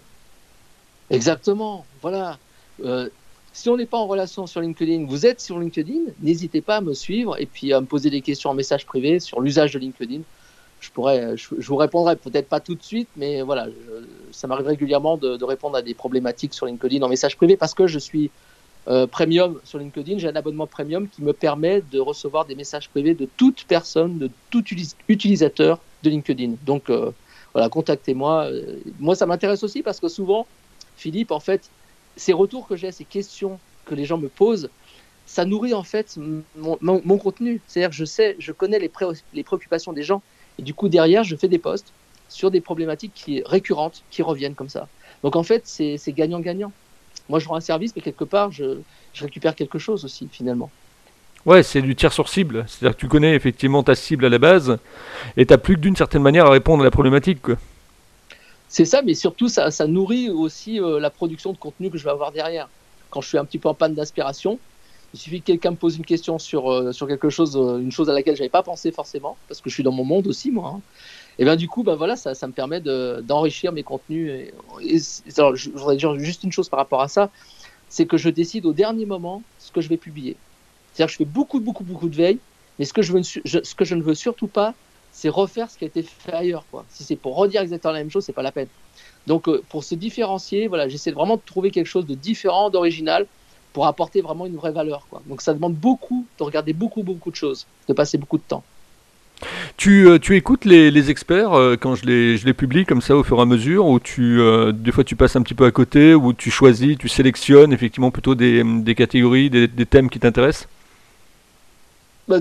Exactement, 1.10 1.86
voilà. 2.02 2.38
Si 3.54 3.70
on 3.70 3.78
n'est 3.78 3.86
pas 3.86 3.98
en 3.98 4.08
relation 4.08 4.48
sur 4.48 4.62
LinkedIn, 4.62 5.06
vous 5.06 5.26
êtes 5.26 5.42
sur 5.42 5.60
LinkedIn, 5.60 6.12
n'hésitez 6.22 6.62
pas 6.62 6.78
à 6.78 6.82
me 6.82 6.94
suivre 6.94 7.40
et 7.40 7.46
puis 7.46 7.74
à 7.74 7.82
me 7.82 7.86
poser 7.86 8.10
des 8.10 8.22
questions 8.22 8.50
en 8.50 8.54
message 8.54 8.86
privé 8.86 9.20
sur 9.20 9.42
l'usage 9.42 9.74
de 9.74 9.80
LinkedIn. 9.80 10.22
Je 10.80 10.90
pourrais, 10.92 11.36
je, 11.36 11.50
vous 11.56 11.76
répondrai 11.76 12.16
peut-être 12.16 12.48
pas 12.48 12.62
tout 12.62 12.76
de 12.76 12.84
suite, 12.84 13.10
mais 13.18 13.42
voilà, 13.42 13.68
ça 14.32 14.48
m'arrive 14.48 14.68
régulièrement 14.68 15.18
de, 15.18 15.44
répondre 15.44 15.76
à 15.76 15.82
des 15.82 15.94
problématiques 15.94 16.54
sur 16.54 16.68
LinkedIn 16.68 17.02
en 17.02 17.10
message 17.10 17.36
privé 17.36 17.58
parce 17.58 17.74
que 17.74 17.86
je 17.86 18.00
suis 18.00 18.32
euh, 18.88 19.06
premium 19.06 19.60
sur 19.66 19.78
LinkedIn. 19.78 20.20
J'ai 20.20 20.30
un 20.30 20.36
abonnement 20.36 20.68
premium 20.68 21.10
qui 21.10 21.22
me 21.22 21.34
permet 21.34 21.82
de 21.92 22.00
recevoir 22.00 22.46
des 22.46 22.56
messages 22.56 22.88
privés 22.90 23.14
de 23.14 23.28
toute 23.36 23.66
personne, 23.66 24.20
de 24.20 24.30
tout 24.52 24.64
utilisateur 25.10 25.80
de 26.04 26.10
LinkedIn. 26.10 26.54
Donc 26.66 26.90
euh, 26.90 27.12
voilà, 27.54 27.68
contactez-moi. 27.68 28.46
Euh, 28.46 28.78
moi, 29.00 29.16
ça 29.16 29.26
m'intéresse 29.26 29.64
aussi 29.64 29.84
parce 29.84 30.00
que 30.00 30.08
souvent, 30.08 30.48
Philippe, 30.96 31.32
en 31.32 31.40
fait, 31.40 31.70
ces 32.20 32.34
retours 32.34 32.68
que 32.68 32.76
j'ai, 32.76 32.92
ces 32.92 33.06
questions 33.06 33.60
que 33.86 33.96
les 33.96 34.06
gens 34.06 34.18
me 34.18 34.28
posent, 34.28 34.70
ça 35.26 35.46
nourrit 35.46 35.74
en 35.74 35.84
fait 35.84 36.18
mon, 36.58 37.18
contenu. 37.18 37.62
C'est-à-dire, 37.68 37.92
je 37.92 38.06
sais, 38.06 38.36
je 38.40 38.52
connais 38.52 38.80
les, 38.80 38.90
préoccupations 39.44 39.94
des 39.94 40.04
gens, 40.04 40.22
et 40.58 40.62
du 40.62 40.74
coup 40.74 40.90
derrière, 40.90 41.24
je 41.24 41.36
fais 41.36 41.48
des 41.48 41.60
posts 41.60 41.94
sur 42.28 42.52
des 42.52 42.62
problématiques 42.62 43.14
qui 43.16 43.42
récurrentes, 43.46 44.04
qui 44.12 44.22
reviennent 44.22 44.56
comme 44.56 44.70
ça. 44.70 44.88
Donc 45.24 45.36
en 45.36 45.44
fait, 45.44 45.64
c'est 45.66 46.14
gagnant-gagnant. 46.14 46.72
Moi, 47.30 47.40
je 47.40 47.48
rends 47.48 47.56
un 47.56 47.62
service, 47.62 47.96
mais 47.96 48.02
quelque 48.02 48.24
part, 48.24 48.52
je, 48.52 48.80
récupère 49.20 49.56
quelque 49.56 49.80
chose 49.80 50.06
aussi 50.06 50.28
finalement. 50.32 50.70
Ouais, 51.46 51.64
c'est 51.64 51.82
du 51.82 51.96
tir 51.96 52.12
sur 52.12 52.28
cible. 52.28 52.66
C'est-à-dire 52.68 52.96
que 52.96 53.02
tu 53.02 53.08
connais 53.08 53.36
effectivement 53.36 53.84
ta 53.84 53.96
cible 53.96 54.26
à 54.26 54.30
la 54.30 54.40
base, 54.40 54.78
et 55.38 55.46
tu 55.46 55.54
n'as 55.54 55.58
plus 55.58 55.76
que 55.76 55.82
d'une 55.82 55.96
certaine 55.96 56.22
manière 56.22 56.46
à 56.48 56.52
répondre 56.52 56.82
à 56.82 56.86
la 56.86 56.92
problématique. 56.92 57.48
C'est 58.70 58.86
ça, 58.86 59.02
mais 59.02 59.16
surtout, 59.16 59.50
ça, 59.50 59.72
nourrit 59.88 60.30
aussi 60.30 60.80
euh, 60.80 61.00
la 61.00 61.10
production 61.10 61.52
de 61.52 61.58
contenu 61.58 61.90
que 61.90 61.98
je 61.98 62.04
vais 62.04 62.12
avoir 62.12 62.32
derrière. 62.32 62.70
Quand 63.10 63.20
je 63.20 63.28
suis 63.28 63.38
un 63.40 63.46
petit 63.46 63.58
peu 63.58 63.68
en 63.68 63.74
panne 63.74 63.96
d'inspiration, 63.96 64.60
il 65.16 65.20
suffit 65.20 65.42
que 65.42 65.48
quelqu'un 65.48 65.72
me 65.72 65.76
pose 65.76 65.98
une 65.98 66.06
question 66.06 66.38
sur, 66.38 66.72
euh, 66.72 66.92
sur 66.92 67.08
quelque 67.08 67.32
chose, 67.32 67.58
euh, 67.58 67.80
une 67.80 67.92
chose 67.92 68.12
à 68.12 68.14
laquelle 68.14 68.36
je 68.36 68.42
n'avais 68.42 68.52
pas 68.52 68.62
pensé 68.62 68.92
forcément, 68.92 69.38
parce 69.48 69.60
que 69.60 69.72
je 69.72 69.74
suis 69.74 69.82
dans 69.82 69.92
mon 69.92 70.06
monde 70.06 70.28
aussi, 70.28 70.52
moi. 70.52 70.76
Hein. 70.76 70.82
Et 71.40 71.46
bien 71.46 71.56
du 71.56 71.68
coup, 71.68 71.82
ben 71.82 71.96
voilà, 71.96 72.16
ça, 72.16 72.48
me 72.48 72.52
permet 72.52 72.80
d'enrichir 72.80 73.72
mes 73.72 73.82
contenus. 73.82 74.52
Et, 74.84 75.02
alors, 75.38 75.56
je, 75.56 75.72
voudrais 75.72 75.98
dire 75.98 76.20
juste 76.20 76.44
une 76.44 76.52
chose 76.52 76.70
par 76.70 76.78
rapport 76.78 77.02
à 77.02 77.08
ça, 77.08 77.32
c'est 77.90 78.06
que 78.06 78.18
je 78.18 78.30
décide 78.30 78.68
au 78.68 78.74
dernier 78.74 79.08
moment 79.08 79.42
ce 79.58 79.72
que 79.72 79.82
je 79.82 79.90
vais 79.90 79.98
publier. 79.98 80.36
C'est-à-dire 80.94 81.08
que 81.08 81.14
je 81.14 81.18
fais 81.18 81.26
beaucoup, 81.26 81.60
beaucoup, 81.60 81.84
beaucoup 81.84 82.10
de 82.10 82.16
veille, 82.16 82.38
mais 82.78 82.86
ce 82.86 82.94
que 82.94 83.02
je 83.02 83.96
ne 83.96 84.04
veux 84.04 84.14
surtout 84.14 84.48
pas, 84.48 84.76
c'est 85.12 85.30
refaire 85.30 85.70
ce 85.70 85.78
qui 85.78 85.84
a 85.84 85.88
été 85.88 86.02
fait 86.04 86.34
ailleurs. 86.34 86.66
Quoi. 86.72 86.86
Si 86.90 87.04
c'est 87.04 87.16
pour 87.16 87.36
redire 87.36 87.62
exactement 87.62 87.94
la 87.94 88.00
même 88.00 88.12
chose, 88.12 88.24
c'est 88.24 88.34
pas 88.34 88.42
la 88.42 88.52
peine. 88.52 88.68
Donc, 89.28 89.48
euh, 89.48 89.62
pour 89.70 89.84
se 89.84 89.96
différencier, 89.96 90.68
voilà, 90.68 90.88
j'essaie 90.88 91.12
vraiment 91.12 91.36
de 91.36 91.42
trouver 91.46 91.72
quelque 91.72 91.88
chose 91.88 92.06
de 92.06 92.16
différent, 92.16 92.70
d'original, 92.70 93.28
pour 93.74 93.86
apporter 93.86 94.22
vraiment 94.22 94.46
une 94.46 94.56
vraie 94.56 94.72
valeur. 94.72 95.06
Quoi. 95.10 95.22
Donc, 95.28 95.42
ça 95.42 95.54
demande 95.54 95.76
beaucoup 95.76 96.26
de 96.38 96.44
regarder 96.44 96.74
beaucoup, 96.74 97.04
beaucoup 97.04 97.32
de 97.32 97.36
choses, 97.36 97.68
de 97.88 97.94
passer 97.94 98.18
beaucoup 98.18 98.38
de 98.38 98.44
temps. 98.48 98.64
Tu, 99.78 100.08
euh, 100.08 100.20
tu 100.20 100.36
écoutes 100.36 100.66
les, 100.66 100.92
les 100.92 101.10
experts 101.10 101.54
euh, 101.54 101.78
quand 101.78 101.96
je 101.96 102.06
les, 102.06 102.38
je 102.38 102.46
les 102.46 102.54
publie 102.54 102.86
comme 102.86 103.02
ça 103.02 103.16
au 103.16 103.24
fur 103.24 103.38
et 103.38 103.42
à 103.42 103.46
mesure, 103.46 103.86
ou 103.86 104.00
tu, 104.00 104.42
des 104.74 104.92
fois 104.92 105.06
tu 105.06 105.16
passes 105.16 105.36
un 105.38 105.42
petit 105.42 105.54
peu 105.54 105.66
à 105.66 105.72
côté, 105.72 106.14
ou 106.14 106.34
tu 106.34 106.52
choisis, 106.52 106.98
tu 106.98 107.08
sélectionnes 107.08 107.72
effectivement 107.72 108.12
plutôt 108.12 108.36
des, 108.36 108.64
des 108.64 108.96
catégories, 108.96 109.50
des, 109.50 109.68
des, 109.68 109.86
thèmes 109.86 110.10
qui 110.10 110.20
t'intéressent? 110.20 110.68
Bah, 112.28 112.40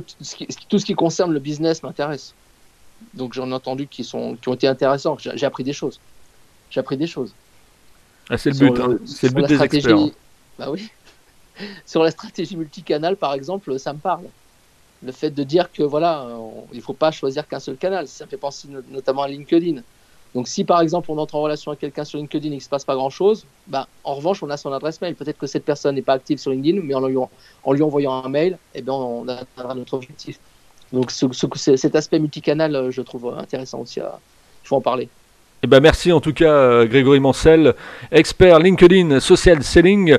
Tout 0.68 0.78
ce 0.78 0.84
qui 0.84 0.94
concerne 0.94 1.32
le 1.32 1.38
business 1.38 1.82
m'intéresse. 1.82 2.34
Donc 3.14 3.34
j'en 3.34 3.50
ai 3.50 3.54
entendu 3.54 3.86
qui, 3.86 4.04
sont, 4.04 4.36
qui 4.36 4.48
ont 4.48 4.54
été 4.54 4.66
intéressants. 4.66 5.16
J'ai 5.18 5.46
appris 5.46 5.64
des 5.64 5.72
choses. 5.72 6.00
J'ai 6.70 6.80
appris 6.80 6.96
des 6.96 7.06
choses. 7.06 7.32
Ah, 8.30 8.36
c'est 8.36 8.50
le 8.50 8.56
but, 8.56 8.80
hein. 8.80 8.98
c'est 9.06 9.28
le 9.28 9.34
but 9.34 9.46
des 9.46 9.62
experts. 9.62 9.96
Hein. 9.96 10.10
Bah 10.58 10.70
oui. 10.70 10.88
sur 11.86 12.02
la 12.02 12.10
stratégie 12.10 12.56
multicanal, 12.56 13.16
par 13.16 13.34
exemple, 13.34 13.78
ça 13.78 13.92
me 13.92 13.98
parle. 13.98 14.24
Le 15.02 15.12
fait 15.12 15.30
de 15.30 15.42
dire 15.44 15.70
que 15.72 15.82
voilà, 15.82 16.26
il 16.72 16.76
ne 16.76 16.82
faut 16.82 16.92
pas 16.92 17.10
choisir 17.10 17.46
qu'un 17.46 17.60
seul 17.60 17.76
canal. 17.76 18.08
Ça 18.08 18.24
me 18.24 18.30
fait 18.30 18.36
penser 18.36 18.68
notamment 18.90 19.22
à 19.22 19.28
LinkedIn. 19.28 19.82
Donc 20.34 20.46
si 20.46 20.64
par 20.64 20.80
exemple 20.80 21.10
on 21.10 21.16
entre 21.18 21.36
en 21.36 21.42
relation 21.42 21.70
avec 21.70 21.80
quelqu'un 21.80 22.04
sur 22.04 22.18
LinkedIn 22.18 22.48
et 22.48 22.50
qu'il 22.50 22.56
ne 22.58 22.62
se 22.62 22.68
passe 22.68 22.84
pas 22.84 22.94
grand-chose, 22.94 23.46
bah, 23.66 23.88
en 24.04 24.14
revanche 24.14 24.42
on 24.42 24.50
a 24.50 24.56
son 24.56 24.72
adresse 24.72 25.00
mail. 25.00 25.14
Peut-être 25.14 25.38
que 25.38 25.46
cette 25.46 25.64
personne 25.64 25.94
n'est 25.94 26.02
pas 26.02 26.14
active 26.14 26.38
sur 26.38 26.50
LinkedIn, 26.50 26.82
mais 26.82 26.94
en 26.94 27.06
lui, 27.06 27.16
en 27.16 27.72
lui 27.72 27.82
envoyant 27.82 28.24
un 28.24 28.28
mail, 28.28 28.58
eh 28.74 28.82
bien, 28.82 28.92
on 28.92 29.26
atteindra 29.28 29.74
notre 29.74 29.94
objectif. 29.94 30.38
Donc 30.92 31.10
ce, 31.10 31.26
cet 31.76 31.94
aspect 31.94 32.18
multicanal, 32.18 32.74
euh, 32.74 32.90
je 32.90 33.02
trouve 33.02 33.34
intéressant 33.38 33.80
aussi. 33.80 34.00
À, 34.00 34.18
il 34.64 34.68
faut 34.68 34.76
en 34.76 34.80
parler. 34.80 35.08
Eh 35.64 35.66
ben 35.66 35.80
merci 35.80 36.12
en 36.12 36.20
tout 36.20 36.32
cas 36.32 36.52
euh, 36.52 36.86
Grégory 36.86 37.18
Mancel, 37.18 37.74
expert 38.12 38.60
LinkedIn 38.60 39.18
social 39.18 39.62
selling. 39.64 40.16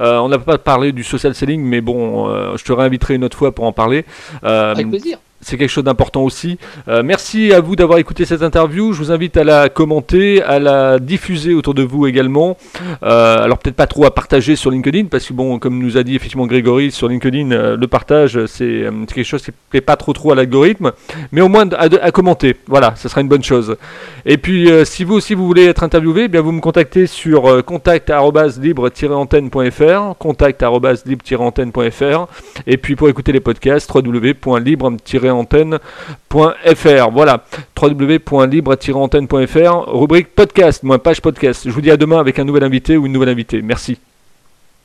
Euh, 0.00 0.18
on 0.18 0.28
n'a 0.28 0.38
pas 0.38 0.58
parlé 0.58 0.92
du 0.92 1.02
social 1.02 1.34
selling, 1.34 1.62
mais 1.62 1.80
bon, 1.80 2.28
je 2.56 2.62
te 2.62 2.72
réinviterai 2.72 3.14
une 3.14 3.24
autre 3.24 3.38
fois 3.38 3.54
pour 3.54 3.64
en 3.64 3.72
parler. 3.72 4.04
Avec 4.42 4.88
plaisir 4.88 5.18
c'est 5.42 5.58
quelque 5.58 5.68
chose 5.68 5.84
d'important 5.84 6.22
aussi. 6.22 6.56
Euh, 6.88 7.02
merci 7.04 7.52
à 7.52 7.60
vous 7.60 7.76
d'avoir 7.76 7.98
écouté 7.98 8.24
cette 8.24 8.42
interview. 8.42 8.92
Je 8.92 8.98
vous 8.98 9.10
invite 9.10 9.36
à 9.36 9.42
la 9.44 9.68
commenter, 9.68 10.42
à 10.42 10.58
la 10.58 10.98
diffuser 10.98 11.52
autour 11.52 11.74
de 11.74 11.82
vous 11.82 12.06
également. 12.06 12.56
Euh, 13.02 13.42
alors 13.42 13.58
peut-être 13.58 13.76
pas 13.76 13.88
trop 13.88 14.06
à 14.06 14.14
partager 14.14 14.54
sur 14.56 14.70
LinkedIn, 14.70 15.06
parce 15.06 15.26
que 15.26 15.32
bon, 15.32 15.58
comme 15.58 15.78
nous 15.78 15.96
a 15.96 16.04
dit 16.04 16.14
effectivement 16.14 16.46
Grégory 16.46 16.92
sur 16.92 17.08
LinkedIn, 17.08 17.50
euh, 17.50 17.76
le 17.76 17.88
partage 17.88 18.46
c'est 18.46 18.84
quelque 19.12 19.24
chose 19.24 19.42
qui 19.42 19.50
ne 19.50 19.56
plaît 19.70 19.80
pas 19.80 19.96
trop 19.96 20.12
trop 20.12 20.30
à 20.32 20.36
l'algorithme, 20.36 20.92
mais 21.32 21.40
au 21.40 21.48
moins 21.48 21.68
à, 21.72 22.12
commenter. 22.12 22.54
Voilà, 22.68 22.94
ce 22.96 23.08
sera 23.08 23.20
une 23.20 23.26
bonne 23.28 23.42
chose. 23.42 23.76
Et 24.24 24.38
puis 24.38 24.70
si 24.84 25.02
vous 25.04 25.14
aussi 25.14 25.34
vous 25.34 25.46
voulez 25.46 25.66
être 25.66 25.82
interviewé, 25.82 26.22
eh 26.24 26.28
bien 26.28 26.40
vous 26.40 26.52
me 26.52 26.60
contactez 26.60 27.08
sur 27.08 27.64
contact@libre-antenne.fr, 27.64 30.16
contact@libre-antenne.fr, 30.18 32.26
et 32.66 32.76
puis 32.76 32.94
pour 32.94 33.08
écouter 33.08 33.32
les 33.32 33.40
podcasts 33.40 33.90
www.libre- 33.92 34.92
antenne.fr. 35.32 37.10
Voilà, 37.12 37.44
www.libre-antenne.fr, 37.80 39.88
rubrique 39.88 40.34
podcast, 40.34 40.82
moins 40.82 40.98
page 40.98 41.20
podcast. 41.20 41.62
Je 41.64 41.70
vous 41.70 41.80
dis 41.80 41.90
à 41.90 41.96
demain 41.96 42.20
avec 42.20 42.38
un 42.38 42.44
nouvel 42.44 42.64
invité 42.64 42.96
ou 42.96 43.06
une 43.06 43.12
nouvelle 43.12 43.30
invitée. 43.30 43.62
Merci. 43.62 43.98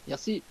Merci. 0.07 0.41